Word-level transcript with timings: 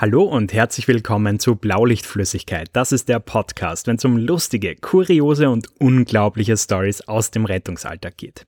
Hallo 0.00 0.22
und 0.22 0.54
herzlich 0.54 0.88
willkommen 0.88 1.38
zu 1.38 1.56
Blaulichtflüssigkeit. 1.56 2.70
Das 2.72 2.90
ist 2.90 3.10
der 3.10 3.18
Podcast, 3.18 3.86
wenn 3.86 3.96
es 3.96 4.04
um 4.06 4.16
lustige, 4.16 4.74
kuriose 4.74 5.50
und 5.50 5.68
unglaubliche 5.78 6.56
Stories 6.56 7.02
aus 7.02 7.30
dem 7.30 7.44
Rettungsalltag 7.44 8.16
geht. 8.16 8.46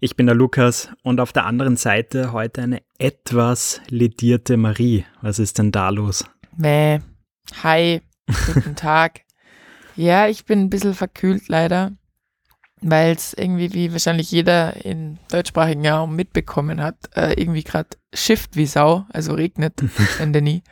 Ich 0.00 0.16
bin 0.16 0.24
der 0.24 0.34
Lukas 0.34 0.88
und 1.02 1.20
auf 1.20 1.34
der 1.34 1.44
anderen 1.44 1.76
Seite 1.76 2.32
heute 2.32 2.62
eine 2.62 2.80
etwas 2.96 3.82
ledierte 3.90 4.56
Marie. 4.56 5.04
Was 5.20 5.38
ist 5.38 5.58
denn 5.58 5.70
da 5.70 5.90
los? 5.90 6.24
Mäh. 6.56 7.00
Hi. 7.62 8.00
Guten 8.54 8.74
Tag. 8.76 9.20
Ja, 9.96 10.28
ich 10.28 10.46
bin 10.46 10.60
ein 10.60 10.70
bisschen 10.70 10.94
verkühlt 10.94 11.48
leider, 11.48 11.92
weil 12.90 13.12
es 13.12 13.34
irgendwie, 13.34 13.72
wie 13.74 13.92
wahrscheinlich 13.92 14.30
jeder 14.30 14.84
in 14.84 15.18
deutschsprachigen 15.30 15.86
Raum 15.86 16.16
mitbekommen 16.16 16.82
hat, 16.82 16.96
äh, 17.14 17.32
irgendwie 17.40 17.64
gerade 17.64 17.90
schifft 18.14 18.56
wie 18.56 18.66
Sau, 18.66 19.04
also 19.12 19.34
regnet 19.34 19.74
Ende 20.18 20.42
nie. 20.42 20.62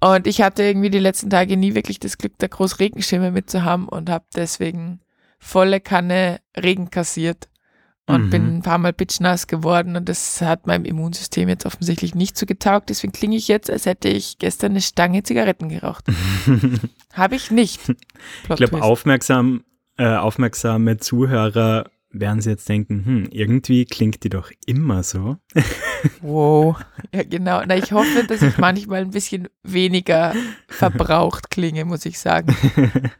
Und 0.00 0.26
ich 0.26 0.42
hatte 0.42 0.62
irgendwie 0.62 0.90
die 0.90 0.98
letzten 0.98 1.30
Tage 1.30 1.56
nie 1.56 1.74
wirklich 1.74 1.98
das 1.98 2.18
Glück, 2.18 2.34
da 2.38 2.46
groß 2.46 2.78
Regenschirme 2.80 3.30
mitzuhaben 3.30 3.88
und 3.88 4.10
habe 4.10 4.26
deswegen 4.34 5.00
volle 5.38 5.80
Kanne 5.80 6.40
Regen 6.56 6.90
kassiert 6.90 7.48
und 8.06 8.26
mhm. 8.26 8.30
bin 8.30 8.56
ein 8.56 8.62
paar 8.62 8.78
Mal 8.78 8.92
bitchnass 8.92 9.46
geworden 9.46 9.96
und 9.96 10.08
das 10.08 10.40
hat 10.40 10.66
meinem 10.66 10.84
Immunsystem 10.84 11.48
jetzt 11.48 11.66
offensichtlich 11.66 12.14
nicht 12.14 12.38
so 12.38 12.46
getaugt. 12.46 12.88
Deswegen 12.88 13.12
klinge 13.12 13.36
ich 13.36 13.48
jetzt, 13.48 13.70
als 13.70 13.86
hätte 13.86 14.08
ich 14.08 14.38
gestern 14.38 14.72
eine 14.72 14.80
Stange 14.80 15.22
Zigaretten 15.24 15.68
geraucht. 15.68 16.04
Habe 17.12 17.34
ich 17.34 17.50
nicht. 17.50 17.84
Plot 18.44 18.60
ich 18.60 18.68
glaube, 18.68 18.82
aufmerksam, 18.82 19.64
äh, 19.96 20.16
aufmerksame 20.16 20.98
Zuhörer 20.98 21.90
werden 22.10 22.40
sie 22.40 22.50
jetzt 22.50 22.68
denken, 22.68 23.04
hm, 23.04 23.28
irgendwie 23.30 23.84
klingt 23.84 24.24
die 24.24 24.28
doch 24.28 24.50
immer 24.66 25.02
so. 25.02 25.36
wow, 26.20 26.78
ja 27.12 27.22
genau. 27.24 27.62
Na, 27.66 27.76
ich 27.76 27.92
hoffe, 27.92 28.24
dass 28.26 28.42
ich 28.42 28.58
manchmal 28.58 29.02
ein 29.02 29.10
bisschen 29.10 29.48
weniger 29.62 30.34
verbraucht 30.68 31.50
klinge, 31.50 31.84
muss 31.84 32.06
ich 32.06 32.18
sagen. 32.18 32.54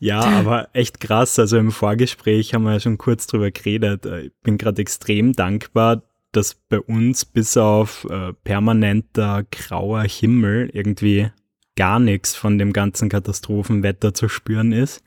Ja, 0.00 0.20
aber 0.20 0.68
echt 0.74 1.00
krass. 1.00 1.38
Also 1.38 1.58
im 1.58 1.72
Vorgespräch 1.72 2.54
haben 2.54 2.62
wir 2.62 2.74
ja 2.74 2.80
schon 2.80 2.98
kurz 2.98 3.26
drüber 3.26 3.50
geredet. 3.50 4.06
Äh, 4.06 4.26
ich 4.26 4.32
bin 4.42 4.56
gerade 4.56 4.80
extrem 4.80 5.32
dankbar, 5.32 6.02
dass 6.32 6.54
bei 6.54 6.80
uns 6.80 7.24
bis 7.24 7.56
auf 7.56 8.06
äh, 8.08 8.32
permanenter 8.44 9.44
grauer 9.50 10.02
Himmel 10.02 10.70
irgendwie 10.72 11.30
gar 11.74 11.98
nichts 11.98 12.36
von 12.36 12.58
dem 12.58 12.72
ganzen 12.72 13.08
Katastrophenwetter 13.08 14.14
zu 14.14 14.28
spüren 14.28 14.72
ist. 14.72 15.02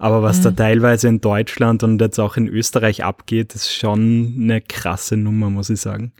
Aber 0.00 0.22
was 0.22 0.38
mhm. 0.38 0.42
da 0.44 0.50
teilweise 0.52 1.08
in 1.08 1.20
Deutschland 1.20 1.82
und 1.82 2.00
jetzt 2.00 2.18
auch 2.18 2.38
in 2.38 2.48
Österreich 2.48 3.04
abgeht, 3.04 3.54
ist 3.54 3.70
schon 3.70 4.34
eine 4.40 4.62
krasse 4.62 5.18
Nummer, 5.18 5.50
muss 5.50 5.68
ich 5.68 5.78
sagen. 5.78 6.12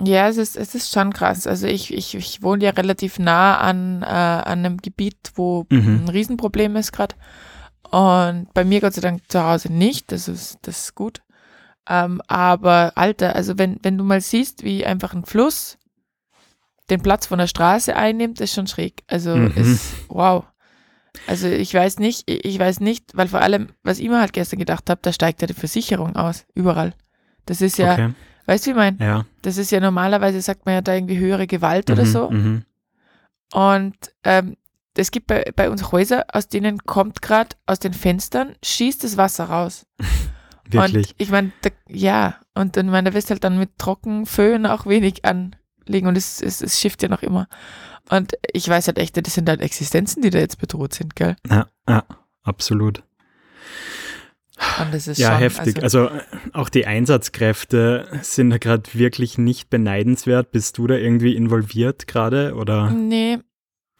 Ja, 0.00 0.28
es 0.28 0.36
ist, 0.36 0.56
es 0.56 0.76
ist 0.76 0.92
schon 0.92 1.12
krass. 1.12 1.48
Also 1.48 1.66
ich, 1.66 1.92
ich, 1.92 2.14
ich 2.14 2.42
wohne 2.42 2.62
ja 2.62 2.70
relativ 2.70 3.18
nah 3.18 3.58
an, 3.58 4.02
äh, 4.02 4.06
an 4.06 4.60
einem 4.60 4.76
Gebiet, 4.76 5.32
wo 5.34 5.66
mhm. 5.70 6.02
ein 6.04 6.08
Riesenproblem 6.08 6.76
ist 6.76 6.92
gerade. 6.92 7.16
Und 7.90 8.54
bei 8.54 8.64
mir 8.64 8.80
Gott 8.80 8.94
sei 8.94 9.00
Dank 9.00 9.22
zu 9.28 9.42
Hause 9.42 9.72
nicht. 9.72 10.12
Das 10.12 10.28
ist, 10.28 10.58
das 10.62 10.84
ist 10.84 10.94
gut. 10.94 11.20
Ähm, 11.88 12.22
aber 12.28 12.92
Alter, 12.94 13.34
also 13.34 13.58
wenn, 13.58 13.80
wenn 13.82 13.98
du 13.98 14.04
mal 14.04 14.20
siehst, 14.20 14.62
wie 14.62 14.86
einfach 14.86 15.14
ein 15.14 15.24
Fluss 15.24 15.78
den 16.90 17.02
Platz 17.02 17.26
von 17.26 17.40
der 17.40 17.48
Straße 17.48 17.96
einnimmt, 17.96 18.40
ist 18.40 18.54
schon 18.54 18.68
schräg. 18.68 19.02
Also 19.08 19.34
mhm. 19.34 19.52
ist 19.56 19.94
wow. 20.08 20.44
Also 21.26 21.48
ich 21.48 21.72
weiß 21.72 21.98
nicht, 21.98 22.28
ich 22.28 22.58
weiß 22.58 22.80
nicht, 22.80 23.16
weil 23.16 23.28
vor 23.28 23.40
allem, 23.40 23.68
was 23.82 23.98
ich 23.98 24.08
mir 24.08 24.20
halt 24.20 24.32
gestern 24.32 24.58
gedacht 24.58 24.90
habe, 24.90 25.00
da 25.02 25.12
steigt 25.12 25.40
ja 25.42 25.46
die 25.46 25.54
Versicherung 25.54 26.16
aus, 26.16 26.44
überall. 26.54 26.94
Das 27.46 27.60
ist 27.60 27.78
ja, 27.78 27.92
okay. 27.92 28.10
Weißt 28.46 28.66
du, 28.66 28.68
wie 28.68 28.70
ich 28.72 28.76
meine? 28.76 28.96
Ja. 29.00 29.24
Das 29.42 29.56
ist 29.56 29.70
ja 29.70 29.80
normalerweise, 29.80 30.40
sagt 30.40 30.66
man 30.66 30.74
ja 30.74 30.80
da 30.82 30.94
irgendwie 30.94 31.18
höhere 31.18 31.46
Gewalt 31.46 31.88
mhm, 31.88 31.94
oder 31.94 32.06
so. 32.06 32.30
Mhm. 32.30 32.64
Und 33.52 33.96
ähm, 34.24 34.56
es 34.96 35.10
gibt 35.10 35.26
bei, 35.26 35.44
bei 35.54 35.70
uns 35.70 35.92
Häuser, 35.92 36.26
aus 36.32 36.48
denen 36.48 36.78
kommt 36.84 37.22
gerade 37.22 37.56
aus 37.66 37.78
den 37.78 37.94
Fenstern, 37.94 38.54
schießt 38.62 39.04
das 39.04 39.16
Wasser 39.16 39.44
raus. 39.44 39.86
Wirklich? 40.68 41.08
Und 41.10 41.14
ich 41.18 41.30
meine, 41.30 41.52
ja, 41.88 42.36
und 42.54 42.76
dann 42.76 42.86
meine, 42.86 43.10
da 43.10 43.14
wirst 43.14 43.30
halt 43.30 43.44
dann 43.44 43.58
mit 43.58 43.78
Trockenföhn 43.78 44.66
auch 44.66 44.86
wenig 44.86 45.24
anlegen 45.24 46.06
und 46.06 46.16
es, 46.16 46.40
es, 46.40 46.62
es 46.62 46.80
schifft 46.80 47.02
ja 47.02 47.08
noch 47.08 47.22
immer. 47.22 47.48
Und 48.10 48.34
ich 48.52 48.68
weiß 48.68 48.86
halt 48.86 48.98
echt, 48.98 49.16
das 49.16 49.34
sind 49.34 49.48
halt 49.48 49.60
Existenzen, 49.60 50.22
die 50.22 50.30
da 50.30 50.38
jetzt 50.38 50.58
bedroht 50.58 50.94
sind, 50.94 51.16
gell? 51.16 51.36
Ja, 51.48 51.68
ja, 51.88 52.04
absolut 52.42 53.02
ja, 54.58 55.30
schon, 55.30 55.38
heftig. 55.38 55.82
Also, 55.82 56.08
also, 56.08 56.24
auch 56.52 56.68
die 56.68 56.86
Einsatzkräfte 56.86 58.08
sind 58.22 58.50
da 58.50 58.58
gerade 58.58 58.82
wirklich 58.94 59.38
nicht 59.38 59.70
beneidenswert. 59.70 60.52
Bist 60.52 60.78
du 60.78 60.86
da 60.86 60.94
irgendwie 60.94 61.34
involviert 61.34 62.06
gerade 62.06 62.54
oder? 62.54 62.90
Nee. 62.90 63.38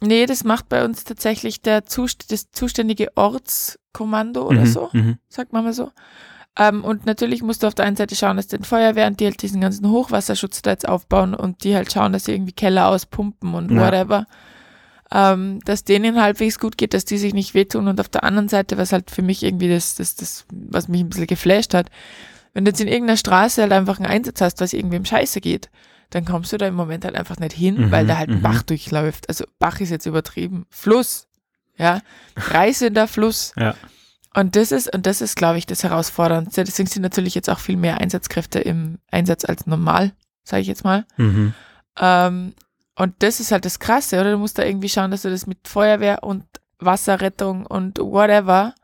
Nee, 0.00 0.26
das 0.26 0.44
macht 0.44 0.68
bei 0.68 0.84
uns 0.84 1.04
tatsächlich 1.04 1.62
der 1.62 1.86
Zust 1.86 2.32
das 2.32 2.50
zuständige 2.50 3.16
Ortskommando 3.16 4.46
oder 4.46 4.62
mhm, 4.62 4.66
so, 4.66 4.90
mhm. 4.92 5.18
sagt 5.28 5.52
man 5.52 5.64
mal 5.64 5.72
so. 5.72 5.92
Ähm, 6.56 6.84
und 6.84 7.06
natürlich 7.06 7.42
musst 7.42 7.62
du 7.62 7.66
auf 7.66 7.74
der 7.74 7.84
einen 7.84 7.96
Seite 7.96 8.14
schauen, 8.14 8.36
dass 8.36 8.46
den 8.46 8.64
Feuerwehren, 8.64 9.16
die 9.16 9.24
halt 9.24 9.42
diesen 9.42 9.60
ganzen 9.60 9.88
Hochwasserschutz 9.90 10.62
da 10.62 10.70
jetzt 10.70 10.88
aufbauen 10.88 11.34
und 11.34 11.64
die 11.64 11.74
halt 11.74 11.92
schauen, 11.92 12.12
dass 12.12 12.26
sie 12.26 12.32
irgendwie 12.32 12.52
Keller 12.52 12.88
auspumpen 12.88 13.54
und 13.54 13.72
ja. 13.72 13.80
whatever 13.80 14.26
ähm, 15.14 15.60
dass 15.64 15.84
denen 15.84 16.20
halbwegs 16.20 16.58
gut 16.58 16.76
geht, 16.76 16.92
dass 16.92 17.04
die 17.04 17.18
sich 17.18 17.34
nicht 17.34 17.54
wehtun. 17.54 17.86
Und 17.88 18.00
auf 18.00 18.08
der 18.08 18.24
anderen 18.24 18.48
Seite, 18.48 18.76
was 18.78 18.92
halt 18.92 19.10
für 19.10 19.22
mich 19.22 19.42
irgendwie 19.42 19.68
das, 19.68 19.94
das, 19.94 20.16
das, 20.16 20.44
was 20.50 20.88
mich 20.88 21.00
ein 21.00 21.08
bisschen 21.08 21.28
geflasht 21.28 21.72
hat, 21.72 21.88
wenn 22.52 22.64
du 22.64 22.70
jetzt 22.70 22.80
in 22.80 22.88
irgendeiner 22.88 23.16
Straße 23.16 23.62
halt 23.62 23.72
einfach 23.72 23.98
einen 23.98 24.10
Einsatz 24.10 24.40
hast, 24.40 24.60
was 24.60 24.72
irgendwem 24.72 25.04
scheiße 25.04 25.40
geht, 25.40 25.70
dann 26.10 26.24
kommst 26.24 26.52
du 26.52 26.56
da 26.56 26.66
im 26.66 26.74
Moment 26.74 27.04
halt 27.04 27.14
einfach 27.14 27.38
nicht 27.38 27.52
hin, 27.52 27.76
mhm, 27.76 27.90
weil 27.92 28.06
da 28.06 28.18
halt 28.18 28.30
ein 28.30 28.38
mhm. 28.38 28.42
Bach 28.42 28.62
durchläuft. 28.62 29.28
Also 29.28 29.44
Bach 29.58 29.80
ist 29.80 29.90
jetzt 29.90 30.06
übertrieben. 30.06 30.66
Fluss, 30.68 31.28
ja, 31.76 32.00
reißender 32.36 33.06
Fluss. 33.06 33.52
Ja. 33.56 33.74
Und 34.36 34.56
das 34.56 34.72
ist, 34.72 34.92
und 34.92 35.06
das 35.06 35.20
ist, 35.20 35.36
glaube 35.36 35.58
ich, 35.58 35.66
das 35.66 35.84
Herausfordernde. 35.84 36.50
Deswegen 36.54 36.88
sind 36.88 37.02
natürlich 37.02 37.34
jetzt 37.34 37.48
auch 37.48 37.60
viel 37.60 37.76
mehr 37.76 38.00
Einsatzkräfte 38.00 38.58
im 38.58 38.98
Einsatz 39.10 39.44
als 39.44 39.66
normal, 39.66 40.12
sage 40.42 40.62
ich 40.62 40.68
jetzt 40.68 40.84
mal. 40.84 41.06
Mhm. 41.16 41.54
Ähm, 42.00 42.54
und 42.96 43.14
das 43.20 43.40
ist 43.40 43.52
halt 43.52 43.64
das 43.64 43.78
Krasse, 43.78 44.20
oder? 44.20 44.32
Du 44.32 44.38
musst 44.38 44.58
da 44.58 44.64
irgendwie 44.64 44.88
schauen, 44.88 45.10
dass 45.10 45.22
du 45.22 45.30
das 45.30 45.46
mit 45.46 45.66
Feuerwehr 45.66 46.24
und 46.24 46.44
Wasserrettung 46.78 47.64
und 47.66 47.98
whatever, 47.98 48.74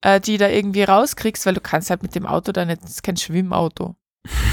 äh, 0.00 0.20
die 0.20 0.38
da 0.38 0.48
irgendwie 0.48 0.82
rauskriegst, 0.82 1.44
weil 1.44 1.54
du 1.54 1.60
kannst 1.60 1.90
halt 1.90 2.02
mit 2.02 2.14
dem 2.14 2.26
Auto 2.26 2.52
da 2.52 2.64
nicht, 2.64 2.82
das 2.82 2.90
ist 2.90 3.02
kein 3.02 3.16
Schwimmauto. 3.16 3.94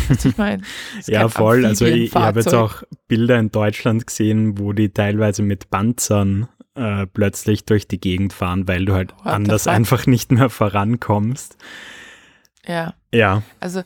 Was 0.08 0.26
ich 0.26 0.38
meine? 0.38 0.64
ja, 1.08 1.28
voll. 1.30 1.66
Also 1.66 1.86
ich, 1.86 2.06
ich 2.06 2.16
habe 2.16 2.40
jetzt 2.40 2.54
auch 2.54 2.84
Bilder 3.08 3.40
in 3.40 3.52
Deutschland 3.52 4.06
gesehen, 4.08 4.60
wo 4.60 4.74
die 4.74 4.90
teilweise 4.90 5.42
mit 5.42 5.70
Panzern 5.70 6.48
äh, 6.76 7.08
plötzlich 7.08 7.66
durch 7.66 7.88
die 7.88 8.00
Gegend 8.00 8.34
fahren, 8.34 8.68
weil 8.68 8.86
du 8.86 8.94
halt 8.94 9.14
What 9.18 9.26
anders 9.26 9.68
einfach 9.68 10.06
nicht 10.08 10.32
mehr 10.32 10.50
vorankommst. 10.50 11.58
Ja. 12.68 12.94
Ja. 13.12 13.44
Also 13.60 13.84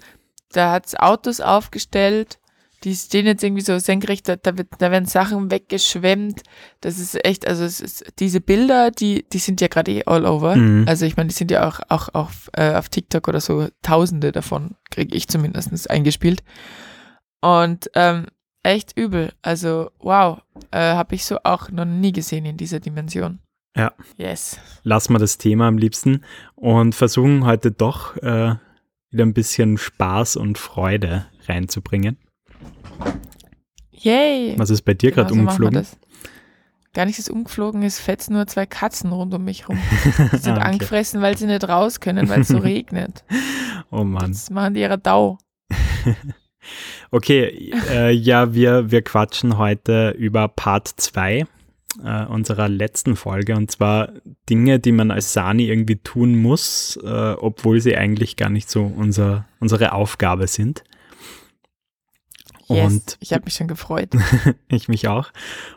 da 0.52 0.72
hat 0.72 0.88
es 0.88 0.96
Autos 0.96 1.42
aufgestellt, 1.42 2.40
die 2.84 2.96
stehen 2.96 3.26
jetzt 3.26 3.44
irgendwie 3.44 3.62
so 3.62 3.78
senkrecht, 3.78 4.28
da, 4.30 4.38
da, 4.38 4.58
wird, 4.58 4.70
da 4.78 4.90
werden 4.90 5.06
Sachen 5.06 5.52
weggeschwemmt. 5.52 6.44
Das 6.80 6.98
ist 6.98 7.24
echt, 7.26 7.46
also 7.46 7.66
es 7.66 7.82
ist, 7.82 8.06
diese 8.20 8.40
Bilder, 8.40 8.90
die, 8.90 9.26
die 9.30 9.38
sind 9.38 9.60
ja 9.60 9.68
gerade 9.68 9.92
eh 9.92 10.04
all 10.06 10.26
over. 10.26 10.56
Mhm. 10.56 10.86
Also 10.88 11.06
ich 11.06 11.18
meine, 11.18 11.28
die 11.28 11.36
sind 11.36 11.52
ja 11.52 11.68
auch, 11.68 11.82
auch, 11.90 12.10
auch 12.14 12.32
äh, 12.54 12.74
auf 12.76 12.88
TikTok 12.88 13.28
oder 13.28 13.42
so, 13.42 13.68
tausende 13.82 14.32
davon 14.32 14.76
kriege 14.92 15.16
ich 15.16 15.28
zumindest 15.28 15.90
eingespielt. 15.90 16.42
Und 17.42 17.90
ähm, 17.96 18.28
echt 18.64 18.98
übel. 18.98 19.34
Also 19.42 19.92
wow, 20.00 20.40
äh, 20.72 20.78
habe 20.80 21.16
ich 21.16 21.26
so 21.26 21.38
auch 21.44 21.70
noch 21.70 21.86
nie 21.86 22.12
gesehen 22.12 22.46
in 22.46 22.58
dieser 22.58 22.80
Dimension. 22.80 23.40
Ja. 23.76 23.94
Yes. 24.18 24.60
Lassen 24.84 25.14
wir 25.14 25.20
das 25.20 25.38
Thema 25.38 25.68
am 25.68 25.78
liebsten 25.78 26.24
und 26.56 26.96
versuchen 26.96 27.46
heute 27.46 27.72
doch 27.72 28.18
äh, 28.18 28.56
wieder 29.12 29.26
ein 29.26 29.34
bisschen 29.34 29.78
Spaß 29.78 30.36
und 30.36 30.58
Freude 30.58 31.28
reinzubringen. 31.48 32.18
Yay! 33.92 34.56
Was 34.58 34.70
ist 34.70 34.84
bei 34.84 34.94
dir 34.94 35.12
gerade 35.12 35.34
genau 35.34 35.52
so 35.52 35.66
umgeflogen? 35.66 35.88
Gar 36.94 37.06
nichts 37.06 37.20
ist 37.20 37.30
umgeflogen, 37.30 37.84
es 37.84 38.00
fetzen 38.00 38.34
nur 38.34 38.48
zwei 38.48 38.66
Katzen 38.66 39.12
rund 39.12 39.34
um 39.34 39.44
mich 39.44 39.70
rum. 39.70 39.78
Die 40.34 40.38
sind 40.38 40.54
ah, 40.54 40.58
okay. 40.58 40.72
angefressen, 40.72 41.22
weil 41.22 41.38
sie 41.38 41.46
nicht 41.46 41.68
raus 41.68 42.00
können, 42.00 42.28
weil 42.30 42.42
es 42.42 42.48
so 42.48 42.58
regnet. 42.60 43.24
Oh 43.92 44.04
Mann. 44.04 44.32
Jetzt 44.32 44.50
machen 44.52 44.74
die 44.74 44.82
ihre 44.82 44.98
Dau. 44.98 45.38
okay, 47.12 47.72
äh, 47.90 48.12
ja, 48.12 48.54
wir, 48.54 48.92
wir 48.92 49.02
quatschen 49.02 49.58
heute 49.58 50.12
über 50.12 50.48
Part 50.48 50.88
2 50.88 51.46
äh, 52.04 52.26
unserer 52.26 52.70
letzten 52.70 53.16
Folge 53.16 53.56
und 53.56 53.72
zwar 53.72 54.10
Dinge, 54.50 54.80
die 54.80 54.92
man 54.92 55.12
als 55.12 55.34
Sani 55.34 55.66
irgendwie 55.66 55.98
tun 55.98 56.36
muss, 56.36 57.00
äh, 57.04 57.08
obwohl 57.08 57.82
sie 57.82 57.96
eigentlich 57.96 58.36
gar 58.36 58.50
nicht 58.50 58.70
so 58.70 58.84
unser, 58.84 59.46
unsere 59.60 59.94
Aufgabe 59.94 60.48
sind. 60.48 60.84
Yes, 62.68 62.94
und 62.94 63.18
ich 63.20 63.34
habe 63.34 63.46
mich 63.46 63.56
schon 63.56 63.68
gefreut. 63.68 64.10
ich 64.68 64.88
mich 64.88 65.08
auch. 65.08 65.32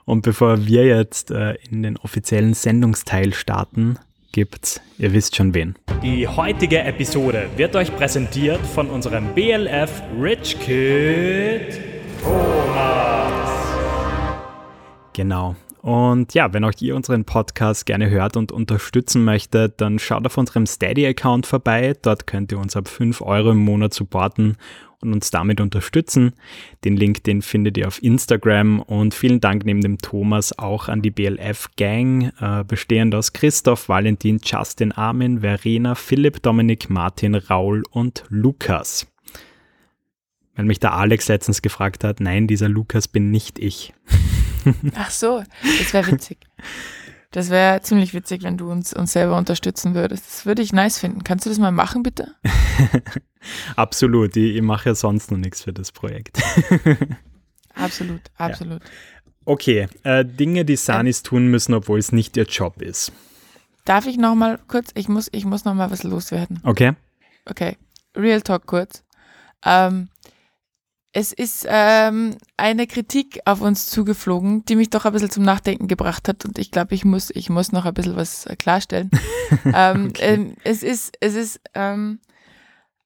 Und 0.05 0.23
bevor 0.23 0.67
wir 0.67 0.85
jetzt 0.85 1.31
äh, 1.31 1.55
in 1.71 1.83
den 1.83 1.97
offiziellen 1.97 2.53
Sendungsteil 2.53 3.33
starten, 3.33 3.99
gibt's, 4.33 4.81
ihr 4.99 5.13
wisst 5.13 5.37
schon 5.37 5.55
wen. 5.55 5.77
Die 6.03 6.27
heutige 6.27 6.81
Episode 6.81 7.49
wird 7.57 7.77
euch 7.77 7.95
präsentiert 7.95 8.61
von 8.67 8.91
unserem 8.91 9.35
BLF 9.35 10.03
Rich 10.21 10.59
Kid 10.59 11.81
Thomas. 12.23 13.51
Genau. 15.13 15.55
Und 15.83 16.33
ja, 16.33 16.53
wenn 16.53 16.65
auch 16.65 16.73
ihr 16.79 16.95
unseren 16.95 17.25
Podcast 17.25 17.87
gerne 17.87 18.09
hört 18.09 18.37
und 18.37 18.53
unterstützen 18.53 19.25
möchtet, 19.25 19.81
dann 19.81 19.99
schaut 19.99 20.25
auf 20.25 20.39
unserem 20.39 20.65
Steady-Account 20.65 21.45
vorbei. 21.45 21.95
Dort 22.01 22.29
könnt 22.29 22.53
ihr 22.53 22.59
uns 22.59 22.77
ab 22.77 22.87
5 22.87 23.21
Euro 23.21 23.51
im 23.51 23.59
Monat 23.59 23.93
supporten 23.93 24.57
und 25.01 25.13
uns 25.13 25.33
damit 25.33 25.61
unterstützen. 25.61 26.35
Den 26.85 26.97
Link, 26.97 27.25
den 27.25 27.43
findet 27.43 27.77
ihr 27.77 27.89
auf 27.89 28.01
Instagram 28.01 28.79
und 28.79 29.13
vielen 29.13 29.41
Dank 29.41 29.65
neben 29.65 29.81
dem 29.81 29.99
Thomas 29.99 30.57
auch 30.57 30.89
an 30.89 31.03
die 31.03 31.11
BLF 31.11 31.71
Gang, 31.77 32.33
äh, 32.41 32.63
bestehend 32.63 33.13
aus 33.17 33.33
Christoph, 33.33 33.89
Valentin, 33.89 34.41
Justin, 34.45 34.93
Armin, 34.93 35.41
Verena, 35.41 35.97
Philipp, 35.97 36.45
Dominik, 36.45 36.91
Martin, 36.91 37.35
Raul 37.35 37.83
und 37.91 38.23
Lukas. 38.29 39.09
Weil 40.55 40.67
mich 40.67 40.79
der 40.79 40.95
Alex 40.95 41.27
letztens 41.27 41.61
gefragt 41.61 42.05
hat, 42.05 42.21
nein, 42.21 42.47
dieser 42.47 42.69
Lukas 42.69 43.09
bin 43.09 43.33
nicht 43.33 43.59
ich. 43.59 43.93
Ach 44.95 45.11
so, 45.11 45.43
das 45.79 45.93
wäre 45.93 46.11
witzig. 46.11 46.39
Das 47.31 47.49
wäre 47.49 47.81
ziemlich 47.81 48.13
witzig, 48.13 48.43
wenn 48.43 48.59
du 48.59 48.71
uns, 48.71 48.93
uns 48.93 49.13
selber 49.13 49.39
unterstützen 49.39 49.95
würdest. 49.95 50.27
Das 50.27 50.47
würde 50.47 50.61
ich 50.61 50.73
nice 50.75 50.99
finden. 50.99 51.25
Kannst 51.25 51.47
du 51.47 51.51
das 51.51 51.59
mal 51.59 51.73
machen, 51.73 52.03
bitte? 52.03 52.35
absolut. 53.77 54.37
Ich, 54.37 54.57
ich 54.57 54.63
mache 54.63 54.91
ja 54.91 54.95
sonst 54.95 55.31
noch 55.31 55.39
nichts 55.39 55.63
für 55.63 55.73
das 55.73 55.93
Projekt. 55.93 56.43
absolut, 57.75 58.21
absolut. 58.37 58.83
Ja. 58.83 58.91
Okay, 59.45 59.89
äh, 60.05 60.25
Dinge, 60.25 60.65
die 60.65 60.77
Sanis 60.77 61.23
ja. 61.25 61.31
tun 61.31 61.47
müssen, 61.49 61.75
obwohl 61.75 61.99
es 61.99 62.13
nicht 62.13 62.37
ihr 62.37 62.45
Job 62.45 62.83
ist. 62.83 63.13
Darf 63.85 64.07
ich 64.07 64.19
noch 64.19 64.35
mal 64.35 64.59
kurz? 64.69 64.91
Ich 64.95 65.09
muss, 65.09 65.29
ich 65.33 65.45
muss 65.45 65.65
noch 65.65 65.75
mal 65.75 65.91
was 65.91 66.05
loswerden. 66.05 66.61
Okay. 66.65 66.93
Okay. 67.47 67.77
Real 68.15 68.43
Talk 68.43 68.67
kurz. 68.67 69.03
Ähm, 69.65 70.09
es 71.13 71.33
ist 71.33 71.67
ähm, 71.69 72.37
eine 72.57 72.87
Kritik 72.87 73.41
auf 73.45 73.61
uns 73.61 73.87
zugeflogen, 73.87 74.65
die 74.65 74.77
mich 74.77 74.91
doch 74.91 75.05
ein 75.05 75.13
bisschen 75.13 75.31
zum 75.31 75.45
Nachdenken 75.45 75.87
gebracht 75.87 76.27
hat 76.27 76.45
und 76.45 76.59
ich 76.59 76.71
glaube, 76.71 76.95
ich 76.95 77.05
muss, 77.05 77.31
ich 77.31 77.51
muss 77.51 77.71
noch 77.73 77.85
ein 77.85 77.95
bisschen 77.95 78.17
was 78.17 78.47
äh, 78.47 78.57
klarstellen. 78.57 79.11
ähm, 79.75 80.09
okay. 80.09 80.35
ähm, 80.35 80.57
es 80.65 80.83
ist, 80.83 81.17
es 81.21 81.35
ist 81.35 81.61
ähm, 81.75 82.19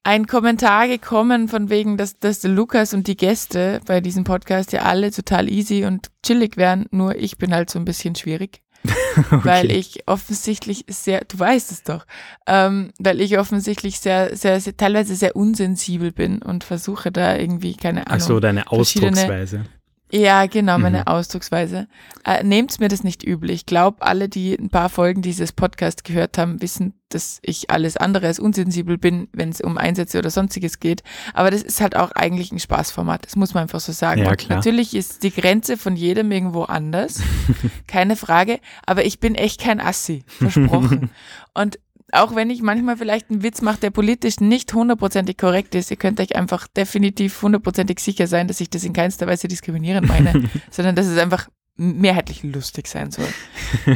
ein 0.03 0.25
Kommentar 0.25 0.87
gekommen 0.87 1.49
von 1.49 1.69
wegen, 1.69 1.97
dass, 1.97 2.17
dass 2.17 2.39
der 2.39 2.51
Lukas 2.51 2.93
und 2.93 3.07
die 3.07 3.17
Gäste 3.17 3.81
bei 3.85 3.99
diesem 3.99 4.23
Podcast 4.23 4.71
ja 4.71 4.83
alle 4.83 5.11
total 5.11 5.49
easy 5.49 5.83
und 5.83 6.09
chillig 6.23 6.55
wären, 6.55 6.85
nur 6.91 7.15
ich 7.15 7.37
bin 7.37 7.53
halt 7.53 7.69
so 7.69 7.77
ein 7.77 7.85
bisschen 7.85 8.15
schwierig. 8.15 8.61
okay. 9.31 9.39
weil 9.43 9.71
ich 9.71 10.07
offensichtlich 10.07 10.85
sehr, 10.87 11.21
du 11.25 11.39
weißt 11.39 11.71
es 11.71 11.83
doch, 11.83 12.05
ähm, 12.45 12.91
weil 12.99 13.21
ich 13.21 13.37
offensichtlich 13.37 13.99
sehr, 13.99 14.35
sehr, 14.35 14.59
sehr, 14.59 14.77
teilweise 14.77 15.15
sehr 15.15 15.35
unsensibel 15.35 16.11
bin 16.11 16.41
und 16.41 16.63
versuche 16.63 17.11
da 17.11 17.35
irgendwie, 17.35 17.75
keine 17.75 18.07
Ahnung. 18.07 18.21
Ach 18.21 18.25
so, 18.25 18.39
deine 18.39 18.71
Ausdrucksweise. 18.71 19.65
Ja, 20.11 20.45
genau, 20.45 20.77
meine 20.77 20.99
mhm. 20.99 21.07
Ausdrucksweise. 21.07 21.87
Äh, 22.23 22.43
Nehmt 22.43 22.79
mir 22.79 22.87
das 22.87 23.03
nicht 23.03 23.23
übel. 23.23 23.49
Ich 23.49 23.65
glaube, 23.65 24.01
alle, 24.01 24.29
die 24.29 24.53
ein 24.55 24.69
paar 24.69 24.89
Folgen 24.89 25.21
dieses 25.21 25.51
Podcasts 25.51 26.03
gehört 26.03 26.37
haben, 26.37 26.61
wissen, 26.61 26.93
dass 27.09 27.39
ich 27.41 27.69
alles 27.69 27.97
andere 27.97 28.27
als 28.27 28.39
unsensibel 28.39 28.97
bin, 28.97 29.27
wenn 29.33 29.49
es 29.49 29.59
um 29.59 29.77
Einsätze 29.77 30.19
oder 30.19 30.29
sonstiges 30.29 30.79
geht. 30.79 31.03
Aber 31.33 31.51
das 31.51 31.61
ist 31.61 31.81
halt 31.81 31.95
auch 31.95 32.11
eigentlich 32.11 32.51
ein 32.51 32.59
Spaßformat. 32.59 33.25
Das 33.25 33.35
muss 33.35 33.53
man 33.53 33.63
einfach 33.63 33.79
so 33.81 33.91
sagen. 33.91 34.23
Ja, 34.23 34.33
natürlich 34.49 34.95
ist 34.95 35.23
die 35.23 35.31
Grenze 35.31 35.77
von 35.77 35.95
jedem 35.95 36.31
irgendwo 36.31 36.63
anders. 36.63 37.21
Keine 37.87 38.15
Frage. 38.15 38.59
Aber 38.85 39.05
ich 39.05 39.19
bin 39.19 39.35
echt 39.35 39.61
kein 39.61 39.79
Assi. 39.79 40.23
Versprochen. 40.27 41.09
Und 41.53 41.79
auch 42.11 42.35
wenn 42.35 42.49
ich 42.49 42.61
manchmal 42.61 42.97
vielleicht 42.97 43.29
einen 43.29 43.43
Witz 43.43 43.61
mache, 43.61 43.79
der 43.79 43.91
politisch 43.91 44.39
nicht 44.39 44.73
hundertprozentig 44.73 45.37
korrekt 45.37 45.75
ist, 45.75 45.91
ihr 45.91 45.97
könnt 45.97 46.19
euch 46.19 46.35
einfach 46.35 46.67
definitiv 46.67 47.41
hundertprozentig 47.41 47.99
sicher 47.99 48.27
sein, 48.27 48.47
dass 48.47 48.61
ich 48.61 48.69
das 48.69 48.83
in 48.83 48.93
keinster 48.93 49.27
Weise 49.27 49.47
diskriminierend 49.47 50.07
meine, 50.07 50.49
sondern 50.71 50.95
dass 50.95 51.07
es 51.07 51.17
einfach 51.17 51.49
mehrheitlich 51.75 52.43
lustig 52.43 52.87
sein 52.87 53.11
soll. 53.11 53.27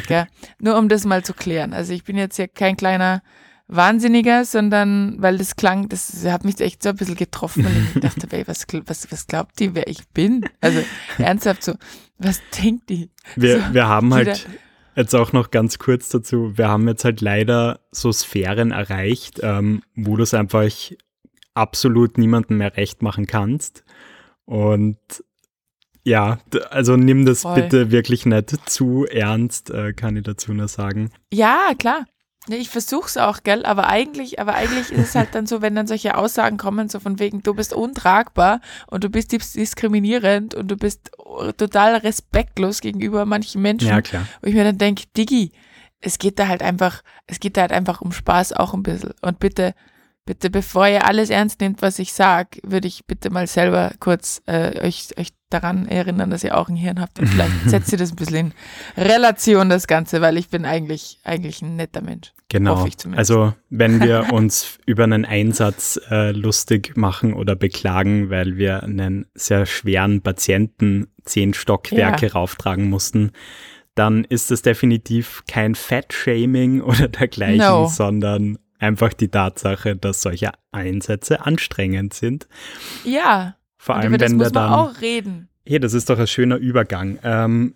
Gell? 0.07 0.27
Nur 0.59 0.77
um 0.77 0.87
das 0.87 1.05
mal 1.05 1.23
zu 1.23 1.33
klären. 1.33 1.73
Also 1.73 1.93
ich 1.93 2.03
bin 2.03 2.17
jetzt 2.17 2.37
ja 2.37 2.47
kein 2.47 2.77
kleiner 2.77 3.23
Wahnsinniger, 3.67 4.43
sondern 4.43 5.15
weil 5.19 5.37
das 5.37 5.55
klang, 5.55 5.87
das 5.87 6.25
hat 6.25 6.43
mich 6.43 6.59
echt 6.59 6.83
so 6.83 6.89
ein 6.89 6.97
bisschen 6.97 7.15
getroffen 7.15 7.65
und 7.65 7.87
ich 7.95 8.01
dachte, 8.01 8.27
ey, 8.31 8.45
was, 8.45 8.67
was, 8.85 9.09
was 9.11 9.27
glaubt 9.27 9.59
die, 9.59 9.73
wer 9.73 9.87
ich 9.87 10.09
bin? 10.09 10.45
Also 10.59 10.83
ernsthaft 11.17 11.63
so, 11.63 11.73
was 12.17 12.41
denkt 12.61 12.89
die? 12.89 13.09
Wir, 13.37 13.61
so, 13.61 13.73
wir 13.73 13.87
haben 13.87 14.13
halt 14.13 14.45
Jetzt 14.95 15.15
auch 15.15 15.31
noch 15.31 15.51
ganz 15.51 15.79
kurz 15.79 16.09
dazu. 16.09 16.57
Wir 16.57 16.67
haben 16.67 16.87
jetzt 16.87 17.05
halt 17.05 17.21
leider 17.21 17.79
so 17.91 18.11
Sphären 18.11 18.71
erreicht, 18.71 19.39
ähm, 19.41 19.83
wo 19.95 20.17
du 20.17 20.23
es 20.23 20.33
einfach 20.33 20.69
absolut 21.53 22.17
niemandem 22.17 22.57
mehr 22.57 22.75
recht 22.75 23.01
machen 23.01 23.25
kannst. 23.25 23.83
Und 24.45 24.97
ja, 26.03 26.39
also 26.69 26.97
nimm 26.97 27.25
das 27.25 27.43
Voll. 27.43 27.61
bitte 27.61 27.91
wirklich 27.91 28.25
nicht 28.25 28.69
zu 28.69 29.05
ernst, 29.05 29.69
äh, 29.69 29.93
kann 29.93 30.17
ich 30.17 30.23
dazu 30.23 30.53
nur 30.53 30.67
sagen. 30.67 31.11
Ja, 31.31 31.71
klar. 31.77 32.05
Ich 32.47 32.69
versuch's 32.69 33.17
auch, 33.17 33.43
gell, 33.43 33.65
aber 33.65 33.87
eigentlich, 33.87 34.39
aber 34.39 34.55
eigentlich 34.55 34.91
ist 34.91 35.09
es 35.09 35.15
halt 35.15 35.35
dann 35.35 35.45
so, 35.45 35.61
wenn 35.61 35.75
dann 35.75 35.85
solche 35.85 36.17
Aussagen 36.17 36.57
kommen, 36.57 36.89
so 36.89 36.99
von 36.99 37.19
wegen, 37.19 37.43
du 37.43 37.53
bist 37.53 37.71
untragbar 37.71 38.61
und 38.87 39.03
du 39.03 39.09
bist 39.09 39.31
diskriminierend 39.31 40.55
und 40.55 40.69
du 40.69 40.75
bist 40.75 41.11
total 41.57 41.97
respektlos 41.97 42.81
gegenüber 42.81 43.25
manchen 43.25 43.61
Menschen. 43.61 43.89
Ja, 43.89 44.01
klar. 44.01 44.27
Wo 44.41 44.47
ich 44.47 44.55
mir 44.55 44.63
dann 44.63 44.79
denke, 44.79 45.03
Diggi, 45.15 45.51
es 45.99 46.17
geht 46.17 46.39
da 46.39 46.47
halt 46.47 46.63
einfach, 46.63 47.03
es 47.27 47.39
geht 47.39 47.57
da 47.57 47.61
halt 47.61 47.71
einfach 47.71 48.01
um 48.01 48.11
Spaß 48.11 48.53
auch 48.53 48.73
ein 48.73 48.81
bisschen. 48.81 49.13
Und 49.21 49.37
bitte 49.37 49.75
bitte, 50.25 50.49
bevor 50.49 50.87
ihr 50.87 51.05
alles 51.05 51.29
ernst 51.29 51.61
nehmt, 51.61 51.81
was 51.81 51.99
ich 51.99 52.13
sage, 52.13 52.59
würde 52.63 52.87
ich 52.87 53.05
bitte 53.05 53.29
mal 53.29 53.47
selber 53.47 53.91
kurz 53.99 54.41
äh, 54.45 54.85
euch, 54.85 55.09
euch 55.17 55.29
daran 55.49 55.87
erinnern, 55.87 56.29
dass 56.29 56.43
ihr 56.43 56.57
auch 56.57 56.69
ein 56.69 56.75
Hirn 56.75 56.99
habt. 56.99 57.19
Und 57.19 57.27
vielleicht 57.27 57.51
setzt 57.69 57.91
ihr 57.91 57.97
das 57.97 58.11
ein 58.11 58.15
bisschen 58.15 58.53
in 58.95 59.03
Relation, 59.03 59.69
das 59.69 59.87
Ganze, 59.87 60.21
weil 60.21 60.37
ich 60.37 60.49
bin 60.49 60.65
eigentlich, 60.65 61.19
eigentlich 61.23 61.61
ein 61.61 61.75
netter 61.75 62.01
Mensch. 62.01 62.33
Genau. 62.49 62.85
Also 63.15 63.53
wenn 63.69 64.01
wir 64.01 64.27
uns 64.33 64.79
über 64.85 65.03
einen 65.03 65.25
Einsatz 65.25 65.99
äh, 66.09 66.31
lustig 66.31 66.95
machen 66.95 67.33
oder 67.33 67.55
beklagen, 67.55 68.29
weil 68.29 68.57
wir 68.57 68.83
einen 68.83 69.25
sehr 69.35 69.65
schweren 69.65 70.21
Patienten 70.21 71.07
zehn 71.23 71.53
Stockwerke 71.53 72.27
ja. 72.27 72.33
rauftragen 72.33 72.89
mussten, 72.89 73.31
dann 73.95 74.23
ist 74.23 74.51
das 74.51 74.61
definitiv 74.61 75.43
kein 75.47 75.75
Fat-Shaming 75.75 76.81
oder 76.81 77.07
dergleichen, 77.07 77.59
no. 77.59 77.87
sondern 77.87 78.57
einfach 78.81 79.13
die 79.13 79.29
Tatsache, 79.29 79.95
dass 79.95 80.21
solche 80.21 80.51
Einsätze 80.71 81.45
anstrengend 81.45 82.13
sind. 82.13 82.47
Ja. 83.05 83.55
Vor 83.77 83.95
allem, 83.95 84.19
wenn 84.19 84.39
wir 84.39 84.49
dann. 84.49 84.73
auch 84.73 85.01
reden. 85.01 85.49
Hey, 85.65 85.79
das 85.79 85.93
ist 85.93 86.09
doch 86.09 86.19
ein 86.19 86.27
schöner 86.27 86.57
Übergang. 86.57 87.19
Ähm, 87.23 87.75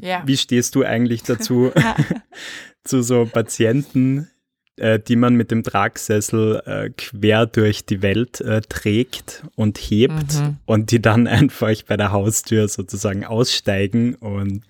ja. 0.00 0.22
Wie 0.26 0.36
stehst 0.36 0.74
du 0.74 0.84
eigentlich 0.84 1.22
dazu, 1.22 1.72
zu 2.84 3.02
so 3.02 3.26
Patienten, 3.26 4.30
äh, 4.76 4.98
die 4.98 5.16
man 5.16 5.34
mit 5.34 5.50
dem 5.50 5.62
Tragsessel 5.62 6.62
äh, 6.66 6.90
quer 6.90 7.46
durch 7.46 7.86
die 7.86 8.02
Welt 8.02 8.40
äh, 8.40 8.60
trägt 8.60 9.44
und 9.56 9.78
hebt 9.78 10.34
mhm. 10.34 10.56
und 10.64 10.90
die 10.90 11.02
dann 11.02 11.26
einfach 11.28 11.74
bei 11.86 11.96
der 11.96 12.12
Haustür 12.12 12.68
sozusagen 12.68 13.24
aussteigen 13.24 14.14
und 14.14 14.62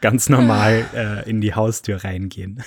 ganz 0.00 0.28
normal 0.28 0.84
äh, 0.94 1.28
in 1.30 1.40
die 1.40 1.54
Haustür 1.54 2.02
reingehen? 2.02 2.62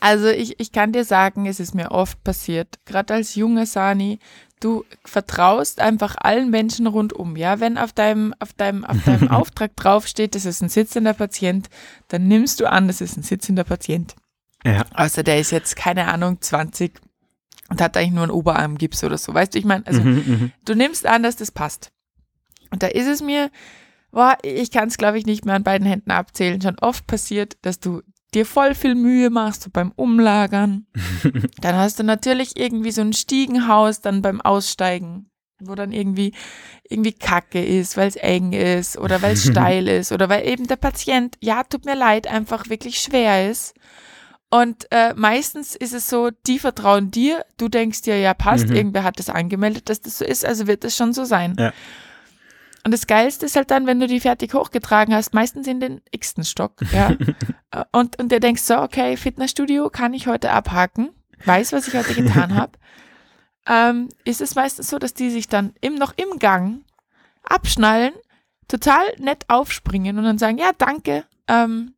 Also 0.00 0.28
ich, 0.28 0.58
ich 0.58 0.72
kann 0.72 0.92
dir 0.92 1.04
sagen, 1.04 1.46
es 1.46 1.60
ist 1.60 1.74
mir 1.74 1.90
oft 1.90 2.22
passiert, 2.24 2.78
gerade 2.86 3.14
als 3.14 3.34
junge 3.34 3.66
Sani, 3.66 4.18
du 4.60 4.84
vertraust 5.04 5.80
einfach 5.80 6.16
allen 6.18 6.50
Menschen 6.50 6.86
rundum. 6.86 7.36
Ja, 7.36 7.60
wenn 7.60 7.78
auf 7.78 7.92
deinem, 7.92 8.34
auf 8.38 8.52
deinem, 8.52 8.84
auf 8.84 9.02
deinem 9.04 9.28
Auftrag 9.28 9.76
draufsteht, 9.76 10.34
das 10.34 10.44
ist 10.44 10.62
ein 10.62 10.68
sitzender 10.68 11.14
Patient, 11.14 11.68
dann 12.08 12.28
nimmst 12.28 12.60
du 12.60 12.70
an, 12.70 12.86
das 12.86 13.00
ist 13.00 13.16
ein 13.16 13.22
sitzender 13.22 13.64
Patient. 13.64 14.14
Ja. 14.64 14.84
Außer 14.94 15.22
der 15.22 15.40
ist 15.40 15.52
jetzt, 15.52 15.76
keine 15.76 16.08
Ahnung, 16.08 16.40
20 16.40 17.00
und 17.70 17.80
hat 17.80 17.96
eigentlich 17.96 18.12
nur 18.12 18.24
einen 18.24 18.32
Oberarmgips 18.32 19.04
oder 19.04 19.16
so. 19.16 19.32
Weißt 19.32 19.54
du, 19.54 19.58
ich 19.58 19.64
meine, 19.64 19.86
also 19.86 20.02
mhm, 20.02 20.24
mhm, 20.26 20.52
du 20.64 20.74
nimmst 20.74 21.06
an, 21.06 21.22
dass 21.22 21.36
das 21.36 21.50
passt. 21.50 21.90
Und 22.70 22.82
da 22.82 22.88
ist 22.88 23.06
es 23.06 23.22
mir, 23.22 23.50
boah, 24.10 24.36
ich 24.42 24.70
kann 24.70 24.88
es, 24.88 24.98
glaube 24.98 25.18
ich, 25.18 25.26
nicht 25.26 25.44
mehr 25.44 25.54
an 25.54 25.62
beiden 25.62 25.86
Händen 25.86 26.10
abzählen, 26.10 26.60
schon 26.60 26.78
oft 26.80 27.06
passiert, 27.06 27.56
dass 27.62 27.80
du 27.80 28.02
dir 28.34 28.46
voll 28.46 28.74
viel 28.74 28.94
Mühe 28.94 29.30
machst 29.30 29.62
so 29.62 29.70
beim 29.72 29.92
Umlagern. 29.96 30.86
dann 31.60 31.76
hast 31.76 31.98
du 31.98 32.04
natürlich 32.04 32.56
irgendwie 32.56 32.92
so 32.92 33.02
ein 33.02 33.12
Stiegenhaus 33.12 34.00
dann 34.00 34.22
beim 34.22 34.40
Aussteigen, 34.40 35.30
wo 35.60 35.74
dann 35.74 35.92
irgendwie 35.92 36.32
irgendwie 36.88 37.12
Kacke 37.12 37.64
ist, 37.64 37.96
weil 37.96 38.08
es 38.08 38.16
eng 38.16 38.52
ist 38.52 38.98
oder 38.98 39.22
weil 39.22 39.34
es 39.34 39.46
steil 39.50 39.88
ist 39.88 40.12
oder 40.12 40.28
weil 40.28 40.46
eben 40.46 40.66
der 40.66 40.76
Patient, 40.76 41.36
ja, 41.40 41.62
tut 41.64 41.84
mir 41.84 41.96
leid, 41.96 42.26
einfach 42.26 42.68
wirklich 42.68 42.98
schwer 42.98 43.50
ist. 43.50 43.74
Und 44.52 44.88
äh, 44.90 45.14
meistens 45.14 45.76
ist 45.76 45.94
es 45.94 46.10
so, 46.10 46.30
die 46.46 46.58
vertrauen 46.58 47.12
dir, 47.12 47.44
du 47.56 47.68
denkst 47.68 48.02
dir, 48.02 48.18
ja, 48.18 48.34
passt, 48.34 48.68
mhm. 48.68 48.74
irgendwer 48.74 49.04
hat 49.04 49.20
das 49.20 49.30
angemeldet, 49.30 49.88
dass 49.88 50.00
das 50.00 50.18
so 50.18 50.24
ist, 50.24 50.44
also 50.44 50.66
wird 50.66 50.82
das 50.82 50.96
schon 50.96 51.12
so 51.12 51.24
sein. 51.24 51.54
Ja. 51.56 51.72
Und 52.84 52.92
das 52.92 53.06
Geilste 53.06 53.46
ist 53.46 53.56
halt 53.56 53.70
dann, 53.70 53.86
wenn 53.86 54.00
du 54.00 54.06
die 54.06 54.20
fertig 54.20 54.54
hochgetragen 54.54 55.14
hast, 55.14 55.34
meistens 55.34 55.66
in 55.66 55.80
den 55.80 56.00
x-ten 56.10 56.44
Stock. 56.44 56.80
Ja. 56.92 57.14
und, 57.92 58.18
und 58.18 58.32
der 58.32 58.40
denkst 58.40 58.62
so, 58.62 58.78
okay, 58.78 59.16
Fitnessstudio 59.16 59.90
kann 59.90 60.14
ich 60.14 60.26
heute 60.26 60.50
abhaken, 60.50 61.10
weiß, 61.44 61.72
was 61.72 61.88
ich 61.88 61.94
heute 61.94 62.14
getan 62.14 62.54
habe. 62.54 62.72
Ähm, 63.66 64.08
ist 64.24 64.40
es 64.40 64.54
meistens 64.54 64.88
so, 64.88 64.98
dass 64.98 65.12
die 65.12 65.30
sich 65.30 65.46
dann 65.46 65.74
im, 65.82 65.94
noch 65.94 66.14
im 66.16 66.38
Gang 66.38 66.82
abschnallen, 67.42 68.14
total 68.68 69.04
nett 69.18 69.44
aufspringen 69.48 70.16
und 70.16 70.24
dann 70.24 70.38
sagen, 70.38 70.56
ja, 70.56 70.70
danke, 70.76 71.24
ähm, 71.46 71.94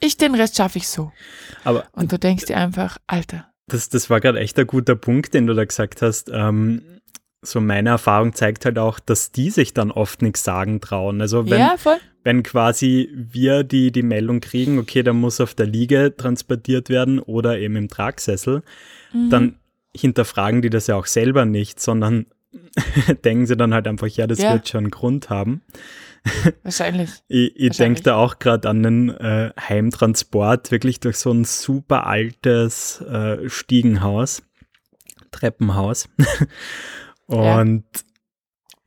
ich, 0.00 0.16
den 0.16 0.34
Rest 0.34 0.56
schaffe 0.56 0.78
ich 0.78 0.88
so. 0.88 1.12
Aber 1.64 1.86
und 1.92 2.12
du 2.12 2.18
denkst 2.18 2.44
dir 2.44 2.56
einfach, 2.56 2.98
Alter. 3.06 3.50
Das, 3.68 3.88
das 3.88 4.10
war 4.10 4.20
gerade 4.20 4.40
echt 4.40 4.58
ein 4.58 4.66
guter 4.66 4.96
Punkt, 4.96 5.32
den 5.32 5.46
du 5.46 5.54
da 5.54 5.64
gesagt 5.64 6.02
hast. 6.02 6.28
Ähm, 6.28 7.00
so 7.42 7.60
meine 7.60 7.90
Erfahrung 7.90 8.34
zeigt 8.34 8.64
halt 8.64 8.78
auch, 8.78 9.00
dass 9.00 9.32
die 9.32 9.50
sich 9.50 9.74
dann 9.74 9.90
oft 9.90 10.22
nichts 10.22 10.44
sagen 10.44 10.80
trauen. 10.80 11.20
Also 11.20 11.50
wenn, 11.50 11.58
ja, 11.58 11.74
wenn 12.22 12.44
quasi 12.44 13.10
wir 13.12 13.64
die, 13.64 13.90
die 13.90 14.04
Meldung 14.04 14.40
kriegen, 14.40 14.78
okay, 14.78 15.02
da 15.02 15.12
muss 15.12 15.40
auf 15.40 15.54
der 15.54 15.66
Liege 15.66 16.14
transportiert 16.16 16.88
werden 16.88 17.18
oder 17.18 17.58
eben 17.58 17.74
im 17.74 17.88
Tragsessel, 17.88 18.62
mhm. 19.12 19.30
dann 19.30 19.56
hinterfragen 19.94 20.62
die 20.62 20.70
das 20.70 20.86
ja 20.86 20.94
auch 20.94 21.06
selber 21.06 21.44
nicht, 21.44 21.80
sondern 21.80 22.26
denken 23.24 23.46
sie 23.46 23.56
dann 23.56 23.74
halt 23.74 23.88
einfach, 23.88 24.06
ja, 24.06 24.28
das 24.28 24.38
ja. 24.38 24.52
wird 24.52 24.68
schon 24.68 24.84
einen 24.84 24.90
Grund 24.90 25.28
haben. 25.28 25.62
Wahrscheinlich. 26.62 27.10
ich 27.26 27.56
ich 27.56 27.76
denke 27.76 28.02
da 28.02 28.14
auch 28.14 28.38
gerade 28.38 28.68
an 28.68 28.84
den 28.84 29.08
äh, 29.08 29.50
Heimtransport, 29.58 30.70
wirklich 30.70 31.00
durch 31.00 31.16
so 31.16 31.32
ein 31.32 31.44
super 31.44 32.06
altes 32.06 33.00
äh, 33.00 33.48
Stiegenhaus, 33.48 34.44
Treppenhaus. 35.32 36.08
Und 37.26 37.84
ja. 37.94 38.00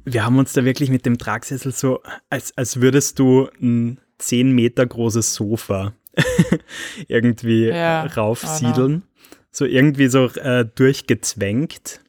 wir 0.06 0.26
haben 0.26 0.40
uns 0.40 0.54
da 0.54 0.66
wirklich 0.66 0.90
mit 0.90 1.06
dem 1.06 1.18
Tragsessel 1.18 1.72
so, 1.72 2.02
als, 2.30 2.56
als 2.58 2.82
würdest 2.82 3.20
du 3.20 3.50
ein 3.62 4.00
10 4.18 4.52
Meter 4.52 4.86
großes 4.86 5.34
Sofa 5.34 5.94
irgendwie 7.08 7.68
ja. 7.68 8.06
raufsiedeln. 8.06 9.04
Oh. 9.04 9.36
So 9.52 9.66
irgendwie 9.66 10.08
so 10.08 10.28
äh, 10.28 10.66
durchgezwängt. 10.66 12.02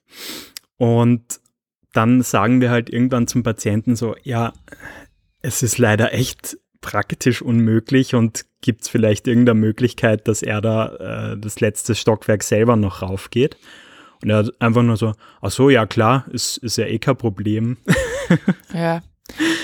Und 0.76 1.40
dann 1.92 2.23
sagen 2.23 2.61
wir 2.61 2.71
halt 2.71 2.90
irgendwann 2.90 3.26
zum 3.26 3.42
Patienten 3.42 3.97
so, 3.97 4.16
ja, 4.23 4.52
es 5.42 5.62
ist 5.62 5.78
leider 5.78 6.12
echt 6.12 6.59
praktisch 6.80 7.42
unmöglich 7.42 8.14
und 8.14 8.47
gibt 8.61 8.83
es 8.83 8.88
vielleicht 8.88 9.26
irgendeine 9.26 9.59
Möglichkeit, 9.59 10.28
dass 10.28 10.42
er 10.42 10.61
da 10.61 11.33
äh, 11.33 11.38
das 11.38 11.61
letzte 11.61 11.95
Stockwerk 11.95 12.42
selber 12.42 12.76
noch 12.76 13.02
raufgeht? 13.02 13.56
Und 14.23 14.30
er 14.30 14.38
hat 14.38 14.61
einfach 14.61 14.82
nur 14.82 14.96
so, 14.96 15.12
ach 15.40 15.50
so, 15.50 15.70
ja 15.70 15.87
klar, 15.87 16.26
ist, 16.30 16.58
ist 16.58 16.76
ja 16.78 16.87
eh 16.87 16.99
kein 16.99 17.16
Problem. 17.16 17.76
ja. 18.73 19.02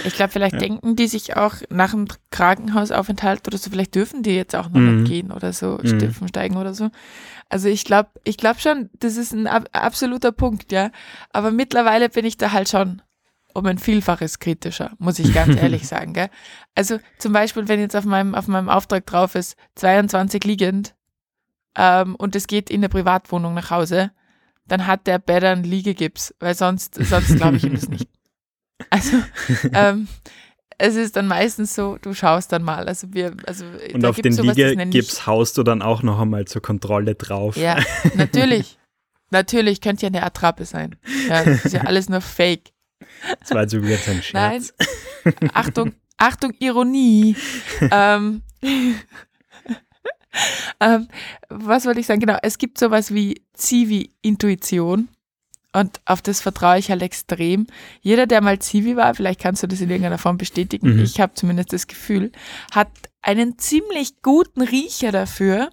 Ich 0.05 0.15
glaube, 0.15 0.33
vielleicht 0.33 0.55
ja. 0.55 0.61
denken 0.61 0.97
die 0.97 1.07
sich 1.07 1.37
auch 1.37 1.55
nach 1.71 1.93
dem 1.93 2.09
Krankenhausaufenthalt 2.31 3.47
oder 3.47 3.59
so, 3.59 3.71
vielleicht 3.71 3.95
dürfen 3.95 4.23
die 4.23 4.35
jetzt 4.35 4.57
auch 4.57 4.69
noch 4.69 4.81
mhm. 4.81 5.05
gehen 5.05 5.31
oder 5.31 5.53
so, 5.53 5.79
mhm. 5.81 6.13
Steigen 6.29 6.57
oder 6.57 6.75
so. 6.75 6.91
Also 7.49 7.69
ich 7.69 7.85
glaube, 7.85 8.11
ich 8.25 8.37
glaube 8.37 8.61
schon, 8.61 8.91
das 8.99 9.17
ist 9.17 9.33
ein 9.33 9.47
ab 9.47 9.69
absoluter 9.73 10.33
Punkt, 10.33 10.73
ja. 10.73 10.91
Aber 11.33 11.51
mittlerweile 11.51 12.09
bin 12.09 12.25
ich 12.25 12.37
da 12.37 12.53
halt 12.53 12.69
schon 12.69 13.03
um 13.55 13.67
ein 13.67 13.79
Vielfaches 13.79 14.39
kritischer, 14.39 14.93
muss 14.99 15.19
ich 15.19 15.33
ganz 15.33 15.57
ehrlich 15.61 15.87
sagen. 15.87 16.15
Gell? 16.15 16.31
Also 16.75 16.99
zum 17.19 17.33
Beispiel, 17.33 17.69
wenn 17.69 17.81
jetzt 17.81 17.97
auf 17.97 18.05
meinem, 18.05 18.35
auf 18.35 18.49
meinem 18.49 18.69
Auftrag 18.69 19.07
drauf 19.07 19.35
ist, 19.35 19.57
22 19.77 20.43
liegend 20.45 20.95
ähm, 21.77 22.17
und 22.17 22.35
es 22.35 22.47
geht 22.47 22.71
in 22.71 22.81
der 22.81 22.89
Privatwohnung 22.89 23.55
nach 23.55 23.71
Hause, 23.71 24.11
dann 24.67 24.87
hat 24.87 25.07
der 25.07 25.19
Bett 25.19 25.45
einen 25.45 25.65
Liegegips, 25.65 26.35
weil 26.41 26.55
sonst, 26.55 26.95
sonst 26.95 27.37
glaube 27.37 27.57
ich 27.57 27.65
ihm 27.65 27.75
das 27.75 27.89
nicht. 27.89 28.09
Also, 28.91 29.17
ähm, 29.75 30.09
es 30.77 30.97
ist 30.97 31.15
dann 31.15 31.29
meistens 31.29 31.73
so, 31.77 31.99
du 32.03 32.15
schaust 32.15 32.51
dann 32.51 32.65
mal. 32.65 32.89
Also 32.89 33.15
wir, 33.15 33.37
also 33.47 33.65
Und 33.95 34.05
auf 34.05 34.17
den 34.17 34.33
Liegegips 34.33 35.25
haust 35.25 35.57
du 35.57 35.63
dann 35.63 35.83
auch 35.83 36.03
noch 36.03 36.21
einmal 36.21 36.47
zur 36.47 36.63
Kontrolle 36.63 37.15
drauf. 37.15 37.57
Ja, 37.57 37.79
natürlich. 38.17 38.79
natürlich, 39.31 39.81
könnte 39.81 40.03
ja 40.03 40.09
eine 40.09 40.25
Attrappe 40.25 40.65
sein. 40.65 40.97
Ja, 41.29 41.45
das 41.45 41.65
ist 41.67 41.75
ja 41.75 41.83
alles 41.83 42.09
nur 42.09 42.21
Fake. 42.21 42.73
Das 43.39 43.53
war 43.53 43.63
jetzt 43.63 43.73
übrigens 43.73 44.09
ein 44.09 44.23
Scherz. 44.23 44.75
Nein. 45.25 45.51
Achtung, 45.55 45.93
Achtung, 46.17 46.53
Ironie. 46.59 47.37
ähm, 47.91 48.43
ähm, 50.81 51.09
was 51.49 51.87
wollte 51.87 52.01
ich 52.01 52.07
sagen? 52.07 52.21
Genau, 52.21 52.39
es 52.43 52.59
gibt 52.59 52.79
sowas 52.79 53.13
wie 53.13 53.43
Zivi-Intuition. 53.55 55.09
Und 55.73 56.01
auf 56.05 56.21
das 56.21 56.41
vertraue 56.41 56.79
ich 56.79 56.91
halt 56.91 57.03
extrem. 57.03 57.67
Jeder, 58.01 58.27
der 58.27 58.43
mal 58.43 58.59
Zivi 58.59 58.97
war, 58.97 59.15
vielleicht 59.15 59.41
kannst 59.41 59.63
du 59.63 59.67
das 59.67 59.81
in 59.81 59.89
irgendeiner 59.89 60.19
Form 60.19 60.37
bestätigen, 60.37 60.97
mhm. 60.97 61.03
ich 61.03 61.21
habe 61.21 61.35
zumindest 61.35 61.73
das 61.73 61.87
Gefühl, 61.87 62.31
hat 62.73 62.89
einen 63.23 63.57
ziemlich 63.57 64.21
guten 64.21 64.63
Riecher 64.63 65.13
dafür, 65.13 65.71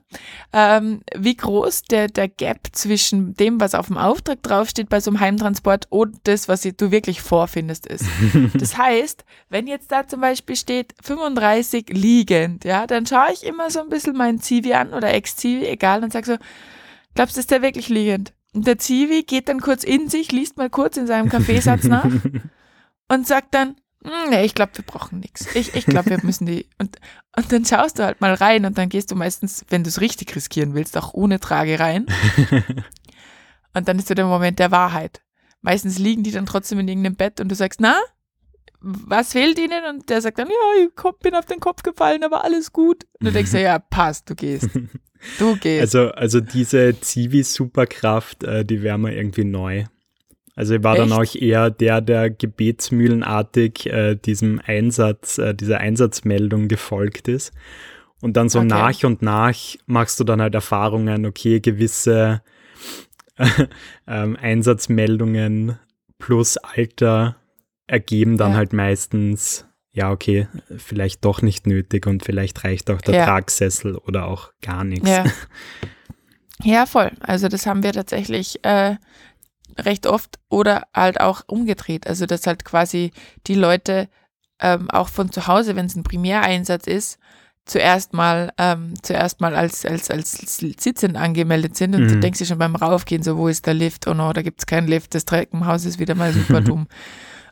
ähm, 0.54 1.02
wie 1.16 1.36
groß 1.36 1.84
der, 1.84 2.08
der 2.08 2.28
Gap 2.28 2.68
zwischen 2.74 3.34
dem, 3.34 3.60
was 3.60 3.74
auf 3.74 3.88
dem 3.88 3.98
Auftrag 3.98 4.44
draufsteht 4.44 4.88
bei 4.88 5.00
so 5.00 5.10
einem 5.10 5.20
Heimtransport 5.20 5.88
und 5.90 6.16
das, 6.26 6.48
was 6.48 6.62
du 6.62 6.92
wirklich 6.92 7.22
vorfindest, 7.22 7.88
ist. 7.88 8.06
das 8.54 8.78
heißt, 8.78 9.26
wenn 9.50 9.66
jetzt 9.66 9.92
da 9.92 10.08
zum 10.08 10.22
Beispiel 10.22 10.56
steht 10.56 10.94
35 11.04 11.90
liegend, 11.90 12.66
ja, 12.66 12.86
dann 12.86 13.08
schaue 13.08 13.34
ich 13.34 13.44
immer 13.44 13.72
so 13.72 13.80
ein 13.80 13.90
bisschen 13.90 14.16
meinen 14.16 14.40
Zivi 14.40 14.74
an 14.74 14.94
oder 14.94 15.12
Ex-Zivi, 15.12 15.66
egal, 15.66 16.04
und 16.04 16.14
sage 16.14 16.26
so, 16.28 16.38
glaubst 17.16 17.36
du, 17.36 17.40
ist 17.40 17.50
der 17.50 17.64
wirklich 17.64 17.90
liegend? 17.90 18.32
Und 18.54 18.66
der 18.66 18.78
Zivi 18.78 19.24
geht 19.24 19.48
dann 19.48 19.62
kurz 19.62 19.84
in 19.84 20.10
sich, 20.10 20.32
liest 20.32 20.58
mal 20.58 20.70
kurz 20.70 20.98
in 20.98 21.08
seinem 21.08 21.30
Kaffeesatz 21.30 21.84
nach 21.84 22.10
und 23.08 23.28
sagt 23.28 23.54
dann, 23.54 23.76
hm, 24.04 24.30
nee, 24.30 24.46
ich 24.46 24.56
glaube, 24.56 24.72
wir 24.76 24.86
brauchen 24.86 25.20
nichts. 25.20 25.54
Ich, 25.56 25.76
ich 25.76 25.86
glaube, 25.86 26.10
wir 26.10 26.20
müssen 26.24 26.46
die. 26.46 26.68
Und, 26.78 26.98
und 27.36 27.52
dann 27.52 27.66
schaust 27.66 28.00
du 28.00 28.04
halt 28.04 28.22
mal 28.22 28.34
rein 28.34 28.66
und 28.66 28.78
dann 28.78 28.90
gehst 28.90 29.12
du 29.12 29.16
meistens, 29.16 29.64
wenn 29.70 29.84
du 29.84 29.90
es 29.90 30.02
richtig 30.02 30.36
riskieren 30.36 30.74
willst, 30.74 30.98
auch 30.98 31.14
ohne 31.14 31.40
Trage 31.40 31.80
rein. 31.80 32.06
und 33.74 33.88
dann 33.88 34.00
ist 34.00 34.08
so 34.08 34.14
der 34.14 34.26
Moment 34.26 34.60
der 34.60 34.72
Wahrheit. 34.72 35.22
Meistens 35.62 36.00
liegen 36.00 36.24
die 36.24 36.32
dann 36.32 36.46
trotzdem 36.46 36.80
in 36.80 36.88
irgendeinem 36.88 37.16
Bett 37.16 37.40
und 37.40 37.50
du 37.50 37.56
sagst, 37.56 37.80
na, 37.80 37.98
was 38.82 39.34
fehlt 39.34 39.60
ihnen? 39.60 39.84
Und 39.90 40.10
der 40.10 40.22
sagt 40.22 40.40
dann, 40.40 40.48
ja, 40.48 40.84
ich 40.84 41.20
bin 41.22 41.36
auf 41.36 41.46
den 41.46 41.60
Kopf 41.60 41.84
gefallen, 41.84 42.24
aber 42.24 42.44
alles 42.44 42.72
gut. 42.72 43.06
Und 43.20 43.28
du 43.28 43.32
denkst 43.32 43.52
dir, 43.52 43.62
ja, 43.62 43.80
passt, 43.80 44.30
du 44.30 44.36
gehst. 44.36 44.70
Du 45.38 45.56
gehst. 45.60 45.82
Also, 45.82 46.12
also 46.12 46.40
diese 46.40 47.00
Zivi-Superkraft, 47.00 48.44
äh, 48.44 48.66
die 48.66 48.82
wäre 48.82 48.98
mir 48.98 49.16
irgendwie 49.16 49.44
neu. 49.44 49.86
Also 50.56 50.76
ich 50.76 50.84
war 50.84 50.98
Echt? 50.98 51.04
dann 51.04 51.14
auch 51.14 51.36
eher 51.36 51.70
der, 51.70 52.02
der 52.02 52.30
gebetsmühlenartig 52.30 53.86
äh, 53.86 54.16
diesem 54.16 54.62
Einsatz, 54.66 55.38
äh, 55.38 55.54
dieser 55.54 55.80
Einsatzmeldung 55.80 56.68
gefolgt 56.68 57.28
ist. 57.28 57.54
Und 58.22 58.36
dann 58.36 58.50
so 58.50 58.60
okay. 58.60 58.68
nach 58.68 59.04
und 59.04 59.22
nach 59.22 59.56
machst 59.86 60.20
du 60.20 60.26
dann 60.26 60.42
halt 60.42 60.56
Erfahrungen, 60.56 61.26
okay, 61.26 61.62
gewisse 61.62 62.42
ähm, 64.08 64.36
Einsatzmeldungen 64.36 65.80
plus 66.18 66.58
Alter 66.58 67.39
ergeben 67.90 68.38
dann 68.38 68.52
ja. 68.52 68.58
halt 68.58 68.74
meistens 68.74 69.66
ja, 69.92 70.12
okay, 70.12 70.48
vielleicht 70.78 71.26
doch 71.26 71.42
nicht 71.42 71.66
nötig 71.66 72.06
und 72.06 72.24
vielleicht 72.24 72.64
reicht 72.64 72.90
auch 72.92 73.02
der 73.02 73.16
ja. 73.16 73.26
Tragsessel 73.26 73.98
oder 73.98 74.28
auch 74.28 74.52
gar 74.62 74.84
nichts. 74.84 75.10
Ja. 75.10 75.26
ja, 76.64 76.86
voll. 76.86 77.12
Also 77.20 77.48
das 77.48 77.66
haben 77.66 77.84
wir 77.84 77.92
tatsächlich 77.92 78.64
äh, 78.64 78.96
recht 79.78 80.06
oft 80.06 80.40
oder 80.48 80.88
halt 80.94 81.20
auch 81.20 81.42
umgedreht. 81.48 82.08
Also 82.08 82.28
dass 82.28 82.46
halt 82.46 82.66
quasi 82.66 83.12
die 83.48 83.56
Leute 83.56 84.10
ähm, 84.62 84.90
auch 84.92 85.10
von 85.10 85.32
zu 85.32 85.48
Hause, 85.48 85.76
wenn 85.76 85.88
es 85.88 85.96
ein 85.96 86.04
Primäreinsatz 86.04 86.86
ist, 86.86 87.18
zuerst 87.66 88.14
mal, 88.14 88.52
ähm, 88.58 88.94
zuerst 89.02 89.42
mal 89.42 89.56
als, 89.56 89.86
als, 89.86 90.10
als 90.12 90.58
sitzend 90.58 91.18
angemeldet 91.18 91.76
sind 91.76 91.96
und 91.96 92.04
mhm. 92.04 92.08
du 92.08 92.20
denkst 92.20 92.40
dir 92.40 92.46
schon 92.46 92.58
beim 92.58 92.76
Raufgehen 92.76 93.24
so, 93.24 93.38
wo 93.38 93.48
ist 93.48 93.66
der 93.66 93.74
Lift? 93.74 94.08
Oh 94.08 94.14
no, 94.14 94.34
da 94.34 94.42
gibt 94.42 94.60
es 94.60 94.66
keinen 94.66 94.88
Lift, 94.88 95.16
das 95.16 95.26
Treppenhaus 95.26 95.86
ist 95.86 96.00
wieder 96.00 96.16
mal 96.16 96.32
super 96.34 96.62
dumm. 96.62 96.88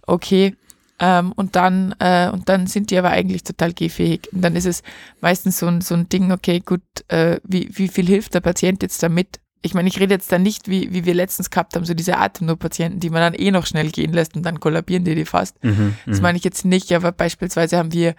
Okay, 0.08 0.56
ähm, 1.00 1.32
und 1.34 1.56
dann 1.56 1.94
äh, 2.00 2.30
und 2.32 2.50
dann 2.50 2.66
sind 2.66 2.90
die 2.90 2.98
aber 2.98 3.12
eigentlich 3.12 3.44
total 3.44 3.74
gehfähig. 3.74 4.30
Und 4.32 4.42
dann 4.42 4.56
ist 4.56 4.66
es 4.66 4.82
meistens 5.22 5.60
so 5.60 5.68
ein, 5.68 5.82
so 5.82 5.94
ein 5.94 6.10
Ding, 6.10 6.32
okay, 6.32 6.60
gut, 6.60 6.82
äh, 7.10 7.40
wie, 7.44 7.70
wie 7.72 7.88
viel 7.88 8.08
hilft 8.08 8.34
der 8.34 8.42
Patient 8.42 8.82
jetzt 8.82 9.04
damit? 9.04 9.40
Ich 9.62 9.74
meine, 9.74 9.90
ich 9.90 10.00
rede 10.00 10.14
jetzt 10.14 10.32
da 10.32 10.40
nicht, 10.40 10.70
wie, 10.70 10.94
wie 10.94 11.06
wir 11.06 11.14
letztens 11.14 11.50
gehabt 11.50 11.76
haben, 11.76 11.86
so 11.86 11.94
diese 11.94 12.18
Atemnotpatienten, 12.18 13.00
die 13.00 13.10
man 13.10 13.22
dann 13.22 13.34
eh 13.34 13.52
noch 13.52 13.66
schnell 13.66 13.92
gehen 13.92 14.14
lässt 14.14 14.36
und 14.36 14.44
dann 14.44 14.60
kollabieren 14.60 15.04
die 15.04 15.16
die 15.16 15.26
fast. 15.26 15.64
Mhm, 15.64 15.96
das 16.06 16.18
mhm. 16.18 16.24
meine 16.24 16.38
ich 16.38 16.44
jetzt 16.44 16.64
nicht, 16.64 16.92
aber 16.94 17.12
beispielsweise 17.12 17.78
haben 17.78 17.92
wir 17.92 18.16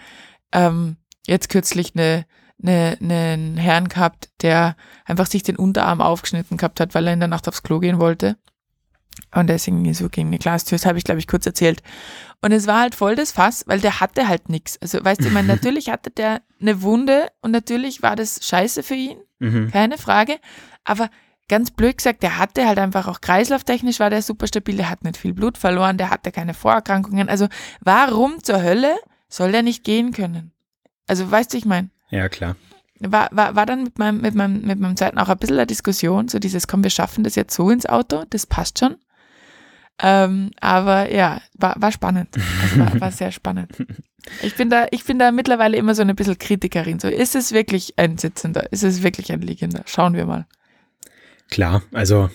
ähm, 0.52 0.96
jetzt 1.26 1.48
kürzlich 1.48 1.92
eine, 1.94 2.26
eine, 2.62 2.96
einen 3.00 3.56
Herrn 3.56 3.88
gehabt, 3.88 4.30
der 4.42 4.76
einfach 5.04 5.26
sich 5.26 5.42
den 5.42 5.56
Unterarm 5.56 6.00
aufgeschnitten 6.00 6.56
gehabt 6.56 6.80
hat, 6.80 6.94
weil 6.94 7.06
er 7.06 7.14
in 7.14 7.20
der 7.20 7.28
Nacht 7.28 7.48
aufs 7.48 7.62
Klo 7.62 7.78
gehen 7.78 7.98
wollte. 7.98 8.36
Und 9.34 9.48
deswegen 9.48 9.92
so 9.94 10.08
gegen 10.08 10.28
eine 10.28 10.38
Glastür, 10.38 10.78
das 10.78 10.86
habe 10.86 10.98
ich, 10.98 11.04
glaube 11.04 11.18
ich, 11.18 11.26
kurz 11.26 11.44
erzählt. 11.44 11.82
Und 12.40 12.52
es 12.52 12.66
war 12.66 12.80
halt 12.80 12.94
voll 12.94 13.14
das 13.14 13.32
Fass, 13.32 13.64
weil 13.66 13.80
der 13.80 14.00
hatte 14.00 14.28
halt 14.28 14.48
nichts. 14.48 14.80
Also, 14.80 15.04
weißt 15.04 15.20
du, 15.20 15.26
ich 15.26 15.32
meine, 15.32 15.48
natürlich 15.48 15.90
hatte 15.90 16.10
der 16.10 16.40
eine 16.60 16.82
Wunde 16.82 17.28
und 17.42 17.50
natürlich 17.50 18.02
war 18.02 18.16
das 18.16 18.40
scheiße 18.46 18.82
für 18.82 18.94
ihn, 18.94 19.18
mhm. 19.38 19.70
keine 19.70 19.98
Frage. 19.98 20.38
Aber 20.84 21.10
ganz 21.48 21.70
blöd 21.70 21.98
gesagt, 21.98 22.22
der 22.22 22.38
hatte 22.38 22.66
halt 22.66 22.78
einfach 22.78 23.08
auch 23.08 23.20
kreislauftechnisch 23.20 24.00
war 24.00 24.10
der 24.10 24.22
super 24.22 24.46
stabil, 24.46 24.76
der 24.76 24.90
hat 24.90 25.02
nicht 25.02 25.16
viel 25.16 25.34
Blut 25.34 25.58
verloren, 25.58 25.98
der 25.98 26.10
hatte 26.10 26.30
keine 26.30 26.54
Vorerkrankungen. 26.54 27.28
Also, 27.28 27.48
warum 27.80 28.42
zur 28.42 28.62
Hölle 28.62 28.96
soll 29.28 29.52
der 29.52 29.62
nicht 29.62 29.84
gehen 29.84 30.12
können? 30.12 30.52
Also, 31.06 31.30
weißt 31.30 31.52
du, 31.52 31.58
ich 31.58 31.64
meine. 31.64 31.90
Ja, 32.10 32.28
klar. 32.28 32.56
War, 33.00 33.28
war, 33.32 33.54
war 33.54 33.66
dann 33.66 33.84
mit 33.84 33.98
meinem, 33.98 34.20
mit, 34.20 34.34
meinem, 34.34 34.62
mit 34.62 34.78
meinem 34.80 34.96
zweiten 34.96 35.18
auch 35.18 35.28
ein 35.28 35.38
bisschen 35.38 35.56
eine 35.56 35.66
Diskussion, 35.66 36.28
so 36.28 36.38
dieses, 36.38 36.66
komm, 36.66 36.82
wir 36.82 36.90
schaffen 36.90 37.22
das 37.24 37.36
jetzt 37.36 37.54
so 37.54 37.70
ins 37.70 37.86
Auto, 37.86 38.24
das 38.30 38.46
passt 38.46 38.78
schon. 38.78 38.96
Ähm, 40.00 40.50
aber 40.60 41.12
ja, 41.12 41.40
war, 41.54 41.74
war 41.78 41.92
spannend. 41.92 42.28
Also 42.62 42.78
war, 42.78 43.00
war 43.00 43.12
sehr 43.12 43.32
spannend. 43.32 43.72
Ich 44.42 44.56
bin 44.56 44.68
da, 44.68 44.86
ich 44.90 45.04
bin 45.04 45.18
da 45.18 45.32
mittlerweile 45.32 45.78
immer 45.78 45.94
so 45.94 46.02
ein 46.02 46.14
bisschen 46.14 46.36
Kritikerin. 46.36 47.00
So, 47.00 47.08
ist 47.08 47.34
es 47.34 47.52
wirklich 47.52 47.94
ein 47.96 48.18
Sitzender? 48.18 48.70
Ist 48.72 48.82
es 48.82 49.02
wirklich 49.02 49.32
ein 49.32 49.40
Liegender? 49.40 49.82
Schauen 49.86 50.12
wir 50.14 50.26
mal. 50.26 50.46
Klar, 51.48 51.82
also 51.92 52.28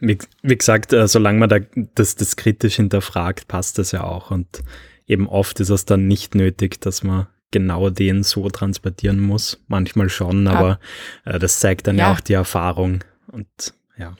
wie, 0.00 0.18
wie 0.42 0.56
gesagt, 0.56 0.92
äh, 0.92 1.08
solange 1.08 1.38
man 1.38 1.48
da 1.48 1.58
das, 1.94 2.16
das 2.16 2.36
kritisch 2.36 2.76
hinterfragt, 2.76 3.48
passt 3.48 3.78
das 3.78 3.92
ja 3.92 4.04
auch. 4.04 4.30
Und 4.30 4.62
eben 5.06 5.28
oft 5.28 5.60
ist 5.60 5.70
es 5.70 5.86
dann 5.86 6.06
nicht 6.06 6.34
nötig, 6.34 6.80
dass 6.80 7.02
man 7.02 7.28
genau 7.50 7.90
den 7.90 8.22
so 8.22 8.48
transportieren 8.50 9.20
muss. 9.20 9.62
Manchmal 9.68 10.08
schon, 10.08 10.46
aber 10.48 10.78
äh, 11.24 11.38
das 11.38 11.60
zeigt 11.60 11.86
dann 11.86 11.96
ja. 11.96 12.08
ja 12.08 12.12
auch 12.12 12.20
die 12.20 12.34
Erfahrung. 12.34 13.04
Und 13.28 13.74
ja. 13.96 14.16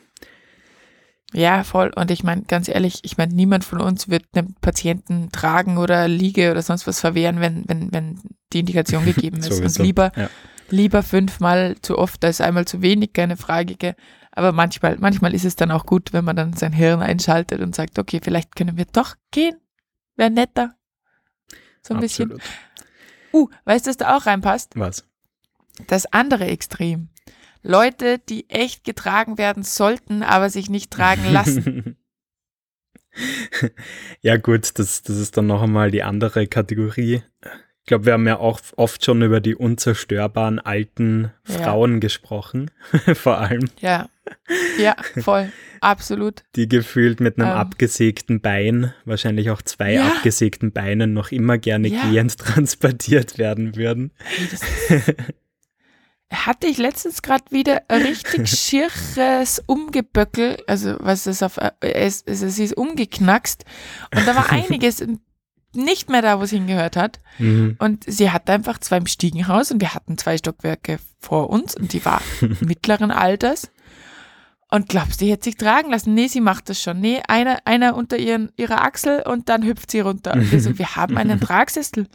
Ja, 1.32 1.64
voll. 1.64 1.92
Und 1.94 2.10
ich 2.10 2.22
meine, 2.22 2.42
ganz 2.42 2.68
ehrlich, 2.68 3.00
ich 3.02 3.18
meine, 3.18 3.34
niemand 3.34 3.64
von 3.64 3.80
uns 3.80 4.08
wird 4.08 4.24
einem 4.34 4.54
Patienten 4.60 5.30
tragen 5.32 5.76
oder 5.76 6.06
Liege 6.08 6.50
oder 6.50 6.62
sonst 6.62 6.86
was 6.86 7.00
verwehren, 7.00 7.40
wenn, 7.40 7.68
wenn, 7.68 7.92
wenn 7.92 8.20
die 8.52 8.60
Indikation 8.60 9.04
gegeben 9.04 9.38
ist. 9.38 9.60
und 9.60 9.78
lieber, 9.78 10.12
ja. 10.16 10.30
lieber 10.70 11.02
fünfmal 11.02 11.76
zu 11.82 11.98
oft 11.98 12.24
als 12.24 12.40
einmal 12.40 12.66
zu 12.66 12.80
wenig, 12.80 13.12
keine 13.12 13.36
Frage. 13.36 13.96
Aber 14.30 14.52
manchmal, 14.52 14.98
manchmal 14.98 15.34
ist 15.34 15.44
es 15.44 15.56
dann 15.56 15.70
auch 15.70 15.86
gut, 15.86 16.12
wenn 16.12 16.24
man 16.24 16.36
dann 16.36 16.52
sein 16.52 16.72
Hirn 16.72 17.00
einschaltet 17.00 17.60
und 17.60 17.74
sagt, 17.74 17.98
okay, 17.98 18.20
vielleicht 18.22 18.54
können 18.54 18.76
wir 18.76 18.84
doch 18.84 19.16
gehen. 19.30 19.56
Wäre 20.14 20.30
netter. 20.30 20.74
So 21.82 21.94
ein 21.94 22.02
Absolut. 22.02 22.38
bisschen. 22.38 22.52
Uh, 23.32 23.48
weißt 23.64 23.86
du, 23.86 23.90
was 23.90 23.96
da 23.96 24.16
auch 24.16 24.26
reinpasst? 24.26 24.72
Was? 24.76 25.04
Das 25.88 26.06
andere 26.12 26.46
Extrem. 26.46 27.08
Leute, 27.66 28.18
die 28.18 28.48
echt 28.48 28.84
getragen 28.84 29.38
werden 29.38 29.62
sollten, 29.62 30.22
aber 30.22 30.50
sich 30.50 30.70
nicht 30.70 30.90
tragen 30.90 31.32
lassen. 31.32 31.96
ja, 34.20 34.36
gut, 34.36 34.78
das, 34.78 35.02
das 35.02 35.16
ist 35.16 35.36
dann 35.36 35.46
noch 35.46 35.62
einmal 35.62 35.90
die 35.90 36.02
andere 36.02 36.46
Kategorie. 36.46 37.22
Ich 37.42 37.88
glaube, 37.88 38.06
wir 38.06 38.14
haben 38.14 38.26
ja 38.26 38.38
auch 38.38 38.60
oft 38.76 39.04
schon 39.04 39.22
über 39.22 39.40
die 39.40 39.54
unzerstörbaren 39.54 40.58
alten 40.58 41.32
Frauen 41.44 41.94
ja. 41.94 41.98
gesprochen, 42.00 42.70
vor 43.14 43.38
allem. 43.38 43.68
Ja, 43.80 44.08
ja, 44.78 44.96
voll, 45.20 45.52
absolut. 45.80 46.42
Die 46.56 46.68
gefühlt 46.68 47.20
mit 47.20 47.38
einem 47.38 47.50
ähm. 47.50 47.56
abgesägten 47.56 48.40
Bein, 48.40 48.92
wahrscheinlich 49.04 49.50
auch 49.50 49.62
zwei 49.62 49.94
ja. 49.94 50.06
abgesägten 50.08 50.72
Beinen, 50.72 51.12
noch 51.12 51.30
immer 51.30 51.58
gerne 51.58 51.88
ja. 51.88 52.08
gehend 52.10 52.36
transportiert 52.38 53.38
werden 53.38 53.76
würden. 53.76 54.12
Hey, 54.18 55.02
hatte 56.32 56.66
ich 56.66 56.78
letztens 56.78 57.22
gerade 57.22 57.44
wieder 57.50 57.82
ein 57.88 58.02
richtig 58.02 58.48
schieres 58.58 59.62
Umgeböckel, 59.66 60.56
also 60.66 60.96
was 60.98 61.26
ist 61.26 61.42
auf, 61.42 61.58
es, 61.80 62.22
es, 62.22 62.42
es 62.42 62.58
ist 62.58 62.76
umgeknackst 62.76 63.64
und 64.14 64.26
da 64.26 64.34
war 64.34 64.50
einiges 64.50 65.02
nicht 65.76 66.08
mehr 66.10 66.22
da, 66.22 66.38
wo 66.38 66.44
es 66.44 66.50
hingehört 66.50 66.96
hat. 66.96 67.20
Mhm. 67.38 67.76
Und 67.78 68.04
sie 68.06 68.30
hatte 68.30 68.52
einfach 68.52 68.78
zwei 68.78 68.96
im 68.96 69.06
Stiegenhaus 69.06 69.70
und 69.70 69.80
wir 69.80 69.94
hatten 69.94 70.18
zwei 70.18 70.38
Stockwerke 70.38 70.98
vor 71.20 71.50
uns 71.50 71.76
und 71.76 71.92
die 71.92 72.04
war 72.04 72.22
mittleren 72.60 73.10
Alters. 73.10 73.70
Und 74.68 74.88
glaubst 74.88 75.20
du, 75.20 75.24
die 75.24 75.30
hätte 75.30 75.44
sich 75.44 75.56
tragen 75.56 75.90
lassen? 75.90 76.14
Nee, 76.14 76.26
sie 76.26 76.40
macht 76.40 76.68
das 76.68 76.82
schon. 76.82 77.00
Nee, 77.00 77.22
einer, 77.28 77.58
einer 77.64 77.94
unter 77.94 78.16
ihren, 78.18 78.50
ihrer 78.56 78.82
Achsel 78.82 79.22
und 79.22 79.48
dann 79.48 79.64
hüpft 79.64 79.92
sie 79.92 80.00
runter. 80.00 80.34
Und 80.34 80.50
wir 80.50 80.60
so, 80.60 80.76
wir 80.78 80.96
haben 80.96 81.16
einen 81.16 81.40
Tragsessel. 81.40 82.08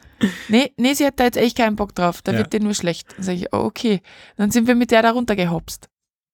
Nee, 0.49 0.73
nee, 0.75 0.93
sie 0.93 1.05
hat 1.05 1.19
da 1.19 1.23
jetzt 1.23 1.37
echt 1.37 1.57
keinen 1.57 1.77
Bock 1.77 1.95
drauf. 1.95 2.21
Da 2.21 2.33
ja. 2.33 2.39
wird 2.39 2.51
dir 2.51 2.59
nur 2.59 2.73
schlecht. 2.73 3.07
Dann 3.15 3.23
sage 3.23 3.37
ich, 3.37 3.53
oh, 3.53 3.59
okay. 3.59 4.01
Dann 4.35 4.51
sind 4.51 4.67
wir 4.67 4.75
mit 4.75 4.91
der 4.91 5.01
da 5.01 5.11
runtergehopst. 5.11 5.87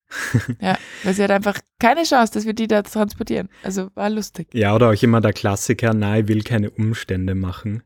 ja, 0.62 0.78
weil 1.04 1.14
sie 1.14 1.24
hat 1.24 1.32
einfach 1.32 1.60
keine 1.80 2.04
Chance, 2.04 2.34
dass 2.34 2.46
wir 2.46 2.54
die 2.54 2.68
da 2.68 2.82
transportieren. 2.82 3.50
Also 3.62 3.90
war 3.94 4.10
lustig. 4.10 4.48
Ja, 4.54 4.74
oder 4.74 4.90
auch 4.90 5.04
immer 5.04 5.22
der 5.22 5.34
Klassiker, 5.34 5.94
nein, 5.94 6.28
will 6.28 6.44
keine 6.44 6.72
Umstände 6.72 7.36
machen. 7.36 7.84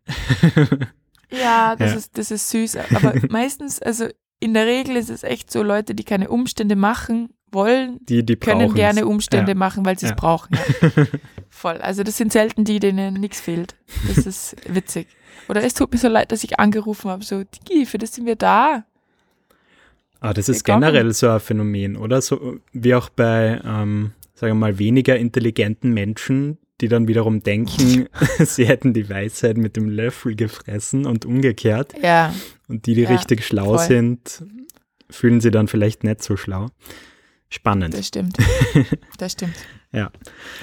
ja, 1.32 1.76
das, 1.76 1.92
ja. 1.92 1.98
Ist, 1.98 2.18
das 2.18 2.32
ist 2.32 2.50
süß. 2.52 2.78
Aber 2.78 3.16
meistens, 3.30 3.82
also 3.82 4.08
in 4.40 4.54
der 4.54 4.68
Regel 4.68 4.96
ist 4.96 5.10
es 5.10 5.24
echt 5.24 5.52
so, 5.52 5.64
Leute, 5.64 5.96
die 5.96 6.04
keine 6.04 6.30
Umstände 6.30 6.76
machen 6.76 7.30
wollen, 7.52 8.00
die, 8.08 8.26
die 8.26 8.36
können 8.36 8.74
gerne 8.74 9.06
Umstände 9.06 9.52
ja. 9.52 9.58
machen, 9.58 9.86
weil 9.86 9.98
sie 9.98 10.06
es 10.06 10.12
ja. 10.12 10.16
brauchen. 10.16 10.58
Ja. 10.82 11.06
Voll. 11.54 11.78
Also 11.78 12.04
das 12.04 12.18
sind 12.18 12.32
selten 12.32 12.64
die, 12.64 12.80
denen 12.80 13.16
nichts 13.16 13.42
fehlt. 13.42 13.76
Das 14.08 14.18
ist 14.26 14.56
witzig. 14.68 15.08
Oder 15.50 15.64
es 15.64 15.74
tut 15.74 15.92
mir 15.92 15.98
so 15.98 16.08
leid, 16.08 16.32
dass 16.32 16.44
ich 16.44 16.60
angerufen 16.60 17.12
habe, 17.12 17.24
so, 17.26 17.44
Digi, 17.44 17.86
für 17.86 17.98
das 17.98 18.16
sind 18.16 18.26
wir 18.26 18.38
da. 18.38 18.86
Ah, 20.22 20.34
das 20.34 20.50
ist 20.50 20.64
generell 20.64 21.12
so 21.14 21.30
ein 21.30 21.40
Phänomen, 21.40 21.98
oder? 21.98 22.22
So 22.22 22.60
wie 22.72 22.96
auch 22.96 23.10
bei, 23.10 23.60
ähm, 23.66 24.14
sagen 24.34 24.52
wir 24.52 24.56
mal, 24.56 24.80
weniger 24.80 25.18
intelligenten 25.18 25.94
Menschen, 25.94 26.58
die 26.80 26.88
dann 26.88 27.08
wiederum 27.08 27.44
denken, 27.44 28.08
sie 28.40 28.66
hätten 28.66 28.94
die 28.94 29.10
Weisheit 29.10 29.58
mit 29.58 29.76
dem 29.76 29.90
Löffel 29.90 30.36
gefressen 30.36 31.06
und 31.06 31.26
umgekehrt. 31.26 31.94
Ja. 32.02 32.34
Und 32.68 32.86
die, 32.86 32.96
die 32.96 33.02
ja, 33.02 33.10
richtig 33.10 33.46
schlau 33.46 33.78
voll. 33.78 33.88
sind, 33.88 34.44
fühlen 35.10 35.42
sie 35.42 35.52
dann 35.52 35.68
vielleicht 35.68 36.04
nicht 36.04 36.24
so 36.24 36.38
schlau. 36.38 36.68
Spannend. 37.52 37.94
Das 37.94 38.08
stimmt. 38.08 38.38
Das 39.18 39.34
stimmt. 39.34 39.54
ja. 39.92 40.10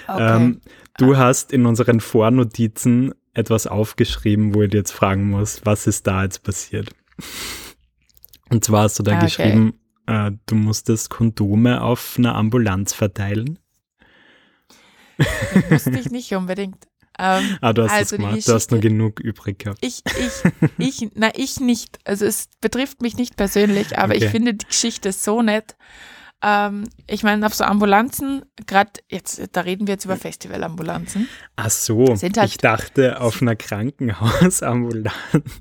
Okay. 0.08 0.36
Ähm, 0.36 0.60
du 0.96 1.16
hast 1.16 1.52
in 1.52 1.66
unseren 1.66 2.00
Vornotizen 2.00 3.14
etwas 3.34 3.68
aufgeschrieben, 3.68 4.54
wo 4.54 4.62
ich 4.62 4.70
dir 4.70 4.78
jetzt 4.78 4.90
fragen 4.90 5.30
muss, 5.30 5.60
was 5.64 5.86
ist 5.86 6.06
da 6.08 6.24
jetzt 6.24 6.42
passiert? 6.42 6.88
Und 8.48 8.64
zwar 8.64 8.84
hast 8.84 8.98
du 8.98 9.02
da 9.04 9.12
ah, 9.12 9.16
okay. 9.16 9.26
geschrieben, 9.26 9.74
äh, 10.06 10.32
du 10.46 10.54
musstest 10.54 11.10
Kondome 11.10 11.82
auf 11.82 12.16
einer 12.18 12.34
Ambulanz 12.34 12.94
verteilen. 12.94 13.58
Musste 15.70 15.90
ich 15.90 16.10
nicht 16.10 16.32
unbedingt. 16.34 16.88
Ähm, 17.18 17.58
ah, 17.60 17.72
du 17.72 17.82
hast 17.82 17.92
also 17.92 18.16
das 18.16 18.24
gemacht, 18.24 18.48
du 18.48 18.52
hast 18.54 18.70
nur 18.70 18.80
genug 18.80 19.20
übrig 19.20 19.58
gehabt. 19.58 19.78
Ich, 19.82 20.02
ich, 20.06 20.68
ich, 21.02 21.10
na, 21.14 21.30
ich 21.34 21.60
nicht. 21.60 21.98
Also 22.04 22.24
es 22.24 22.48
betrifft 22.60 23.02
mich 23.02 23.16
nicht 23.16 23.36
persönlich, 23.36 23.98
aber 23.98 24.14
okay. 24.14 24.24
ich 24.24 24.30
finde 24.30 24.54
die 24.54 24.66
Geschichte 24.66 25.12
so 25.12 25.42
nett. 25.42 25.76
Ähm, 26.40 26.84
ich 27.08 27.24
meine, 27.24 27.44
auf 27.44 27.54
so 27.54 27.64
Ambulanzen, 27.64 28.42
gerade 28.66 28.92
jetzt, 29.08 29.42
da 29.52 29.62
reden 29.62 29.88
wir 29.88 29.94
jetzt 29.94 30.04
über 30.04 30.16
Festivalambulanzen. 30.16 31.28
Ach 31.56 31.70
so, 31.70 32.06
halt, 32.06 32.36
ich 32.44 32.58
dachte 32.58 33.20
auf 33.20 33.42
einer 33.42 33.56
Krankenhausambulanz. 33.56 35.14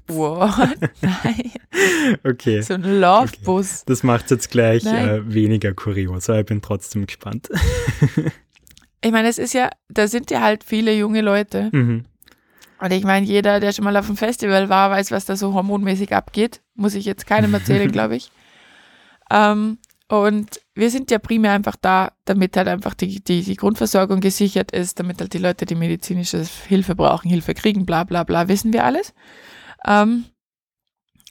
What? 0.07 0.77
Nein. 1.01 1.51
okay. 2.23 2.61
So 2.61 2.75
ein 2.75 2.99
Lovebus. 2.99 3.81
Okay. 3.81 3.83
Das 3.87 4.03
macht 4.03 4.25
es 4.25 4.31
jetzt 4.31 4.51
gleich 4.51 4.85
äh, 4.85 5.33
weniger 5.33 5.73
kurios, 5.73 6.29
aber 6.29 6.41
ich 6.41 6.45
bin 6.45 6.61
trotzdem 6.61 7.07
gespannt. 7.07 7.49
ich 9.01 9.11
meine, 9.11 9.29
es 9.29 9.39
ist 9.39 9.55
ja, 9.55 9.71
da 9.89 10.07
sind 10.07 10.29
ja 10.29 10.41
halt 10.41 10.63
viele 10.63 10.93
junge 10.95 11.21
Leute. 11.21 11.69
Mhm. 11.71 12.05
Und 12.79 12.91
ich 12.91 13.03
meine, 13.03 13.25
jeder, 13.25 13.59
der 13.59 13.73
schon 13.73 13.85
mal 13.85 13.97
auf 13.97 14.05
einem 14.05 14.17
Festival 14.17 14.69
war, 14.69 14.91
weiß, 14.91 15.09
was 15.09 15.25
da 15.25 15.35
so 15.35 15.55
hormonmäßig 15.55 16.13
abgeht. 16.13 16.61
Muss 16.75 16.93
ich 16.93 17.05
jetzt 17.05 17.25
keinem 17.25 17.53
erzählen, 17.55 17.91
glaube 17.91 18.15
ich. 18.15 18.29
Ähm, 19.31 19.79
und 20.09 20.61
wir 20.73 20.89
sind 20.89 21.11
ja 21.11 21.19
primär 21.19 21.51
einfach 21.51 21.75
da, 21.75 22.13
damit 22.23 22.55
halt 22.55 22.69
einfach 22.69 22.93
die, 22.93 23.21
die, 23.21 23.43
die 23.43 23.55
Grundversorgung 23.55 24.21
gesichert 24.21 24.71
ist, 24.71 24.99
damit 24.99 25.19
halt 25.19 25.33
die 25.33 25.37
Leute, 25.37 25.65
die 25.65 25.75
medizinische 25.75 26.45
Hilfe 26.67 26.95
brauchen, 26.95 27.29
Hilfe 27.29 27.53
kriegen, 27.53 27.85
bla 27.85 28.05
bla 28.05 28.23
bla, 28.23 28.47
wissen 28.47 28.71
wir 28.71 28.85
alles. 28.85 29.13
Ähm, 29.85 30.25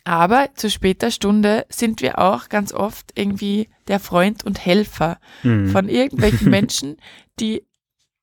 aber 0.05 0.51
zu 0.55 0.71
später 0.71 1.11
Stunde 1.11 1.65
sind 1.71 2.03
wir 2.03 2.19
auch 2.19 2.51
ganz 2.51 2.75
oft 2.75 3.13
irgendwie 3.15 3.69
der 3.89 3.99
Freund 3.99 4.45
und 4.45 4.65
Helfer 4.65 5.19
mhm. 5.43 5.71
von 5.71 5.89
irgendwelchen 5.89 6.51
Menschen, 6.51 6.99
die 7.41 7.67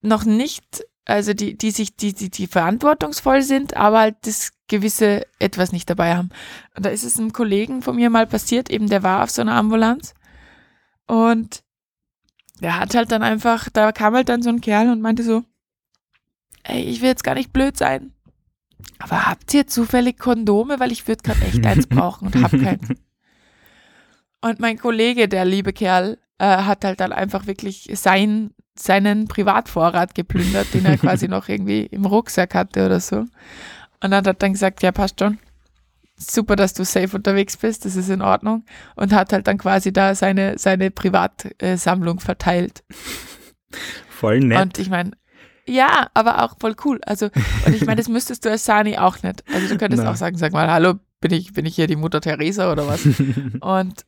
noch 0.01 0.23
nicht, 0.23 0.85
also 1.05 1.33
die, 1.33 1.57
die 1.57 1.71
sich, 1.71 1.95
die, 1.95 2.13
die, 2.13 2.29
die 2.29 2.47
verantwortungsvoll 2.47 3.41
sind, 3.41 3.75
aber 3.75 3.99
halt 3.99 4.15
das 4.21 4.51
gewisse 4.67 5.25
etwas 5.39 5.71
nicht 5.71 5.89
dabei 5.89 6.15
haben. 6.15 6.29
Und 6.77 6.85
da 6.85 6.89
ist 6.89 7.03
es 7.03 7.17
einem 7.17 7.33
Kollegen 7.33 7.81
von 7.81 7.95
mir 7.95 8.11
mal 8.11 8.27
passiert, 8.27 8.69
eben 8.69 8.87
der 8.87 9.01
war 9.01 9.23
auf 9.23 9.31
so 9.31 9.41
einer 9.41 9.55
Ambulanz 9.55 10.13
und 11.07 11.63
er 12.61 12.79
hat 12.79 12.95
halt 12.95 13.11
dann 13.11 13.23
einfach, 13.23 13.69
da 13.69 13.91
kam 13.91 14.13
halt 14.13 14.29
dann 14.29 14.41
so 14.41 14.49
ein 14.49 14.61
Kerl 14.61 14.89
und 14.89 15.01
meinte 15.01 15.23
so, 15.23 15.43
ey, 16.63 16.81
ich 16.81 17.01
will 17.01 17.09
jetzt 17.09 17.23
gar 17.23 17.35
nicht 17.35 17.51
blöd 17.51 17.77
sein, 17.77 18.13
aber 18.99 19.25
habt 19.25 19.53
ihr 19.53 19.67
zufällig 19.67 20.17
Kondome, 20.17 20.79
weil 20.79 20.91
ich 20.91 21.07
würde 21.07 21.23
gerade 21.23 21.45
echt 21.45 21.65
eins 21.65 21.87
brauchen 21.89 22.27
und 22.27 22.41
hab 22.41 22.51
keins. 22.51 22.89
Und 24.41 24.59
mein 24.59 24.77
Kollege, 24.77 25.27
der 25.27 25.45
liebe 25.45 25.73
Kerl, 25.73 26.17
äh, 26.37 26.45
hat 26.45 26.83
halt 26.83 26.99
dann 26.99 27.13
einfach 27.13 27.47
wirklich 27.47 27.89
sein, 27.93 28.51
seinen 28.77 29.27
Privatvorrat 29.27 30.15
geplündert, 30.15 30.73
den 30.73 30.85
er 30.85 30.97
quasi 30.97 31.27
noch 31.29 31.47
irgendwie 31.47 31.83
im 31.83 32.05
Rucksack 32.05 32.55
hatte 32.55 32.85
oder 32.85 32.99
so. 32.99 33.17
Und 33.17 33.31
dann 34.01 34.15
hat 34.15 34.27
er 34.27 34.33
dann 34.33 34.53
gesagt, 34.53 34.83
ja, 34.83 34.91
passt 34.91 35.19
schon 35.19 35.37
super, 36.15 36.55
dass 36.55 36.73
du 36.73 36.85
safe 36.85 37.15
unterwegs 37.15 37.57
bist, 37.57 37.85
das 37.85 37.95
ist 37.95 38.09
in 38.09 38.21
Ordnung. 38.21 38.65
Und 38.95 39.13
hat 39.13 39.33
halt 39.33 39.47
dann 39.47 39.57
quasi 39.57 39.91
da 39.91 40.15
seine, 40.15 40.57
seine 40.57 40.91
Privatsammlung 40.91 42.19
verteilt. 42.19 42.83
Voll 44.09 44.39
nett. 44.39 44.61
Und 44.61 44.77
ich 44.79 44.89
meine, 44.89 45.11
ja, 45.65 46.09
aber 46.13 46.43
auch 46.43 46.57
voll 46.59 46.75
cool. 46.83 46.99
Also, 47.05 47.29
und 47.65 47.75
ich 47.75 47.85
meine, 47.85 47.97
das 47.97 48.09
müsstest 48.09 48.43
du 48.43 48.49
als 48.49 48.65
Sani 48.65 48.97
auch 48.97 49.23
nicht. 49.23 49.43
Also 49.53 49.69
du 49.69 49.77
könntest 49.77 50.05
auch 50.05 50.15
sagen, 50.15 50.37
sag 50.37 50.51
mal, 50.51 50.69
hallo, 50.69 50.95
bin 51.21 51.31
ich, 51.31 51.53
bin 51.53 51.65
ich 51.65 51.75
hier 51.75 51.87
die 51.87 51.95
Mutter 51.95 52.19
Teresa 52.21 52.71
oder 52.71 52.85
was? 52.87 53.05
und 53.61 54.05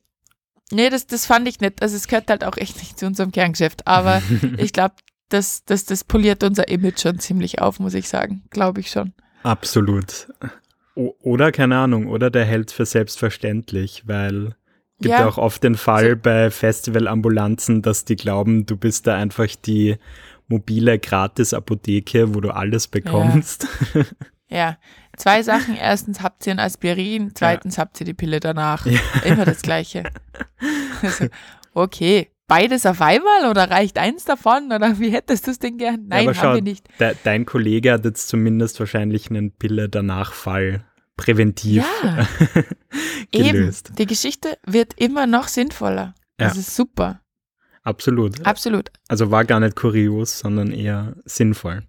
nee, 0.72 0.90
das, 0.90 1.08
das 1.08 1.26
fand 1.26 1.48
ich 1.48 1.62
nicht. 1.62 1.82
Also 1.82 1.96
es 1.96 2.08
gehört 2.08 2.30
halt 2.30 2.44
auch 2.44 2.58
echt 2.58 2.78
nicht 2.78 3.00
zu 3.00 3.06
unserem 3.06 3.32
Kerngeschäft. 3.32 3.88
Aber 3.88 4.22
ich 4.58 4.74
glaube, 4.74 4.96
das, 5.30 5.64
das, 5.66 5.86
das 5.86 6.04
poliert 6.04 6.44
unser 6.44 6.68
Image 6.68 7.02
schon 7.02 7.20
ziemlich 7.20 7.62
auf, 7.62 7.80
muss 7.80 7.94
ich 7.94 8.10
sagen. 8.10 8.44
Glaube 8.50 8.82
ich 8.82 8.90
schon. 8.90 9.14
Absolut. 9.44 10.28
Oder, 10.96 11.52
keine 11.52 11.78
Ahnung, 11.78 12.08
oder 12.08 12.30
der 12.30 12.46
hält 12.46 12.72
für 12.72 12.86
selbstverständlich, 12.86 14.04
weil 14.06 14.56
gibt 15.00 15.12
ja 15.12 15.28
auch 15.28 15.38
oft 15.38 15.64
den 15.64 15.76
Fall 15.76 16.12
so. 16.12 16.16
bei 16.16 16.50
Festivalambulanzen, 16.50 17.82
dass 17.82 18.06
die 18.06 18.16
glauben, 18.16 18.66
du 18.66 18.78
bist 18.78 19.08
da 19.08 19.16
einfach 19.16 19.48
die 19.66 19.98
mobile 20.48 21.00
Gratis-Apotheke, 21.00 22.34
wo 22.34 22.40
du 22.40 22.52
alles 22.52 22.88
bekommst. 22.88 23.68
Ja. 23.94 24.06
ja. 24.58 24.78
zwei 25.18 25.44
Sachen. 25.44 25.76
Erstens 25.76 26.22
habt 26.22 26.46
ihr 26.48 26.54
ein 26.54 26.60
Aspirin, 26.60 27.32
zweitens 27.34 27.76
ja. 27.76 27.82
habt 27.82 28.00
ihr 28.00 28.06
die 28.06 28.14
Pille 28.14 28.40
danach. 28.40 28.86
Immer 29.26 29.46
das 29.46 29.62
Gleiche. 29.62 30.04
Also, 31.02 31.28
okay, 31.74 32.30
beides 32.48 32.86
auf 32.86 33.02
einmal 33.02 33.50
oder 33.50 33.70
reicht 33.70 33.98
eins 33.98 34.26
davon 34.26 34.72
oder 34.72 35.00
wie 35.00 35.10
hättest 35.10 35.48
du 35.48 35.52
es 35.52 35.60
denn 35.60 35.78
gern? 35.78 36.06
Nein, 36.08 36.26
ja, 36.26 36.36
haben 36.36 36.56
wir 36.56 36.62
nicht. 36.62 36.88
De 37.00 37.16
dein 37.24 37.46
Kollege 37.46 37.94
hat 37.94 38.06
jetzt 38.06 38.28
zumindest 38.28 38.80
wahrscheinlich 38.80 39.30
einen 39.30 39.52
Pille 39.52 39.90
danach 39.90 40.34
Fall 40.34 40.86
präventiv 41.18 41.86
ja. 42.04 42.28
gelöst. 43.32 43.90
Eben. 43.90 43.96
Die 43.98 44.06
Geschichte 44.06 44.58
wird 44.66 44.94
immer 44.98 45.28
noch 45.28 45.48
sinnvoller. 45.48 46.14
Ja. 46.40 46.50
Das 46.50 46.58
ist 46.58 46.76
super. 46.76 47.22
Absolut. 47.84 48.46
Absolut. 48.46 48.92
Also 49.08 49.32
war 49.32 49.46
gar 49.46 49.60
nicht 49.60 49.76
kurios, 49.76 50.40
sondern 50.40 50.72
eher 50.72 51.16
sinnvoll. 51.26 51.84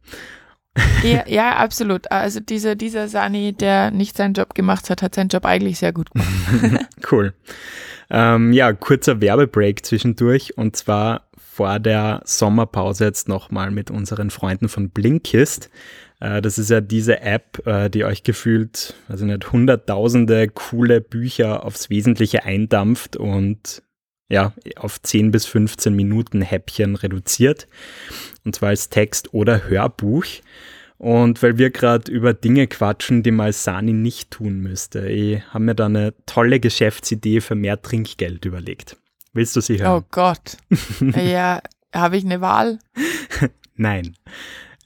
Ja, 1.03 1.25
ja, 1.27 1.57
absolut. 1.57 2.11
Also 2.11 2.41
diese, 2.41 2.77
dieser 2.77 3.09
Sani, 3.09 3.53
der 3.53 3.91
nicht 3.91 4.17
seinen 4.17 4.35
Job 4.35 4.55
gemacht 4.55 4.91
hat, 4.91 5.03
hat 5.03 5.15
seinen 5.15 5.29
Job 5.29 5.45
eigentlich 5.45 5.79
sehr 5.79 5.93
gut 5.93 6.11
gemacht. 6.11 6.87
cool. 7.13 7.35
Ähm, 8.11 8.53
ja, 8.53 8.73
kurzer 8.73 9.21
Werbebreak 9.21 9.85
zwischendurch 9.85 10.57
und 10.57 10.77
zwar 10.77 11.27
vor 11.37 11.79
der 11.79 12.21
Sommerpause 12.25 13.05
jetzt 13.05 13.29
nochmal 13.29 13.71
mit 13.71 13.91
unseren 13.91 14.31
Freunden 14.31 14.69
von 14.69 14.91
Blinkist. 14.91 15.71
Äh, 16.21 16.43
das 16.43 16.59
ist 16.59 16.71
ja 16.71 16.81
diese 16.81 17.21
App, 17.21 17.67
äh, 17.67 17.89
die 17.89 18.05
euch 18.05 18.23
gefühlt, 18.23 18.95
also 19.09 19.25
nicht 19.25 19.53
hunderttausende 19.53 20.49
coole 20.49 21.01
Bücher 21.01 21.65
aufs 21.65 21.91
Wesentliche 21.91 22.45
eindampft 22.45 23.17
und 23.17 23.83
ja, 24.29 24.53
auf 24.77 25.01
10 25.01 25.31
bis 25.31 25.47
15 25.47 25.95
Minuten 25.95 26.43
Häppchen 26.43 26.97
reduziert. 26.97 27.69
Und 28.45 28.55
zwar 28.55 28.71
als 28.71 28.89
Text 28.89 29.33
oder 29.35 29.69
Hörbuch. 29.69 30.25
Und 30.99 31.43
weil 31.43 31.59
wir 31.59 31.71
gerade 31.71 32.11
über 32.11 32.33
Dinge 32.33 32.67
quatschen, 32.67 33.23
die 33.23 33.31
mal 33.31 33.53
Sani 33.53 33.93
nicht 33.93 34.31
tun 34.31 34.61
müsste, 34.61 35.09
ich 35.09 35.43
habe 35.53 35.65
mir 35.65 35.75
da 35.75 35.87
eine 35.87 36.15
tolle 36.25 36.59
Geschäftsidee 36.59 37.41
für 37.41 37.55
mehr 37.55 37.81
Trinkgeld 37.83 38.45
überlegt. 38.47 38.97
Willst 39.35 39.55
du 39.55 39.61
sie 39.61 39.79
hören? 39.79 40.03
Oh 40.03 40.07
Gott. 40.11 40.57
ja, 41.01 41.61
habe 41.95 42.17
ich 42.17 42.25
eine 42.25 42.41
Wahl? 42.41 42.79
Nein. 43.75 44.17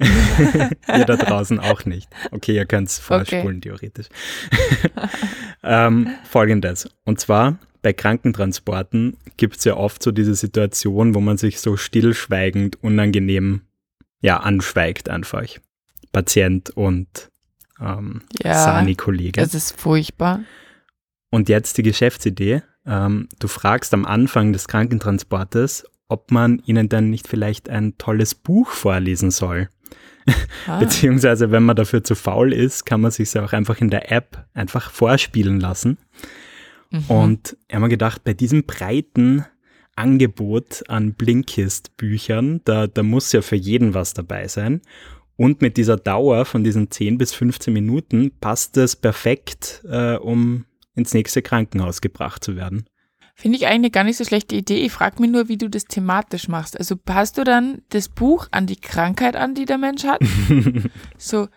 ihr 0.89 1.05
da 1.05 1.17
draußen 1.17 1.61
auch 1.61 1.85
nicht. 1.85 2.09
Okay, 2.31 2.55
ihr 2.55 2.67
könnt 2.67 2.89
es 2.89 2.99
vorspulen, 2.99 3.59
okay. 3.59 3.61
theoretisch. 3.61 4.07
ähm, 5.63 6.11
Folgendes. 6.25 6.89
Und 7.05 7.21
zwar 7.21 7.59
bei 7.83 7.93
Krankentransporten 7.93 9.17
gibt 9.37 9.59
es 9.59 9.65
ja 9.65 9.77
oft 9.77 10.03
so 10.03 10.11
diese 10.11 10.35
Situation, 10.35 11.15
wo 11.15 11.21
man 11.21 11.39
sich 11.39 11.61
so 11.61 11.77
stillschweigend 11.77 12.83
unangenehm 12.83 13.63
ja, 14.21 14.39
anschweigt 14.39 15.09
einfach. 15.09 15.47
Patient 16.13 16.71
und 16.71 17.31
ähm, 17.81 18.23
ja, 18.43 18.65
Sani-Kollege. 18.65 19.41
Das 19.41 19.55
ist 19.55 19.81
furchtbar. 19.81 20.41
Und 21.31 21.49
jetzt 21.49 21.79
die 21.79 21.83
Geschäftsidee. 21.83 22.63
Ähm, 22.87 23.29
du 23.39 23.49
fragst 23.49 23.95
am 23.95 24.05
Anfang 24.05 24.53
des 24.53 24.69
Krankentransportes, 24.69 25.85
ob 26.09 26.31
man 26.31 26.61
ihnen 26.67 26.89
dann 26.89 27.09
nicht 27.09 27.29
vielleicht 27.29 27.69
ein 27.69 27.97
tolles 27.99 28.35
Buch 28.35 28.69
vorlesen 28.69 29.31
soll. 29.31 29.69
Ah. 30.67 30.79
Beziehungsweise, 30.81 31.51
wenn 31.51 31.63
man 31.63 31.77
dafür 31.77 32.05
zu 32.05 32.15
faul 32.15 32.53
ist, 32.53 32.85
kann 32.87 33.01
man 33.01 33.11
sich 33.11 33.39
auch 33.39 33.53
einfach 33.53 33.81
in 33.81 33.91
der 33.91 34.13
App 34.13 34.47
einfach 34.55 34.91
vorspielen 34.91 35.61
lassen. 35.61 35.99
Mhm. 36.91 37.05
Und 37.09 37.57
ich 37.69 37.75
habe 37.75 37.85
mir 37.85 37.91
gedacht, 37.91 38.25
bei 38.25 38.35
diesem 38.35 38.65
breiten 38.65 39.45
Angebot 39.97 40.83
an 40.89 41.15
Blinkist-Büchern, 41.15 42.63
da, 42.65 42.87
da 42.87 43.03
muss 43.03 43.33
ja 43.33 43.43
für 43.43 43.57
jeden 43.57 43.95
was 43.95 44.15
dabei 44.15 44.49
sein. 44.49 44.81
Und 45.37 45.63
mit 45.63 45.77
dieser 45.77 45.97
Dauer 45.97 46.45
von 46.45 46.65
diesen 46.65 46.91
10 46.91 47.17
bis 47.17 47.33
15 47.33 47.73
Minuten 47.73 48.31
passt 48.41 48.77
es 48.77 48.95
perfekt, 48.95 49.83
äh, 49.89 50.17
um 50.17 50.67
ins 50.95 51.15
nächste 51.15 51.41
Krankenhaus 51.41 52.01
gebracht 52.01 52.45
zu 52.45 52.57
werden. 52.57 52.85
Finde 53.41 53.57
ich 53.57 53.67
eigentlich 53.67 53.93
gar 53.93 54.05
nicht 54.05 54.19
so 54.19 54.25
schlechte 54.25 54.55
Idee. 54.55 54.85
Ich 54.85 54.93
frage 54.93 55.19
mich 55.23 55.31
nur, 55.31 55.49
wie 55.49 55.57
du 55.57 55.71
das 55.71 55.87
thematisch 55.87 56.49
machst. 56.49 56.79
Also 56.79 56.95
passt 56.95 57.39
du 57.39 57.45
dann 57.45 57.81
das 57.89 58.11
Buch 58.11 58.49
an 58.51 58.67
die 58.67 58.77
Krankheit 58.77 59.35
an, 59.35 59.55
die 59.55 59.65
der 59.65 59.79
Mensch 59.79 60.05
hat? 60.05 60.21
so, 61.17 61.49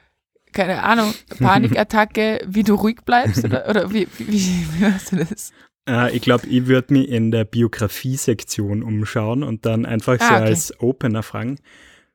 keine 0.54 0.84
Ahnung, 0.84 1.13
Panikattacke, 1.39 2.39
wie 2.48 2.63
du 2.63 2.76
ruhig 2.76 3.02
bleibst? 3.04 3.43
Oder, 3.43 3.67
oder 3.67 3.91
wie, 3.91 4.08
wie, 4.17 4.65
wie 4.72 4.82
machst 4.82 5.12
du 5.12 5.17
das? 5.17 5.52
Äh, 5.86 6.15
ich 6.15 6.22
glaube, 6.22 6.48
ich 6.48 6.67
würde 6.67 6.93
mich 6.93 7.10
in 7.10 7.32
der 7.32 7.43
Biografie-Sektion 7.43 8.82
umschauen 8.82 9.43
und 9.43 9.65
dann 9.65 9.86
einfach 9.86 10.17
ah, 10.22 10.26
so 10.26 10.36
okay. 10.36 10.43
als 10.46 10.80
Opener 10.80 11.22
fragen, 11.22 11.58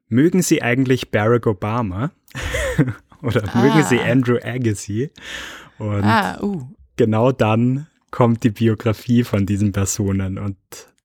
mögen 0.09 0.41
Sie 0.41 0.63
eigentlich 0.63 1.11
Barack 1.11 1.47
Obama? 1.47 2.11
oder 3.23 3.45
ah. 3.53 3.61
mögen 3.61 3.83
Sie 3.85 4.01
Andrew 4.01 4.39
Agassi? 4.43 5.11
Und 5.79 6.05
ah, 6.05 6.41
uh. 6.41 6.63
genau 6.97 7.33
dann 7.33 7.87
kommt 8.11 8.45
die 8.45 8.51
Biografie 8.51 9.25
von 9.25 9.47
diesen 9.47 9.73
Personen 9.73 10.39
und 10.39 10.57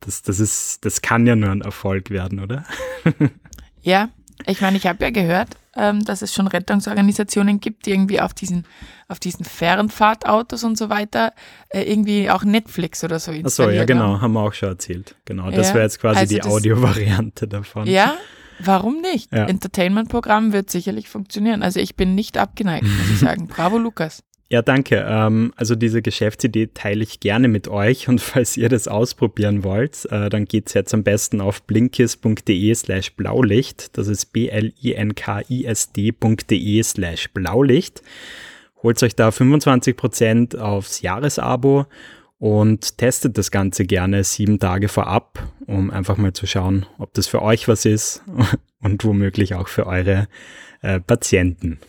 das, 0.01 0.21
das 0.21 0.39
ist, 0.39 0.83
das 0.85 1.01
kann 1.01 1.25
ja 1.25 1.35
nur 1.35 1.49
ein 1.49 1.61
Erfolg 1.61 2.09
werden, 2.09 2.39
oder? 2.39 2.65
ja, 3.81 4.09
ich 4.45 4.61
meine, 4.61 4.77
ich 4.77 4.85
habe 4.87 5.03
ja 5.03 5.11
gehört, 5.11 5.49
ähm, 5.75 6.03
dass 6.03 6.21
es 6.21 6.33
schon 6.33 6.47
Rettungsorganisationen 6.47 7.59
gibt, 7.59 7.85
die 7.85 7.91
irgendwie 7.91 8.19
auf 8.19 8.33
diesen, 8.33 8.65
auf 9.07 9.19
diesen 9.19 9.45
Fernfahrtautos 9.45 10.63
und 10.63 10.77
so 10.77 10.89
weiter 10.89 11.33
äh, 11.69 11.83
irgendwie 11.83 12.29
auch 12.29 12.43
Netflix 12.43 13.03
oder 13.03 13.19
so 13.19 13.31
installieren. 13.31 13.45
Achso, 13.45 13.69
ja 13.69 13.85
genau, 13.85 14.21
haben 14.21 14.33
wir 14.33 14.41
auch 14.41 14.53
schon 14.53 14.69
erzählt. 14.69 15.15
Genau, 15.25 15.49
das 15.51 15.69
ja, 15.69 15.75
wäre 15.75 15.83
jetzt 15.85 15.99
quasi 15.99 16.19
also 16.19 16.35
die 16.35 16.43
Audiovariante 16.43 17.47
davon. 17.47 17.87
Ja, 17.87 18.15
warum 18.59 19.01
nicht? 19.01 19.31
Ja. 19.31 19.45
Entertainment-Programm 19.45 20.53
wird 20.53 20.69
sicherlich 20.69 21.09
funktionieren. 21.09 21.63
Also 21.63 21.79
ich 21.79 21.95
bin 21.95 22.15
nicht 22.15 22.37
abgeneigt, 22.37 22.85
muss 22.85 23.09
ich 23.09 23.19
sagen. 23.19 23.47
Bravo, 23.47 23.77
Lukas. 23.77 24.23
Ja, 24.49 24.61
danke. 24.61 25.03
Ähm, 25.07 25.51
also 25.55 25.75
diese 25.75 26.01
Geschäftsidee 26.01 26.69
teile 26.73 27.03
ich 27.03 27.19
gerne 27.19 27.47
mit 27.47 27.67
euch 27.67 28.07
und 28.07 28.21
falls 28.21 28.55
ihr 28.57 28.69
das 28.69 28.87
ausprobieren 28.87 29.63
wollt, 29.63 30.05
äh, 30.11 30.29
dann 30.29 30.45
geht 30.45 30.67
es 30.67 30.73
jetzt 30.73 30.93
am 30.93 31.03
besten 31.03 31.41
auf 31.41 31.63
blinkist.de 31.63 32.75
slash 32.75 33.15
blaulicht. 33.15 33.97
Das 33.97 34.07
ist 34.07 34.27
b-l-i-n-k-i-s-d.de 34.33 34.83
slash 36.83 37.29
blaulicht. 37.33 38.03
Holt 38.83 39.01
euch 39.01 39.15
da 39.15 39.29
25% 39.29 40.57
aufs 40.57 41.01
Jahresabo 41.01 41.87
und 42.37 42.97
testet 42.97 43.37
das 43.37 43.51
Ganze 43.51 43.85
gerne 43.85 44.25
sieben 44.25 44.59
Tage 44.59 44.89
vorab, 44.89 45.47
um 45.65 45.89
einfach 45.89 46.17
mal 46.17 46.33
zu 46.33 46.45
schauen, 46.45 46.85
ob 46.97 47.13
das 47.13 47.27
für 47.27 47.41
euch 47.41 47.69
was 47.69 47.85
ist 47.85 48.21
und 48.81 49.05
womöglich 49.05 49.55
auch 49.55 49.69
für 49.69 49.87
eure 49.87 50.27
äh, 50.81 50.99
Patienten. 50.99 51.79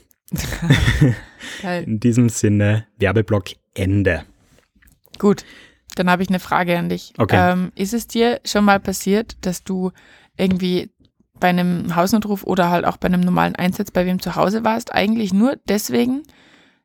In 1.63 2.01
diesem 2.01 2.29
Sinne, 2.29 2.87
Werbeblock 2.99 3.51
Ende. 3.75 4.25
Gut, 5.19 5.45
dann 5.95 6.11
habe 6.11 6.23
ich 6.23 6.29
eine 6.29 6.41
Frage 6.41 6.79
an 6.79 6.89
dich. 6.89 7.13
Okay. 7.19 7.53
Ähm, 7.53 7.73
ist 7.75 7.95
es 7.95 8.07
dir 8.07 8.41
schon 8.45 8.65
mal 8.65 8.81
passiert, 8.81 9.37
dass 9.43 9.65
du 9.65 9.93
irgendwie 10.37 10.91
bei 11.39 11.49
einem 11.49 11.95
Hausnotruf 11.95 12.45
oder 12.45 12.71
halt 12.71 12.85
auch 12.85 12.97
bei 12.97 13.07
einem 13.07 13.21
normalen 13.21 13.57
Einsatz 13.57 13.91
bei 13.91 14.07
wem 14.07 14.21
zu 14.21 14.37
Hause 14.37 14.65
warst, 14.65 14.93
eigentlich 14.93 15.33
nur 15.33 15.57
deswegen, 15.69 16.23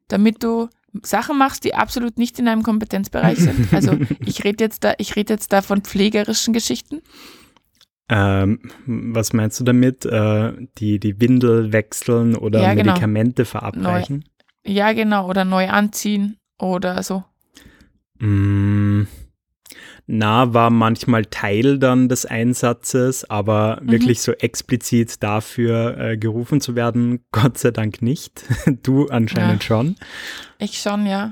damit 0.07 0.43
du 0.43 0.69
Sachen 1.03 1.37
machst, 1.37 1.63
die 1.63 1.75
absolut 1.75 2.17
nicht 2.17 2.39
in 2.39 2.45
deinem 2.45 2.63
Kompetenzbereich 2.63 3.37
sind. 3.37 3.73
Also 3.73 3.97
ich 4.25 4.43
rede 4.43 4.63
jetzt 4.63 4.83
da, 4.83 4.93
ich 4.97 5.15
rede 5.15 5.33
jetzt 5.33 5.53
da 5.53 5.61
von 5.61 5.81
pflegerischen 5.81 6.53
Geschichten. 6.53 7.01
Ähm, 8.09 8.59
was 8.87 9.33
meinst 9.33 9.59
du 9.59 9.63
damit? 9.63 10.05
Äh, 10.05 10.53
die, 10.79 10.99
die 10.99 11.21
Windel 11.21 11.71
wechseln 11.71 12.35
oder 12.35 12.61
ja, 12.61 12.73
genau. 12.73 12.91
Medikamente 12.93 13.45
verabreichen? 13.45 14.25
Neu, 14.65 14.73
ja, 14.73 14.93
genau. 14.93 15.29
Oder 15.29 15.45
neu 15.45 15.69
anziehen 15.69 16.37
oder 16.57 17.03
so. 17.03 17.23
Mm, 18.17 19.03
na, 20.07 20.55
war 20.55 20.71
manchmal 20.71 21.25
Teil 21.25 21.77
dann 21.77 22.09
des 22.09 22.25
Einsatzes, 22.25 23.29
aber 23.29 23.79
mhm. 23.79 23.91
wirklich 23.91 24.21
so 24.21 24.31
explizit 24.31 25.21
dafür 25.21 25.97
äh, 25.99 26.17
gerufen 26.17 26.61
zu 26.61 26.75
werden, 26.75 27.23
Gott 27.31 27.59
sei 27.59 27.69
Dank 27.69 28.01
nicht. 28.01 28.43
du 28.83 29.07
anscheinend 29.09 29.63
ja. 29.63 29.67
schon. 29.67 29.95
Ich 30.57 30.79
schon, 30.79 31.05
ja. 31.05 31.31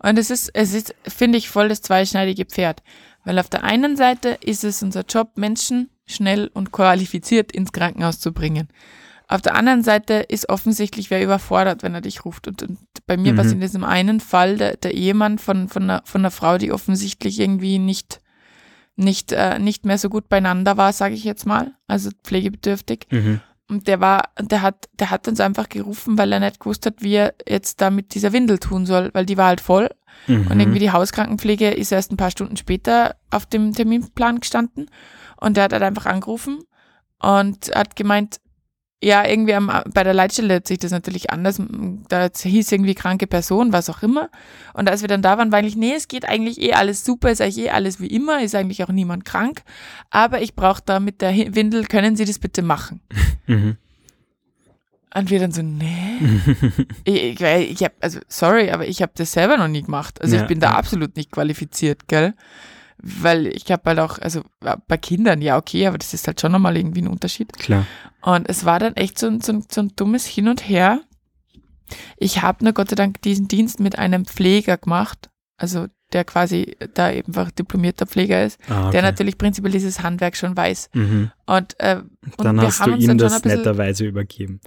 Und 0.00 0.18
es 0.18 0.30
ist, 0.30 0.50
es 0.52 0.74
ist, 0.74 0.96
finde 1.06 1.38
ich, 1.38 1.48
voll 1.48 1.68
das 1.68 1.80
zweischneidige 1.80 2.44
Pferd. 2.44 2.82
Weil 3.24 3.38
auf 3.38 3.48
der 3.48 3.62
einen 3.62 3.96
Seite 3.96 4.36
ist 4.44 4.64
es 4.64 4.82
unser 4.82 5.02
Job, 5.02 5.36
Menschen 5.36 5.88
schnell 6.08 6.50
und 6.52 6.72
qualifiziert 6.72 7.52
ins 7.52 7.72
Krankenhaus 7.72 8.18
zu 8.18 8.32
bringen. 8.32 8.68
Auf 9.30 9.42
der 9.42 9.54
anderen 9.54 9.82
Seite 9.82 10.14
ist 10.14 10.48
offensichtlich 10.48 11.10
wer 11.10 11.22
überfordert, 11.22 11.82
wenn 11.82 11.94
er 11.94 12.00
dich 12.00 12.24
ruft. 12.24 12.48
Und, 12.48 12.62
und 12.62 12.78
bei 13.06 13.18
mir 13.18 13.34
mhm. 13.34 13.36
war 13.36 13.44
es 13.44 13.52
in 13.52 13.60
diesem 13.60 13.84
einen 13.84 14.20
Fall 14.20 14.56
der, 14.56 14.76
der 14.78 14.94
Ehemann 14.94 15.38
von, 15.38 15.68
von, 15.68 15.82
einer, 15.82 16.02
von 16.06 16.22
einer 16.22 16.30
Frau, 16.30 16.56
die 16.56 16.72
offensichtlich 16.72 17.38
irgendwie 17.38 17.78
nicht, 17.78 18.22
nicht, 18.96 19.32
äh, 19.32 19.58
nicht 19.58 19.84
mehr 19.84 19.98
so 19.98 20.08
gut 20.08 20.30
beieinander 20.30 20.78
war, 20.78 20.94
sage 20.94 21.14
ich 21.14 21.24
jetzt 21.24 21.44
mal, 21.44 21.72
also 21.86 22.10
pflegebedürftig. 22.24 23.06
Mhm. 23.10 23.40
Und 23.70 23.86
der 23.86 24.00
war, 24.00 24.30
der 24.40 24.62
hat, 24.62 24.88
der 24.98 25.10
hat 25.10 25.28
uns 25.28 25.40
einfach 25.40 25.68
gerufen, 25.68 26.16
weil 26.16 26.32
er 26.32 26.40
nicht 26.40 26.58
gewusst 26.58 26.86
hat, 26.86 27.02
wie 27.02 27.16
er 27.16 27.34
jetzt 27.46 27.82
da 27.82 27.90
mit 27.90 28.14
dieser 28.14 28.32
Windel 28.32 28.58
tun 28.58 28.86
soll, 28.86 29.10
weil 29.12 29.26
die 29.26 29.36
war 29.36 29.48
halt 29.48 29.60
voll. 29.60 29.90
Mhm. 30.26 30.46
Und 30.46 30.58
irgendwie 30.58 30.78
die 30.78 30.90
Hauskrankenpflege 30.90 31.68
ist 31.68 31.92
erst 31.92 32.10
ein 32.10 32.16
paar 32.16 32.30
Stunden 32.30 32.56
später 32.56 33.16
auf 33.30 33.44
dem 33.44 33.74
Terminplan 33.74 34.40
gestanden. 34.40 34.88
Und 35.40 35.56
der 35.56 35.64
hat 35.64 35.72
halt 35.72 35.82
einfach 35.82 36.06
angerufen 36.06 36.60
und 37.20 37.70
hat 37.74 37.96
gemeint, 37.96 38.40
ja, 39.00 39.24
irgendwie 39.24 39.54
am, 39.54 39.70
bei 39.94 40.02
der 40.02 40.14
Leitstelle 40.14 40.54
hört 40.54 40.66
sich 40.66 40.78
das 40.78 40.90
natürlich 40.90 41.30
anders. 41.30 41.62
Da 42.08 42.28
hieß 42.34 42.72
irgendwie 42.72 42.94
kranke 42.96 43.28
Person, 43.28 43.72
was 43.72 43.88
auch 43.88 44.02
immer. 44.02 44.28
Und 44.74 44.90
als 44.90 45.02
wir 45.02 45.08
dann 45.08 45.22
da 45.22 45.38
waren, 45.38 45.52
war 45.52 45.60
eigentlich, 45.60 45.76
nee, 45.76 45.94
es 45.94 46.08
geht 46.08 46.28
eigentlich 46.28 46.60
eh 46.60 46.72
alles 46.72 47.04
super, 47.04 47.30
ist 47.30 47.40
eigentlich 47.40 47.66
eh 47.66 47.70
alles 47.70 48.00
wie 48.00 48.08
immer, 48.08 48.42
ist 48.42 48.56
eigentlich 48.56 48.82
auch 48.82 48.88
niemand 48.88 49.24
krank. 49.24 49.62
Aber 50.10 50.42
ich 50.42 50.56
brauche 50.56 50.82
da 50.84 50.98
mit 50.98 51.20
der 51.22 51.32
Windel, 51.54 51.84
können 51.84 52.16
Sie 52.16 52.24
das 52.24 52.38
bitte 52.38 52.62
machen? 52.62 53.00
Mhm. 53.50 53.78
Und 55.14 55.30
wir 55.30 55.38
dann 55.38 55.52
so, 55.52 55.62
nee. 55.62 56.18
ich, 57.04 57.40
ich, 57.40 57.40
ich 57.40 57.82
hab, 57.82 57.92
also 58.00 58.20
sorry, 58.28 58.70
aber 58.70 58.86
ich 58.86 59.00
habe 59.00 59.12
das 59.14 59.32
selber 59.32 59.56
noch 59.56 59.68
nie 59.68 59.80
gemacht. 59.80 60.20
Also 60.20 60.36
ja, 60.36 60.42
ich 60.42 60.48
bin 60.48 60.60
da 60.60 60.72
absolut 60.72 61.16
nicht 61.16 61.32
qualifiziert, 61.32 62.08
gell? 62.08 62.34
Weil 63.00 63.46
ich 63.46 63.70
habe 63.70 63.82
halt 63.86 63.98
auch, 64.00 64.18
also 64.18 64.42
bei 64.60 64.96
Kindern, 64.96 65.40
ja, 65.40 65.56
okay, 65.56 65.86
aber 65.86 65.98
das 65.98 66.14
ist 66.14 66.26
halt 66.26 66.40
schon 66.40 66.52
nochmal 66.52 66.76
irgendwie 66.76 67.02
ein 67.02 67.08
Unterschied. 67.08 67.52
Klar. 67.52 67.86
Und 68.22 68.48
es 68.48 68.64
war 68.64 68.78
dann 68.78 68.96
echt 68.96 69.18
so, 69.18 69.30
so, 69.40 69.62
so 69.70 69.80
ein 69.82 69.92
dummes 69.96 70.26
Hin 70.26 70.48
und 70.48 70.68
Her. 70.68 71.00
Ich 72.16 72.42
habe 72.42 72.64
nur 72.64 72.72
Gott 72.72 72.90
sei 72.90 72.96
Dank 72.96 73.22
diesen 73.22 73.48
Dienst 73.48 73.80
mit 73.80 73.98
einem 73.98 74.24
Pfleger 74.24 74.76
gemacht, 74.76 75.30
also 75.56 75.86
der 76.12 76.24
quasi 76.24 76.76
da 76.94 77.06
einfach 77.06 77.50
diplomierter 77.50 78.06
Pfleger 78.06 78.44
ist, 78.44 78.58
ah, 78.68 78.84
okay. 78.84 78.92
der 78.92 79.02
natürlich 79.02 79.36
prinzipiell 79.36 79.72
dieses 79.72 80.02
Handwerk 80.02 80.36
schon 80.36 80.56
weiß. 80.56 80.90
Mhm. 80.94 81.30
Und, 81.46 81.78
äh, 81.80 82.02
und 82.36 82.44
dann 82.44 82.60
hast 82.60 82.84
du 82.84 82.94
ihm 82.94 83.18
das 83.18 83.44
netterweise 83.44 84.06
übergeben. 84.06 84.60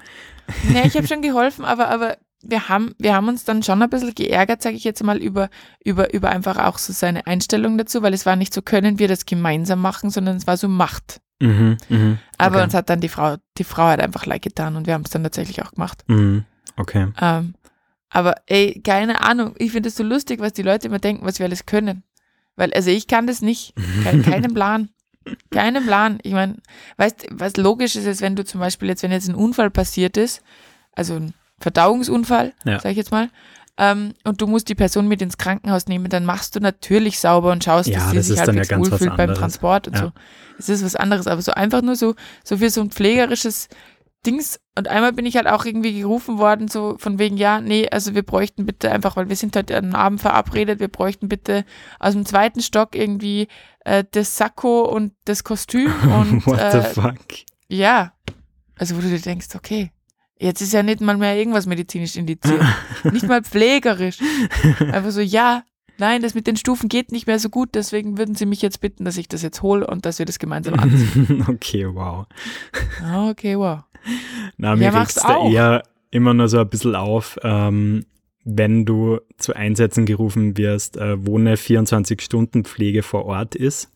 Nee, 0.69 0.83
ich 0.85 0.95
habe 0.95 1.07
schon 1.07 1.21
geholfen, 1.21 1.65
aber, 1.65 1.89
aber 1.89 2.17
wir 2.43 2.69
haben, 2.69 2.95
wir 2.97 3.15
haben 3.15 3.27
uns 3.27 3.43
dann 3.43 3.63
schon 3.63 3.81
ein 3.81 3.89
bisschen 3.89 4.15
geärgert, 4.15 4.61
sage 4.61 4.75
ich 4.75 4.83
jetzt 4.83 5.03
mal, 5.03 5.17
über, 5.17 5.49
über, 5.83 6.13
über 6.13 6.29
einfach 6.29 6.57
auch 6.57 6.77
so 6.77 6.93
seine 6.93 7.27
Einstellung 7.27 7.77
dazu, 7.77 8.01
weil 8.01 8.13
es 8.13 8.25
war 8.25 8.35
nicht 8.35 8.53
so, 8.53 8.61
können 8.61 8.99
wir 8.99 9.07
das 9.07 9.25
gemeinsam 9.25 9.81
machen, 9.81 10.09
sondern 10.09 10.37
es 10.37 10.47
war 10.47 10.57
so 10.57 10.67
Macht. 10.67 11.21
Mhm, 11.39 11.77
mh, 11.89 12.17
Aber 12.37 12.57
okay. 12.57 12.63
uns 12.65 12.73
hat 12.73 12.89
dann 12.89 13.01
die 13.01 13.09
Frau, 13.09 13.37
die 13.57 13.63
Frau 13.63 13.85
hat 13.85 13.99
einfach 13.99 14.25
leid 14.25 14.43
getan 14.43 14.75
und 14.75 14.85
wir 14.87 14.93
haben 14.93 15.03
es 15.03 15.11
dann 15.11 15.23
tatsächlich 15.23 15.63
auch 15.63 15.71
gemacht. 15.71 16.03
Mhm, 16.07 16.45
okay. 16.77 17.07
Ähm, 17.19 17.55
aber 18.09 18.35
ey, 18.47 18.81
keine 18.83 19.21
Ahnung, 19.21 19.55
ich 19.57 19.71
finde 19.71 19.89
es 19.89 19.95
so 19.95 20.03
lustig, 20.03 20.39
was 20.39 20.53
die 20.53 20.63
Leute 20.63 20.87
immer 20.87 20.99
denken, 20.99 21.25
was 21.25 21.39
wir 21.39 21.45
alles 21.45 21.65
können. 21.65 22.03
Weil, 22.55 22.73
also 22.73 22.91
ich 22.91 23.07
kann 23.07 23.25
das 23.25 23.41
nicht. 23.41 23.73
Kein, 24.03 24.21
keinen 24.23 24.53
Plan. 24.53 24.89
Keinen 25.49 25.85
Plan. 25.85 26.19
Ich 26.23 26.33
meine, 26.33 26.57
weißt 26.97 27.27
was 27.31 27.57
logisch 27.57 27.95
ist, 27.95 28.05
ist, 28.05 28.21
wenn 28.21 28.35
du 28.35 28.43
zum 28.43 28.59
Beispiel 28.59 28.89
jetzt, 28.89 29.03
wenn 29.03 29.11
jetzt 29.11 29.29
ein 29.29 29.35
Unfall 29.35 29.69
passiert 29.69 30.17
ist, 30.17 30.41
also 30.93 31.15
ein 31.15 31.33
Verdauungsunfall, 31.61 32.53
ja. 32.65 32.79
sag 32.79 32.91
ich 32.91 32.97
jetzt 32.97 33.11
mal, 33.11 33.29
ähm, 33.77 34.13
und 34.23 34.41
du 34.41 34.47
musst 34.47 34.69
die 34.69 34.75
Person 34.75 35.07
mit 35.07 35.21
ins 35.21 35.37
Krankenhaus 35.37 35.87
nehmen, 35.87 36.09
dann 36.09 36.25
machst 36.25 36.55
du 36.55 36.59
natürlich 36.59 37.19
sauber 37.19 37.51
und 37.51 37.63
schaust, 37.63 37.89
ja, 37.89 37.99
dass 37.99 38.09
sie 38.09 38.15
das 38.17 38.27
sich 38.27 38.39
halbwegs 38.39 38.69
ja 38.69 38.77
wohlfühlt 38.77 39.17
beim 39.17 39.33
Transport 39.33 39.87
und 39.87 39.95
ja. 39.95 40.01
so. 40.03 40.11
Es 40.59 40.69
ist 40.69 40.85
was 40.85 40.95
anderes, 40.95 41.25
aber 41.25 41.41
so 41.41 41.53
einfach 41.53 41.81
nur 41.81 41.95
so, 41.95 42.13
so 42.43 42.57
für 42.57 42.69
so 42.69 42.81
ein 42.81 42.91
pflegerisches 42.91 43.69
Dings. 44.25 44.59
Und 44.77 44.87
einmal 44.87 45.13
bin 45.13 45.25
ich 45.25 45.35
halt 45.35 45.47
auch 45.47 45.65
irgendwie 45.65 45.99
gerufen 45.99 46.37
worden, 46.37 46.67
so 46.67 46.95
von 46.99 47.17
wegen, 47.17 47.37
ja, 47.37 47.59
nee, 47.59 47.87
also 47.89 48.13
wir 48.13 48.23
bräuchten 48.23 48.65
bitte 48.65 48.91
einfach, 48.91 49.15
weil 49.15 49.29
wir 49.29 49.35
sind 49.35 49.55
halt 49.55 49.71
am 49.71 49.95
Abend 49.95 50.21
verabredet, 50.21 50.79
wir 50.79 50.87
bräuchten 50.87 51.27
bitte 51.27 51.65
aus 51.99 52.13
dem 52.13 52.25
zweiten 52.25 52.61
Stock 52.61 52.95
irgendwie 52.95 53.47
äh, 53.83 54.03
das 54.11 54.37
Sakko 54.37 54.83
und 54.83 55.13
das 55.25 55.43
Kostüm 55.43 55.91
und 56.03 56.45
What 56.45 56.59
äh, 56.59 56.81
the 56.81 57.01
fuck? 57.01 57.17
Ja. 57.67 58.13
Also 58.77 58.95
wo 58.95 59.01
du 59.01 59.09
dir 59.09 59.19
denkst, 59.19 59.47
okay, 59.55 59.91
Jetzt 60.41 60.59
ist 60.61 60.73
ja 60.73 60.81
nicht 60.81 61.01
mal 61.01 61.17
mehr 61.17 61.37
irgendwas 61.37 61.67
medizinisch 61.67 62.15
indiziert. 62.15 62.61
nicht 63.11 63.27
mal 63.27 63.43
pflegerisch. 63.43 64.17
Einfach 64.79 65.11
so, 65.11 65.21
ja, 65.21 65.63
nein, 65.99 66.23
das 66.23 66.33
mit 66.33 66.47
den 66.47 66.57
Stufen 66.57 66.89
geht 66.89 67.11
nicht 67.11 67.27
mehr 67.27 67.37
so 67.37 67.49
gut, 67.49 67.69
deswegen 67.75 68.17
würden 68.17 68.33
Sie 68.33 68.47
mich 68.47 68.63
jetzt 68.63 68.81
bitten, 68.81 69.05
dass 69.05 69.17
ich 69.17 69.27
das 69.27 69.43
jetzt 69.43 69.61
hole 69.61 69.85
und 69.85 70.03
dass 70.03 70.17
wir 70.17 70.25
das 70.25 70.39
gemeinsam 70.39 70.73
anziehen. 70.79 71.45
okay, 71.47 71.85
wow. 71.87 72.25
Okay, 73.29 73.55
wow. 73.55 73.81
Na, 74.57 74.75
mir 74.75 74.85
ja, 74.85 74.99
regst 74.99 75.23
da 75.23 75.47
eher 75.47 75.83
immer 76.09 76.33
nur 76.33 76.47
so 76.47 76.59
ein 76.59 76.69
bisschen 76.69 76.95
auf, 76.95 77.37
ähm, 77.43 78.05
wenn 78.43 78.83
du 78.83 79.19
zu 79.37 79.55
Einsätzen 79.55 80.07
gerufen 80.07 80.57
wirst, 80.57 80.97
äh, 80.97 81.23
wo 81.23 81.37
eine 81.37 81.55
24-Stunden-Pflege 81.55 83.03
vor 83.03 83.25
Ort 83.25 83.53
ist. 83.53 83.91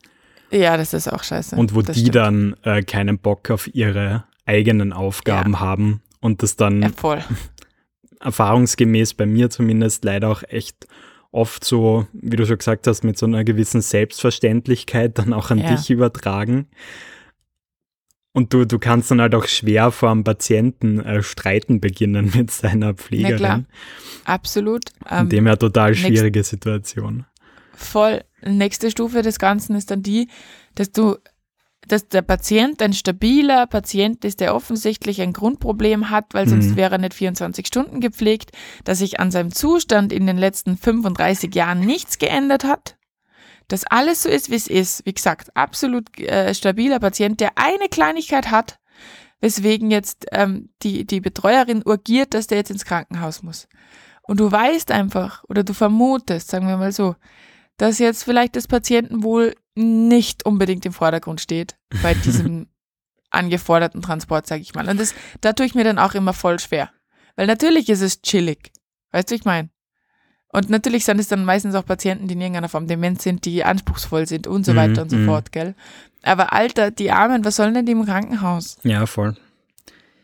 Ja, 0.52 0.78
das 0.78 0.94
ist 0.94 1.12
auch 1.12 1.24
scheiße. 1.24 1.56
Und 1.56 1.74
wo 1.74 1.82
das 1.82 1.96
die 1.96 2.02
stimmt. 2.02 2.16
dann 2.16 2.56
äh, 2.62 2.84
keinen 2.84 3.18
Bock 3.18 3.50
auf 3.50 3.74
ihre 3.74 4.26
eigenen 4.46 4.94
Aufgaben 4.94 5.54
ja. 5.54 5.60
haben 5.60 6.02
und 6.26 6.42
das 6.42 6.56
dann 6.56 6.82
ja, 6.82 6.90
erfahrungsgemäß 8.20 9.14
bei 9.14 9.28
mir 9.28 9.52
zumindest 9.52 10.04
leider 10.04 10.30
auch 10.30 10.42
echt 10.48 10.88
oft 11.32 11.64
so, 11.64 12.08
wie 12.14 12.36
du 12.36 12.48
schon 12.48 12.58
gesagt 12.58 12.88
hast, 12.88 13.04
mit 13.04 13.16
so 13.16 13.28
einer 13.28 13.44
gewissen 13.44 13.82
Selbstverständlichkeit 13.82 15.20
dann 15.20 15.34
auch 15.34 15.52
an 15.52 15.60
ja. 15.60 15.76
dich 15.76 15.92
übertragen. 15.92 16.68
Und 18.34 18.54
du, 18.54 18.66
du 18.66 18.80
kannst 18.80 19.12
dann 19.12 19.22
halt 19.22 19.36
auch 19.36 19.46
schwer 19.46 19.92
vor 19.92 20.10
einem 20.10 20.24
Patienten 20.24 21.00
äh, 21.00 21.22
streiten 21.22 21.80
beginnen 21.80 22.32
mit 22.36 22.50
seiner 22.50 22.96
Pflegerin. 22.96 23.32
Ja, 23.32 23.38
klar. 23.38 23.64
Absolut. 24.26 24.86
Ähm, 25.08 25.30
dem 25.30 25.46
ja 25.46 25.56
total 25.58 25.94
schwierige 25.94 26.44
Situation. 26.44 27.26
Voll. 27.76 28.24
Nächste 28.44 28.90
Stufe 28.90 29.22
des 29.22 29.38
Ganzen 29.38 29.76
ist 29.76 29.92
dann 29.92 30.02
die, 30.02 30.28
dass 30.74 30.92
du 30.92 31.18
dass 31.88 32.08
der 32.08 32.22
Patient 32.22 32.82
ein 32.82 32.94
stabiler 32.94 33.68
Patient 33.68 34.24
ist, 34.26 34.40
der 34.40 34.56
offensichtlich 34.56 35.22
ein 35.22 35.34
Grundproblem 35.34 36.10
hat, 36.10 36.34
weil 36.34 36.48
sonst 36.48 36.72
mhm. 36.72 36.76
wäre 36.76 36.96
er 36.96 36.98
nicht 36.98 37.14
24 37.14 37.68
Stunden 37.68 38.02
gepflegt, 38.02 38.52
dass 38.84 39.00
sich 39.00 39.20
an 39.20 39.32
seinem 39.32 39.52
Zustand 39.52 40.12
in 40.12 40.28
den 40.28 40.38
letzten 40.38 40.78
35 40.78 41.54
Jahren 41.54 41.80
nichts 41.80 42.18
geändert 42.18 42.64
hat, 42.64 42.98
dass 43.68 43.86
alles 43.86 44.24
so 44.24 44.30
ist, 44.30 44.50
wie 44.50 44.56
es 44.56 44.68
ist. 44.68 45.06
Wie 45.06 45.14
gesagt, 45.14 45.56
absolut 45.56 46.20
äh, 46.20 46.54
stabiler 46.54 47.00
Patient, 47.00 47.40
der 47.40 47.52
eine 47.58 47.90
Kleinigkeit 47.90 48.52
hat, 48.52 48.80
weswegen 49.42 49.92
jetzt 49.92 50.26
ähm, 50.32 50.70
die, 50.82 51.06
die 51.06 51.22
Betreuerin 51.22 51.84
urgiert, 51.86 52.34
dass 52.34 52.48
der 52.48 52.60
jetzt 52.60 52.72
ins 52.72 52.86
Krankenhaus 52.86 53.44
muss. 53.44 53.68
Und 54.24 54.40
du 54.40 54.52
weißt 54.52 54.92
einfach 54.92 55.44
oder 55.48 55.64
du 55.64 55.74
vermutest, 55.74 56.50
sagen 56.50 56.68
wir 56.68 56.78
mal 56.78 56.92
so, 56.92 57.16
dass 57.78 58.00
jetzt 58.00 58.24
vielleicht 58.24 58.56
das 58.56 58.68
Patientenwohl 58.68 59.56
nicht 59.76 60.46
unbedingt 60.46 60.86
im 60.86 60.94
Vordergrund 60.94 61.42
steht 61.42 61.78
bei 62.02 62.14
diesem 62.26 62.68
angeforderten 63.30 64.02
Transport, 64.02 64.48
sage 64.48 64.62
ich 64.62 64.74
mal. 64.74 64.88
Und 64.88 65.00
das, 65.00 65.14
da 65.42 65.54
tue 65.54 65.66
ich 65.66 65.76
mir 65.76 65.84
dann 65.84 66.00
auch 66.00 66.16
immer 66.16 66.34
voll 66.34 66.60
schwer. 66.60 66.90
Weil 67.36 67.48
natürlich 67.48 67.90
ist 67.90 68.02
es 68.02 68.22
chillig. 68.22 68.72
Weißt 69.12 69.30
du, 69.30 69.36
ich 69.36 69.46
meine? 69.46 69.70
Und 70.48 70.70
natürlich 70.70 71.04
sind 71.04 71.20
es 71.20 71.28
dann 71.28 71.44
meistens 71.44 71.76
auch 71.76 71.86
Patienten, 71.86 72.30
die 72.30 72.34
in 72.34 72.42
irgendeiner 72.42 72.70
Form 72.70 72.88
dement 72.88 73.22
sind, 73.22 73.44
die 73.44 73.66
anspruchsvoll 73.66 74.26
sind 74.26 74.48
und 74.48 74.66
so 74.66 74.72
mhm, 74.72 74.78
weiter 74.78 75.02
und 75.02 75.10
so 75.10 75.18
mhm. 75.18 75.26
fort, 75.26 75.52
gell? 75.52 75.76
Aber 76.24 76.54
Alter, 76.54 76.92
die 76.92 77.12
Armen, 77.12 77.44
was 77.44 77.58
sollen 77.58 77.74
denn 77.74 77.86
die 77.86 77.92
im 77.92 78.06
Krankenhaus? 78.06 78.78
Ja, 78.84 79.06
voll. 79.06 79.36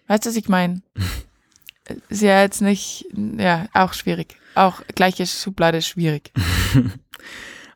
Weißt 0.08 0.26
du, 0.26 0.30
was 0.30 0.38
ich 0.38 0.48
meine? 0.48 0.82
ist 2.10 2.22
ja 2.22 2.42
jetzt 2.42 2.62
nicht, 2.62 3.06
ja, 3.14 3.68
auch 3.74 3.94
schwierig. 3.94 4.38
Auch 4.56 4.82
gleiche 4.96 5.28
Schublade 5.28 5.82
schwierig. 5.82 6.32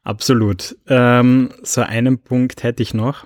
Absolut. 0.05 0.77
Ähm, 0.87 1.49
so 1.63 1.81
einen 1.81 2.19
Punkt 2.19 2.63
hätte 2.63 2.83
ich 2.83 2.93
noch. 2.93 3.25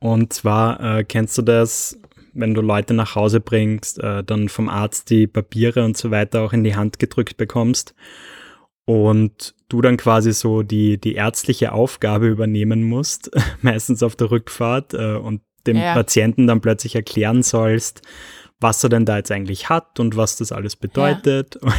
Und 0.00 0.32
zwar 0.32 0.98
äh, 0.98 1.04
kennst 1.04 1.38
du 1.38 1.42
das, 1.42 1.98
wenn 2.34 2.52
du 2.52 2.60
Leute 2.60 2.94
nach 2.94 3.14
Hause 3.14 3.40
bringst, 3.40 3.98
äh, 4.00 4.24
dann 4.24 4.48
vom 4.48 4.68
Arzt 4.68 5.08
die 5.08 5.28
Papiere 5.28 5.84
und 5.84 5.96
so 5.96 6.10
weiter 6.10 6.42
auch 6.42 6.52
in 6.52 6.64
die 6.64 6.74
Hand 6.76 6.98
gedrückt 6.98 7.36
bekommst 7.36 7.94
und 8.84 9.54
du 9.68 9.80
dann 9.80 9.96
quasi 9.96 10.32
so 10.32 10.62
die, 10.62 10.98
die 10.98 11.14
ärztliche 11.14 11.72
Aufgabe 11.72 12.26
übernehmen 12.26 12.82
musst, 12.82 13.30
meistens 13.62 14.02
auf 14.02 14.16
der 14.16 14.32
Rückfahrt 14.32 14.94
äh, 14.94 15.14
und 15.14 15.42
dem 15.66 15.76
ja. 15.76 15.94
Patienten 15.94 16.48
dann 16.48 16.60
plötzlich 16.60 16.96
erklären 16.96 17.44
sollst, 17.44 18.02
was 18.58 18.82
er 18.82 18.90
denn 18.90 19.04
da 19.04 19.18
jetzt 19.18 19.30
eigentlich 19.30 19.68
hat 19.68 20.00
und 20.00 20.16
was 20.16 20.36
das 20.36 20.50
alles 20.50 20.74
bedeutet. 20.74 21.58
Ja. 21.62 21.72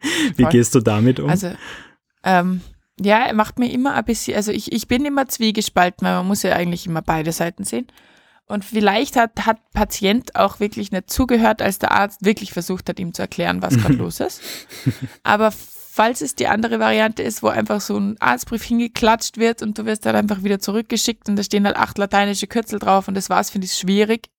Wie 0.36 0.42
Voll. 0.42 0.52
gehst 0.52 0.74
du 0.74 0.80
damit 0.80 1.20
um? 1.20 1.30
Also, 1.30 1.52
ähm, 2.24 2.62
ja, 3.02 3.18
er 3.26 3.34
macht 3.34 3.58
mir 3.58 3.70
immer 3.70 3.94
ein 3.94 4.04
bisschen, 4.04 4.36
also 4.36 4.52
ich, 4.52 4.72
ich 4.72 4.88
bin 4.88 5.04
immer 5.04 5.26
zwiegespalten, 5.26 6.06
weil 6.06 6.16
man 6.16 6.26
muss 6.26 6.42
ja 6.42 6.52
eigentlich 6.52 6.86
immer 6.86 7.02
beide 7.02 7.32
Seiten 7.32 7.64
sehen. 7.64 7.86
Und 8.46 8.64
vielleicht 8.64 9.16
hat, 9.16 9.46
hat 9.46 9.58
Patient 9.72 10.34
auch 10.34 10.58
wirklich 10.58 10.90
nicht 10.90 11.08
zugehört, 11.08 11.62
als 11.62 11.78
der 11.78 11.92
Arzt 11.92 12.24
wirklich 12.24 12.52
versucht 12.52 12.88
hat, 12.88 12.98
ihm 12.98 13.14
zu 13.14 13.22
erklären, 13.22 13.62
was 13.62 13.76
gerade 13.76 13.94
los 13.94 14.20
ist. 14.20 14.42
Aber 15.22 15.52
falls 15.52 16.20
es 16.20 16.34
die 16.34 16.48
andere 16.48 16.80
Variante 16.80 17.22
ist, 17.22 17.42
wo 17.42 17.48
einfach 17.48 17.80
so 17.80 17.96
ein 17.96 18.20
Arztbrief 18.20 18.64
hingeklatscht 18.64 19.38
wird 19.38 19.62
und 19.62 19.78
du 19.78 19.86
wirst 19.86 20.04
dann 20.04 20.16
einfach 20.16 20.42
wieder 20.42 20.58
zurückgeschickt 20.58 21.28
und 21.28 21.36
da 21.36 21.42
stehen 21.42 21.64
halt 21.64 21.76
acht 21.76 21.96
lateinische 21.96 22.48
Kürzel 22.48 22.78
drauf 22.78 23.06
und 23.06 23.14
das 23.14 23.30
war's, 23.30 23.50
finde 23.50 23.66
ich 23.66 23.74
schwierig. 23.74 24.30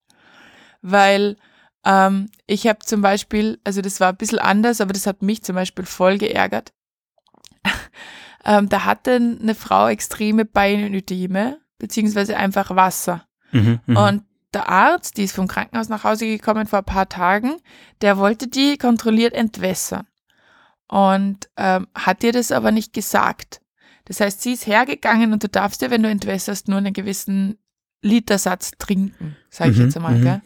Weil 0.82 1.36
ähm, 1.84 2.28
ich 2.46 2.66
habe 2.66 2.80
zum 2.80 3.00
Beispiel, 3.00 3.60
also 3.64 3.80
das 3.80 3.98
war 3.98 4.10
ein 4.10 4.16
bisschen 4.16 4.38
anders, 4.38 4.80
aber 4.80 4.92
das 4.92 5.06
hat 5.06 5.22
mich 5.22 5.42
zum 5.42 5.54
Beispiel 5.54 5.86
voll 5.86 6.18
geärgert. 6.18 6.72
Ähm, 8.44 8.68
da 8.68 8.84
hatte 8.84 9.14
eine 9.14 9.54
Frau 9.54 9.88
extreme 9.88 10.44
Beinödeme, 10.44 11.58
beziehungsweise 11.78 12.36
einfach 12.36 12.74
Wasser. 12.74 13.26
Mhm, 13.52 13.80
mh. 13.86 14.08
Und 14.08 14.24
der 14.52 14.68
Arzt, 14.68 15.16
die 15.16 15.24
ist 15.24 15.34
vom 15.34 15.48
Krankenhaus 15.48 15.88
nach 15.88 16.04
Hause 16.04 16.26
gekommen 16.26 16.66
vor 16.66 16.80
ein 16.80 16.84
paar 16.84 17.08
Tagen, 17.08 17.56
der 18.00 18.18
wollte 18.18 18.48
die 18.48 18.76
kontrolliert 18.76 19.34
entwässern. 19.34 20.06
Und 20.88 21.48
ähm, 21.56 21.86
hat 21.94 22.22
ihr 22.22 22.32
das 22.32 22.52
aber 22.52 22.70
nicht 22.70 22.92
gesagt. 22.92 23.62
Das 24.04 24.20
heißt, 24.20 24.42
sie 24.42 24.52
ist 24.52 24.66
hergegangen 24.66 25.32
und 25.32 25.42
du 25.42 25.48
darfst 25.48 25.80
ja, 25.80 25.90
wenn 25.90 26.02
du 26.02 26.10
entwässerst, 26.10 26.68
nur 26.68 26.78
einen 26.78 26.92
gewissen 26.92 27.58
Litersatz 28.02 28.72
trinken, 28.78 29.36
sage 29.48 29.70
ich 29.70 29.78
mhm, 29.78 29.84
jetzt 29.84 29.96
einmal, 29.96 30.20
gell? 30.20 30.42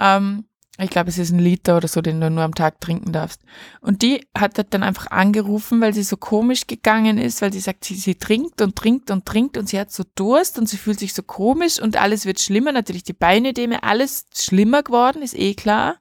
Ähm, 0.00 0.46
ich 0.78 0.88
glaube, 0.88 1.10
es 1.10 1.18
ist 1.18 1.32
ein 1.32 1.38
Liter 1.38 1.76
oder 1.76 1.86
so, 1.86 2.00
den 2.00 2.20
du 2.20 2.30
nur 2.30 2.44
am 2.44 2.54
Tag 2.54 2.80
trinken 2.80 3.12
darfst. 3.12 3.42
Und 3.82 4.00
die 4.00 4.26
hat 4.36 4.58
dann 4.72 4.82
einfach 4.82 5.10
angerufen, 5.10 5.82
weil 5.82 5.92
sie 5.92 6.02
so 6.02 6.16
komisch 6.16 6.66
gegangen 6.66 7.18
ist, 7.18 7.42
weil 7.42 7.52
sie 7.52 7.60
sagt, 7.60 7.84
sie, 7.84 7.94
sie 7.94 8.14
trinkt 8.14 8.62
und 8.62 8.74
trinkt 8.74 9.10
und 9.10 9.26
trinkt 9.26 9.58
und 9.58 9.68
sie 9.68 9.78
hat 9.78 9.92
so 9.92 10.02
Durst 10.14 10.58
und 10.58 10.68
sie 10.68 10.78
fühlt 10.78 10.98
sich 10.98 11.12
so 11.12 11.22
komisch 11.22 11.78
und 11.78 12.00
alles 12.00 12.24
wird 12.24 12.40
schlimmer. 12.40 12.72
Natürlich 12.72 13.04
die 13.04 13.12
Beinödeme, 13.12 13.82
alles 13.82 14.26
schlimmer 14.34 14.82
geworden, 14.82 15.20
ist 15.20 15.38
eh 15.38 15.54
klar. 15.54 15.96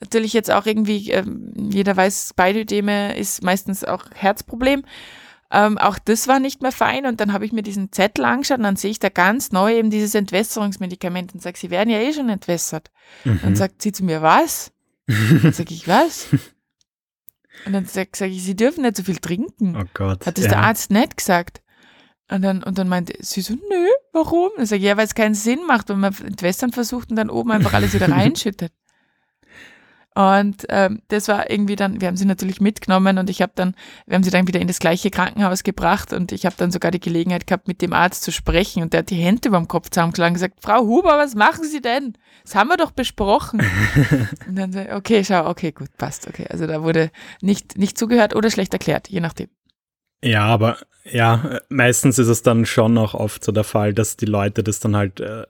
Natürlich 0.00 0.32
jetzt 0.34 0.52
auch 0.52 0.66
irgendwie, 0.66 1.10
ähm, 1.10 1.52
jeder 1.56 1.96
weiß, 1.96 2.34
Beinödeme 2.36 3.16
ist 3.16 3.42
meistens 3.42 3.82
auch 3.82 4.04
Herzproblem. 4.14 4.84
Ähm, 5.50 5.78
auch 5.78 5.98
das 5.98 6.26
war 6.26 6.40
nicht 6.40 6.62
mehr 6.62 6.72
fein 6.72 7.06
und 7.06 7.20
dann 7.20 7.32
habe 7.32 7.44
ich 7.44 7.52
mir 7.52 7.62
diesen 7.62 7.92
Zettel 7.92 8.24
angeschaut 8.24 8.58
und 8.58 8.64
dann 8.64 8.76
sehe 8.76 8.90
ich 8.90 8.98
da 8.98 9.08
ganz 9.08 9.52
neu 9.52 9.76
eben 9.76 9.90
dieses 9.90 10.14
Entwässerungsmedikament 10.14 11.34
und 11.34 11.42
sage, 11.42 11.58
sie 11.58 11.70
werden 11.70 11.90
ja 11.90 11.98
eh 11.98 12.12
schon 12.12 12.28
entwässert. 12.28 12.90
Mhm. 13.24 13.40
Dann 13.42 13.56
sagt 13.56 13.82
sie 13.82 13.92
zu 13.92 14.04
mir, 14.04 14.22
was? 14.22 14.72
Dann 15.06 15.52
sage 15.52 15.72
ich, 15.72 15.86
was? 15.86 16.28
Und 17.64 17.72
dann 17.72 17.86
sage 17.86 18.10
sag 18.14 18.30
ich, 18.30 18.42
sie 18.42 18.56
dürfen 18.56 18.82
nicht 18.82 18.96
so 18.96 19.02
viel 19.02 19.16
trinken. 19.16 19.76
Oh 19.76 19.84
Gott. 19.94 20.26
Hat 20.26 20.36
das 20.36 20.44
ja. 20.44 20.50
der 20.50 20.62
Arzt 20.62 20.90
nicht 20.90 21.16
gesagt. 21.16 21.62
Und 22.28 22.42
dann, 22.42 22.62
und 22.62 22.76
dann 22.76 22.88
meinte 22.88 23.14
sie 23.20 23.40
so, 23.40 23.54
nö, 23.54 23.86
warum? 24.12 24.50
Dann 24.56 24.66
sage 24.66 24.80
ich, 24.80 24.86
ja, 24.86 24.96
weil 24.96 25.06
es 25.06 25.14
keinen 25.14 25.34
Sinn 25.34 25.60
macht, 25.66 25.88
wenn 25.88 26.00
man 26.00 26.14
entwässern 26.24 26.72
versucht 26.72 27.10
und 27.10 27.16
dann 27.16 27.30
oben 27.30 27.52
einfach 27.52 27.72
alles 27.72 27.94
wieder 27.94 28.08
reinschüttet. 28.10 28.72
Und 30.16 30.64
ähm, 30.70 31.02
das 31.08 31.28
war 31.28 31.50
irgendwie 31.50 31.76
dann, 31.76 32.00
wir 32.00 32.08
haben 32.08 32.16
sie 32.16 32.24
natürlich 32.24 32.58
mitgenommen 32.58 33.18
und 33.18 33.28
ich 33.28 33.42
habe 33.42 33.52
dann, 33.54 33.74
wir 34.06 34.14
haben 34.14 34.22
sie 34.22 34.30
dann 34.30 34.48
wieder 34.48 34.60
in 34.60 34.66
das 34.66 34.78
gleiche 34.78 35.10
Krankenhaus 35.10 35.62
gebracht 35.62 36.14
und 36.14 36.32
ich 36.32 36.46
habe 36.46 36.56
dann 36.56 36.70
sogar 36.70 36.90
die 36.90 37.00
Gelegenheit 37.00 37.46
gehabt, 37.46 37.68
mit 37.68 37.82
dem 37.82 37.92
Arzt 37.92 38.22
zu 38.22 38.32
sprechen 38.32 38.82
und 38.82 38.94
der 38.94 39.00
hat 39.00 39.10
die 39.10 39.16
Hände 39.16 39.50
dem 39.50 39.68
Kopf 39.68 39.90
zusammengeschlagen 39.90 40.32
und 40.32 40.40
gesagt, 40.40 40.62
Frau 40.62 40.86
Huber, 40.86 41.18
was 41.18 41.34
machen 41.34 41.64
Sie 41.64 41.82
denn? 41.82 42.14
Das 42.44 42.54
haben 42.54 42.68
wir 42.68 42.78
doch 42.78 42.92
besprochen. 42.92 43.60
und 44.48 44.56
dann 44.56 44.72
so, 44.72 44.80
okay, 44.90 45.22
schau, 45.22 45.50
okay, 45.50 45.72
gut, 45.72 45.94
passt, 45.98 46.26
okay. 46.26 46.46
Also 46.48 46.66
da 46.66 46.82
wurde 46.82 47.10
nicht, 47.42 47.76
nicht 47.76 47.98
zugehört 47.98 48.34
oder 48.34 48.50
schlecht 48.50 48.72
erklärt, 48.72 49.08
je 49.08 49.20
nachdem. 49.20 49.48
Ja, 50.24 50.46
aber 50.46 50.78
ja, 51.04 51.60
meistens 51.68 52.18
ist 52.18 52.28
es 52.28 52.40
dann 52.40 52.64
schon 52.64 52.96
auch 52.96 53.12
oft 53.12 53.44
so 53.44 53.52
der 53.52 53.64
Fall, 53.64 53.92
dass 53.92 54.16
die 54.16 54.24
Leute 54.24 54.64
das 54.64 54.80
dann 54.80 54.96
halt 54.96 55.20
äh, 55.20 55.44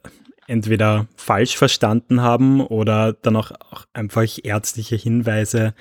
entweder 0.46 1.06
falsch 1.16 1.56
verstanden 1.56 2.22
haben 2.22 2.60
oder 2.60 3.12
dann 3.12 3.36
auch, 3.36 3.52
auch 3.52 3.86
einfach 3.92 4.24
ärztliche 4.42 4.96
Hinweise 4.96 5.74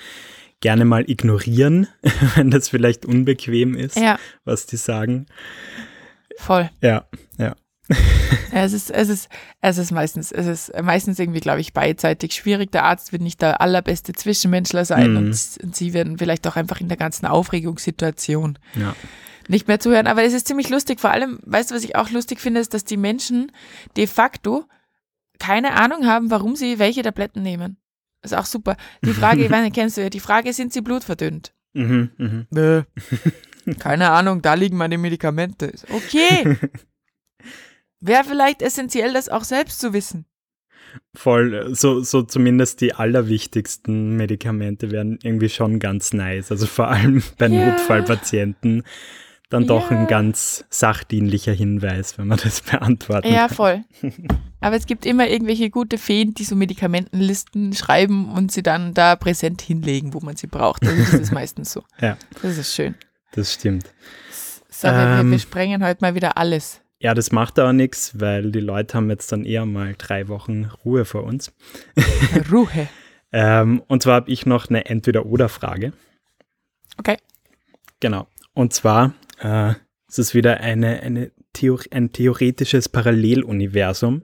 gerne 0.61 0.85
mal 0.85 1.09
ignorieren, 1.09 1.87
wenn 2.35 2.51
das 2.51 2.69
vielleicht 2.69 3.05
unbequem 3.05 3.75
ist, 3.75 3.97
ja. 3.97 4.17
was 4.43 4.65
die 4.65 4.77
sagen. 4.77 5.27
Voll. 6.37 6.69
Ja, 6.81 7.05
ja. 7.37 7.55
es 8.51 8.73
ist, 8.73 8.91
es 8.91 9.09
ist, 9.09 9.29
es 9.61 9.77
ist 9.77 9.91
meistens, 9.91 10.31
es 10.31 10.47
ist 10.47 10.81
meistens 10.81 11.19
irgendwie, 11.19 11.39
glaube 11.39 11.61
ich, 11.61 11.73
beidseitig 11.73 12.33
schwierig. 12.33 12.71
Der 12.71 12.85
Arzt 12.85 13.11
wird 13.11 13.21
nicht 13.21 13.41
der 13.41 13.61
allerbeste 13.61 14.13
Zwischenmenschler 14.13 14.85
sein 14.85 15.13
mm. 15.13 15.17
und, 15.17 15.57
und, 15.63 15.75
sie 15.75 15.93
werden 15.93 16.17
vielleicht 16.17 16.47
auch 16.47 16.55
einfach 16.55 16.81
in 16.81 16.87
der 16.87 16.97
ganzen 16.97 17.25
Aufregungssituation 17.25 18.57
ja 18.75 18.95
nicht 19.49 19.67
mehr 19.67 19.79
zuhören. 19.79 20.07
Aber 20.07 20.23
es 20.23 20.33
ist 20.33 20.47
ziemlich 20.47 20.69
lustig. 20.69 20.99
Vor 20.99 21.11
allem, 21.11 21.39
weißt 21.43 21.71
du, 21.71 21.75
was 21.75 21.83
ich 21.83 21.95
auch 21.95 22.09
lustig 22.09 22.39
finde, 22.39 22.59
ist, 22.59 22.73
dass 22.73 22.83
die 22.83 22.97
Menschen 22.97 23.51
de 23.97 24.07
facto 24.07 24.65
keine 25.39 25.73
Ahnung 25.73 26.05
haben, 26.05 26.31
warum 26.31 26.55
sie 26.55 26.79
welche 26.79 27.03
Tabletten 27.03 27.41
nehmen. 27.41 27.77
Das 28.21 28.31
ist 28.31 28.37
auch 28.37 28.45
super. 28.45 28.77
Die 29.03 29.13
Frage, 29.13 29.43
ich 29.43 29.49
meine, 29.49 29.69
kennst 29.71 29.97
du 29.97 30.01
ja, 30.01 30.09
die 30.09 30.19
Frage, 30.19 30.53
sind 30.53 30.73
sie 30.73 30.81
blutverdünnt? 30.81 31.53
Mhm, 31.73 32.11
mh. 32.17 32.45
Nö. 32.49 32.83
Keine 33.79 34.11
Ahnung, 34.11 34.41
da 34.41 34.53
liegen 34.53 34.77
meine 34.77 34.97
Medikamente. 34.97 35.73
Okay. 35.89 36.57
Wäre 38.05 38.23
vielleicht 38.23 38.61
essentiell, 38.61 39.13
das 39.13 39.29
auch 39.29 39.43
selbst 39.43 39.79
zu 39.79 39.93
wissen. 39.93 40.25
Voll, 41.15 41.73
so, 41.73 42.01
so 42.01 42.21
zumindest 42.21 42.81
die 42.81 42.93
allerwichtigsten 42.93 44.15
Medikamente 44.15 44.91
wären 44.91 45.17
irgendwie 45.23 45.49
schon 45.49 45.79
ganz 45.79 46.13
nice. 46.13 46.51
Also 46.51 46.67
vor 46.67 46.89
allem 46.89 47.23
bei 47.37 47.47
ja. 47.47 47.71
Notfallpatienten 47.71 48.83
dann 49.49 49.63
ja. 49.63 49.67
doch 49.67 49.91
ein 49.91 50.07
ganz 50.07 50.65
sachdienlicher 50.69 51.53
Hinweis, 51.53 52.17
wenn 52.17 52.27
man 52.27 52.37
das 52.43 52.61
beantworten 52.61 53.27
Ja, 53.27 53.47
kann. 53.47 53.55
voll. 53.55 53.83
Aber 54.59 54.75
es 54.75 54.85
gibt 54.85 55.05
immer 55.05 55.27
irgendwelche 55.27 55.69
gute 55.69 55.97
Feen, 55.97 56.33
die 56.33 56.43
so 56.43 56.55
Medikamentenlisten 56.55 57.73
schreiben 57.73 58.31
und 58.31 58.51
sie 58.51 58.63
dann 58.63 58.93
da 58.93 59.15
präsent 59.15 59.61
hinlegen, 59.61 60.13
wo 60.13 60.19
man 60.19 60.35
sie 60.35 60.47
braucht. 60.47 60.83
Also 60.83 60.97
das 60.97 61.13
ist 61.13 61.31
meistens 61.31 61.71
so. 61.71 61.83
Ja. 62.01 62.17
Das 62.41 62.57
ist 62.57 62.73
schön. 62.73 62.95
Das 63.33 63.53
stimmt. 63.53 63.91
So, 64.69 64.87
ähm, 64.87 65.25
wir, 65.25 65.31
wir 65.31 65.39
sprengen 65.39 65.83
heute 65.83 66.01
mal 66.01 66.15
wieder 66.15 66.37
alles. 66.37 66.81
Ja, 67.05 67.13
das 67.13 67.31
macht 67.31 67.59
aber 67.59 67.71
nichts, 67.71 68.19
weil 68.19 68.51
die 68.51 68.59
Leute 68.59 68.95
haben 68.95 69.11
jetzt 69.11 69.31
dann 69.31 69.45
eher 69.45 69.67
mal 69.67 69.93
drei 69.95 70.27
Wochen 70.27 70.71
Ruhe 70.83 71.05
vor 71.05 71.23
uns. 71.23 71.53
Ruhe. 72.51 72.87
ähm, 73.31 73.83
und 73.85 74.01
zwar 74.01 74.15
habe 74.15 74.31
ich 74.31 74.47
noch 74.47 74.69
eine 74.69 74.87
Entweder-Oder-Frage. 74.87 75.93
Okay. 76.97 77.17
Genau. 77.99 78.25
Und 78.55 78.73
zwar 78.73 79.13
äh, 79.39 79.75
es 80.09 80.17
ist 80.17 80.33
wieder 80.33 80.61
eine, 80.61 80.99
eine 81.01 81.31
Theor 81.53 81.79
ein 81.91 82.11
theoretisches 82.11 82.89
Paralleluniversum, 82.89 84.23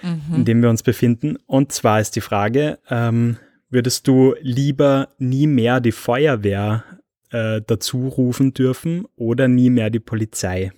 mhm. 0.00 0.36
in 0.36 0.44
dem 0.46 0.62
wir 0.62 0.70
uns 0.70 0.82
befinden. 0.82 1.36
Und 1.44 1.70
zwar 1.72 2.00
ist 2.00 2.16
die 2.16 2.22
Frage, 2.22 2.78
ähm, 2.88 3.36
würdest 3.68 4.08
du 4.08 4.34
lieber 4.40 5.10
nie 5.18 5.46
mehr 5.46 5.80
die 5.80 5.92
Feuerwehr 5.92 6.82
äh, 7.28 7.60
dazu 7.66 8.08
rufen 8.08 8.54
dürfen 8.54 9.04
oder 9.16 9.48
nie 9.48 9.68
mehr 9.68 9.90
die 9.90 10.00
Polizei? 10.00 10.72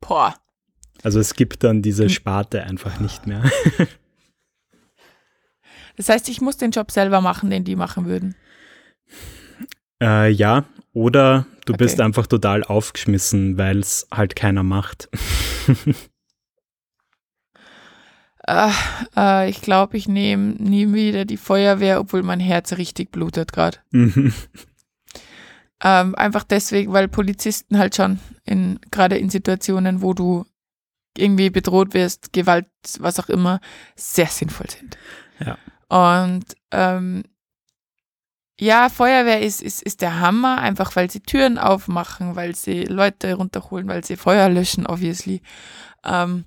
Boah. 0.00 0.34
Also 1.02 1.20
es 1.20 1.34
gibt 1.34 1.64
dann 1.64 1.82
diese 1.82 2.04
hm. 2.04 2.10
Sparte 2.10 2.62
einfach 2.62 2.98
nicht 3.00 3.26
mehr. 3.26 3.42
das 5.96 6.08
heißt, 6.08 6.28
ich 6.28 6.40
muss 6.40 6.56
den 6.56 6.70
Job 6.70 6.90
selber 6.90 7.20
machen, 7.20 7.50
den 7.50 7.64
die 7.64 7.76
machen 7.76 8.06
würden. 8.06 8.34
Äh, 10.02 10.30
ja, 10.30 10.64
oder 10.92 11.46
du 11.64 11.74
okay. 11.74 11.84
bist 11.84 12.00
einfach 12.00 12.26
total 12.26 12.64
aufgeschmissen, 12.64 13.58
weil 13.58 13.78
es 13.78 14.06
halt 14.12 14.36
keiner 14.36 14.62
macht. 14.62 15.08
äh, 18.46 18.70
äh, 19.16 19.50
ich 19.50 19.60
glaube, 19.60 19.96
ich 19.96 20.08
nehme 20.08 20.54
nie 20.54 20.92
wieder 20.92 21.24
die 21.24 21.36
Feuerwehr, 21.36 22.00
obwohl 22.00 22.22
mein 22.22 22.40
Herz 22.40 22.72
richtig 22.74 23.10
blutet 23.12 23.52
gerade. 23.52 23.78
Ähm, 25.82 26.14
einfach 26.16 26.44
deswegen, 26.44 26.92
weil 26.92 27.08
Polizisten 27.08 27.78
halt 27.78 27.94
schon 27.94 28.18
in 28.44 28.80
gerade 28.90 29.16
in 29.16 29.30
Situationen, 29.30 30.02
wo 30.02 30.12
du 30.12 30.44
irgendwie 31.16 31.50
bedroht 31.50 31.94
wirst, 31.94 32.32
Gewalt, 32.32 32.66
was 32.98 33.20
auch 33.20 33.28
immer, 33.28 33.60
sehr 33.96 34.26
sinnvoll 34.26 34.70
sind. 34.70 34.98
Ja. 35.40 35.58
Und 35.88 36.44
ähm, 36.72 37.24
ja, 38.60 38.88
Feuerwehr 38.88 39.40
ist, 39.40 39.62
ist, 39.62 39.82
ist 39.82 40.02
der 40.02 40.18
Hammer, 40.18 40.58
einfach 40.58 40.96
weil 40.96 41.10
sie 41.10 41.20
Türen 41.20 41.58
aufmachen, 41.58 42.34
weil 42.34 42.56
sie 42.56 42.84
Leute 42.84 43.34
runterholen, 43.34 43.86
weil 43.86 44.04
sie 44.04 44.16
Feuer 44.16 44.48
löschen, 44.48 44.86
obviously. 44.86 45.42
Ähm, 46.04 46.44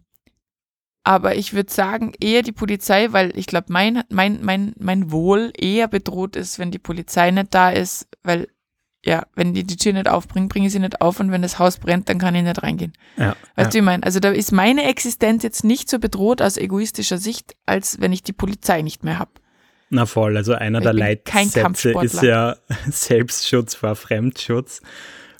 aber 1.03 1.35
ich 1.35 1.53
würde 1.53 1.71
sagen, 1.71 2.13
eher 2.19 2.43
die 2.43 2.51
Polizei, 2.51 3.11
weil 3.11 3.35
ich 3.37 3.47
glaube, 3.47 3.67
mein, 3.69 4.03
mein, 4.09 4.43
mein, 4.43 4.73
mein 4.77 5.11
Wohl 5.11 5.51
eher 5.57 5.87
bedroht 5.87 6.35
ist, 6.35 6.59
wenn 6.59 6.69
die 6.69 6.79
Polizei 6.79 7.31
nicht 7.31 7.53
da 7.53 7.71
ist, 7.71 8.07
weil 8.23 8.49
ja, 9.03 9.25
wenn 9.35 9.53
die 9.53 9.63
die 9.63 9.77
Tür 9.77 9.93
nicht 9.93 10.07
aufbringen, 10.07 10.47
bringe 10.47 10.67
ich 10.67 10.73
sie 10.73 10.79
nicht 10.79 11.01
auf 11.01 11.19
und 11.19 11.31
wenn 11.31 11.41
das 11.41 11.57
Haus 11.57 11.77
brennt, 11.77 12.07
dann 12.09 12.19
kann 12.19 12.35
ich 12.35 12.43
nicht 12.43 12.61
reingehen. 12.61 12.93
Ja, 13.17 13.35
weißt 13.55 13.67
ja. 13.67 13.69
du, 13.69 13.77
ich 13.79 13.83
meine? 13.83 14.03
Also 14.03 14.19
da 14.19 14.29
ist 14.29 14.51
meine 14.51 14.83
Existenz 14.83 15.43
jetzt 15.43 15.63
nicht 15.63 15.89
so 15.89 15.97
bedroht 15.99 16.41
aus 16.41 16.57
egoistischer 16.57 17.17
Sicht, 17.17 17.55
als 17.65 17.99
wenn 17.99 18.13
ich 18.13 18.21
die 18.21 18.33
Polizei 18.33 18.81
nicht 18.81 19.03
mehr 19.03 19.17
habe. 19.17 19.31
Na 19.89 20.05
voll, 20.05 20.37
also 20.37 20.53
einer 20.53 20.79
der 20.79 20.93
Leitsätze 20.93 21.91
ist 22.01 22.21
ja 22.21 22.55
Selbstschutz 22.89 23.75
vor 23.75 23.95
Fremdschutz. 23.95 24.81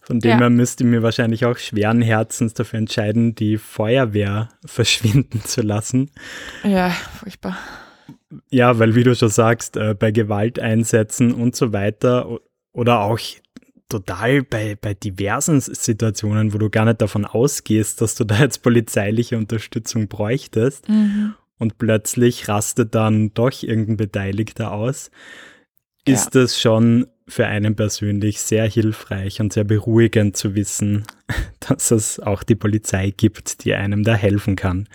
Von 0.02 0.20
dem 0.20 0.32
ja. 0.32 0.40
her 0.40 0.50
müsste 0.50 0.84
ich 0.84 0.90
mir 0.90 1.04
wahrscheinlich 1.04 1.46
auch 1.46 1.58
schweren 1.58 2.02
Herzens 2.02 2.54
dafür 2.56 2.80
entscheiden, 2.80 3.36
die 3.36 3.58
Feuerwehr 3.58 4.50
verschwinden 4.66 5.42
zu 5.46 5.62
lassen. 5.62 6.10
Ja, 6.64 6.90
furchtbar. 6.90 7.58
Ja, 8.50 8.80
weil 8.80 8.96
wie 8.96 9.04
du 9.04 9.16
schon 9.16 9.30
sagst, 9.30 9.78
äh, 9.78 9.94
bei 9.94 10.12
Gewalteinsätzen 10.12 11.34
und 11.34 11.56
so 11.56 11.72
weiter 11.72 12.40
oder 12.74 13.02
auch 13.02 13.20
total 13.92 14.44
bei, 14.44 14.76
bei 14.80 14.94
diversen 14.94 15.62
Situationen, 15.62 16.54
wo 16.54 16.58
du 16.58 16.70
gar 16.70 16.86
nicht 16.86 17.02
davon 17.02 17.26
ausgehst, 17.26 18.02
dass 18.02 18.16
du 18.16 18.24
da 18.24 18.40
jetzt 18.40 18.64
polizeiliche 18.64 19.38
Unterstützung 19.38 20.08
bräuchtest. 20.08 20.90
Mhm 20.90 21.36
und 21.62 21.78
plötzlich 21.78 22.48
rastet 22.48 22.96
dann 22.96 23.36
doch 23.36 23.62
irgendein 23.62 23.98
Beteiligter 23.98 24.72
aus, 24.72 25.12
ist 26.06 26.34
ja. 26.34 26.42
das 26.42 26.60
schon 26.60 27.06
für 27.28 27.46
einen 27.46 27.76
persönlich 27.76 28.42
sehr 28.42 28.68
hilfreich 28.68 29.40
und 29.40 29.54
sehr 29.54 29.64
beruhigend 29.64 30.36
zu 30.36 30.56
wissen, 30.56 31.06
dass 31.60 31.92
es 31.92 32.20
auch 32.20 32.42
die 32.42 32.56
Polizei 32.56 33.12
gibt, 33.16 33.64
die 33.64 33.76
einem 33.76 34.04
da 34.04 34.16
helfen 34.16 34.56
kann. 34.56 34.90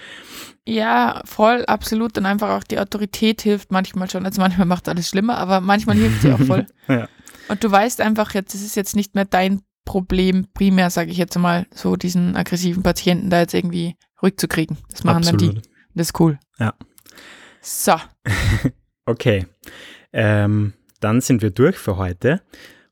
Ja, 0.66 1.22
voll, 1.24 1.64
absolut. 1.66 2.18
Und 2.18 2.26
einfach 2.26 2.50
auch 2.50 2.64
die 2.64 2.80
Autorität 2.80 3.42
hilft 3.42 3.70
manchmal 3.70 4.10
schon. 4.10 4.26
Also 4.26 4.40
manchmal 4.40 4.66
macht 4.66 4.88
alles 4.88 5.08
schlimmer, 5.08 5.38
aber 5.38 5.60
manchmal 5.60 5.96
hilft 5.96 6.22
sie 6.22 6.32
auch 6.32 6.40
voll. 6.40 6.66
ja. 6.88 7.08
Und 7.48 7.62
du 7.62 7.70
weißt 7.70 8.00
einfach 8.00 8.34
jetzt, 8.34 8.54
es 8.54 8.62
ist 8.62 8.76
jetzt 8.76 8.96
nicht 8.96 9.14
mehr 9.14 9.24
dein 9.24 9.62
Problem 9.84 10.46
primär, 10.52 10.90
sage 10.90 11.10
ich 11.10 11.16
jetzt 11.16 11.38
mal, 11.38 11.66
so 11.72 11.96
diesen 11.96 12.36
aggressiven 12.36 12.82
Patienten 12.82 13.30
da 13.30 13.40
jetzt 13.40 13.54
irgendwie 13.54 13.96
ruhig 14.22 14.36
zu 14.36 14.48
kriegen. 14.48 14.78
Das 14.90 15.04
machen 15.04 15.18
Absolut. 15.18 15.42
dann 15.42 15.50
die. 15.62 15.62
Das 15.94 16.08
ist 16.08 16.20
cool. 16.20 16.38
Ja. 16.58 16.74
So. 17.62 17.94
okay. 19.06 19.46
Ähm, 20.12 20.74
dann 21.00 21.20
sind 21.20 21.42
wir 21.42 21.50
durch 21.50 21.76
für 21.76 21.96
heute. 21.96 22.42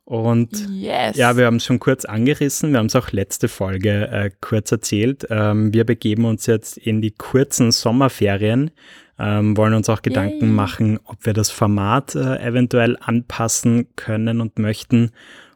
Und 0.05 0.69
yes. 0.69 1.17
ja, 1.17 1.37
wir 1.37 1.47
haben 1.47 1.57
es 1.57 1.65
schon 1.65 1.81
kurz 1.81 2.05
angerissen, 2.05 2.73
wir 2.73 2.79
haben 2.79 2.87
es 2.87 2.97
auch 2.97 3.13
letzte 3.13 3.49
Folge 3.49 4.09
äh, 4.09 4.31
kurz 4.41 4.71
erzählt. 4.71 5.27
Ähm, 5.31 5.73
wir 5.73 5.85
begeben 5.85 6.27
uns 6.27 6.45
jetzt 6.45 6.77
in 6.77 7.01
die 7.01 7.13
kurzen 7.13 7.73
Sommerferien, 7.73 8.71
ähm, 9.19 9.57
wollen 9.57 9.75
uns 9.75 9.89
auch 9.89 10.03
Gedanken 10.03 10.47
Yay. 10.47 10.53
machen, 10.53 10.99
ob 11.05 11.25
wir 11.25 11.33
das 11.33 11.51
Format 11.51 12.15
äh, 12.15 12.39
eventuell 12.39 12.97
anpassen 13.01 13.87
können 13.97 14.41
und 14.41 14.59
möchten. 14.59 15.11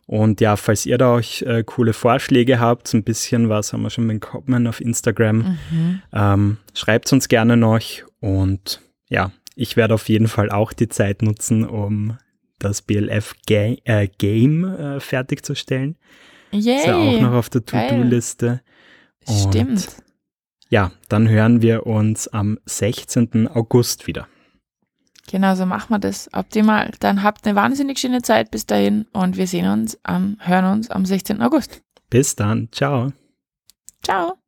Und 0.07 0.41
ja, 0.41 0.57
falls 0.57 0.87
ihr 0.87 0.97
da 0.97 1.13
euch 1.13 1.43
äh, 1.43 1.63
coole 1.65 1.93
Vorschläge 1.93 2.61
habt, 2.61 2.89
so 2.89 2.97
ein 2.97 3.05
bisschen 3.05 3.51
was 3.51 3.73
haben 3.73 3.83
wir 3.83 3.91
schon 3.91 4.09
bekommen 4.09 4.67
auf 4.67 4.81
Instagram, 4.81 5.59
mhm. 5.71 6.03
ähm, 6.15 6.57
schreibt 6.73 7.13
uns 7.13 7.29
gerne 7.29 7.57
noch. 7.57 7.81
Und 8.21 8.81
ja, 9.09 9.33
ich 9.55 9.77
werde 9.77 9.95
auf 9.95 10.09
jeden 10.09 10.29
Fall 10.29 10.51
auch 10.51 10.73
die 10.73 10.89
Zeit 10.89 11.21
nutzen, 11.21 11.65
um 11.65 12.17
das 12.59 12.81
BLF 12.83 13.35
Ga 13.47 13.77
äh, 13.85 14.09
Game 14.19 14.65
äh, 14.65 15.01
fertigzustellen. 15.01 15.97
Yay. 16.53 16.77
Ist 16.77 16.87
ja 16.87 16.97
auch 16.97 17.21
noch 17.21 17.33
auf 17.33 17.51
der 17.51 17.65
To-Do-Liste. 17.65 18.63
Stimmt. 19.29 19.89
Ja, 20.69 20.93
dann 21.09 21.29
hören 21.29 21.63
wir 21.63 21.87
uns 21.87 22.29
am 22.29 22.59
16. 22.67 23.49
August 23.49 24.07
wieder. 24.07 24.29
Genau, 25.31 25.55
so 25.55 25.67
machen 25.67 25.91
wir 25.91 25.99
das. 25.99 26.29
Optimal. 26.33 26.91
Dann 27.01 27.23
habt 27.23 27.47
eine 27.47 27.55
wahnsinnig 27.55 27.99
schöne 27.99 28.23
Zeit 28.23 28.51
bis 28.51 28.67
dahin 28.67 29.07
und 29.13 29.37
wir 29.37 29.47
sehen 29.47 29.69
uns 29.69 29.99
am, 30.03 30.39
hören 30.41 30.65
uns 30.65 30.91
am 30.91 31.05
16. 31.05 31.43
August. 31.43 31.83
Bis 32.11 32.35
dann. 32.35 32.69
Ciao. 32.73 33.13
Ciao. 34.03 34.39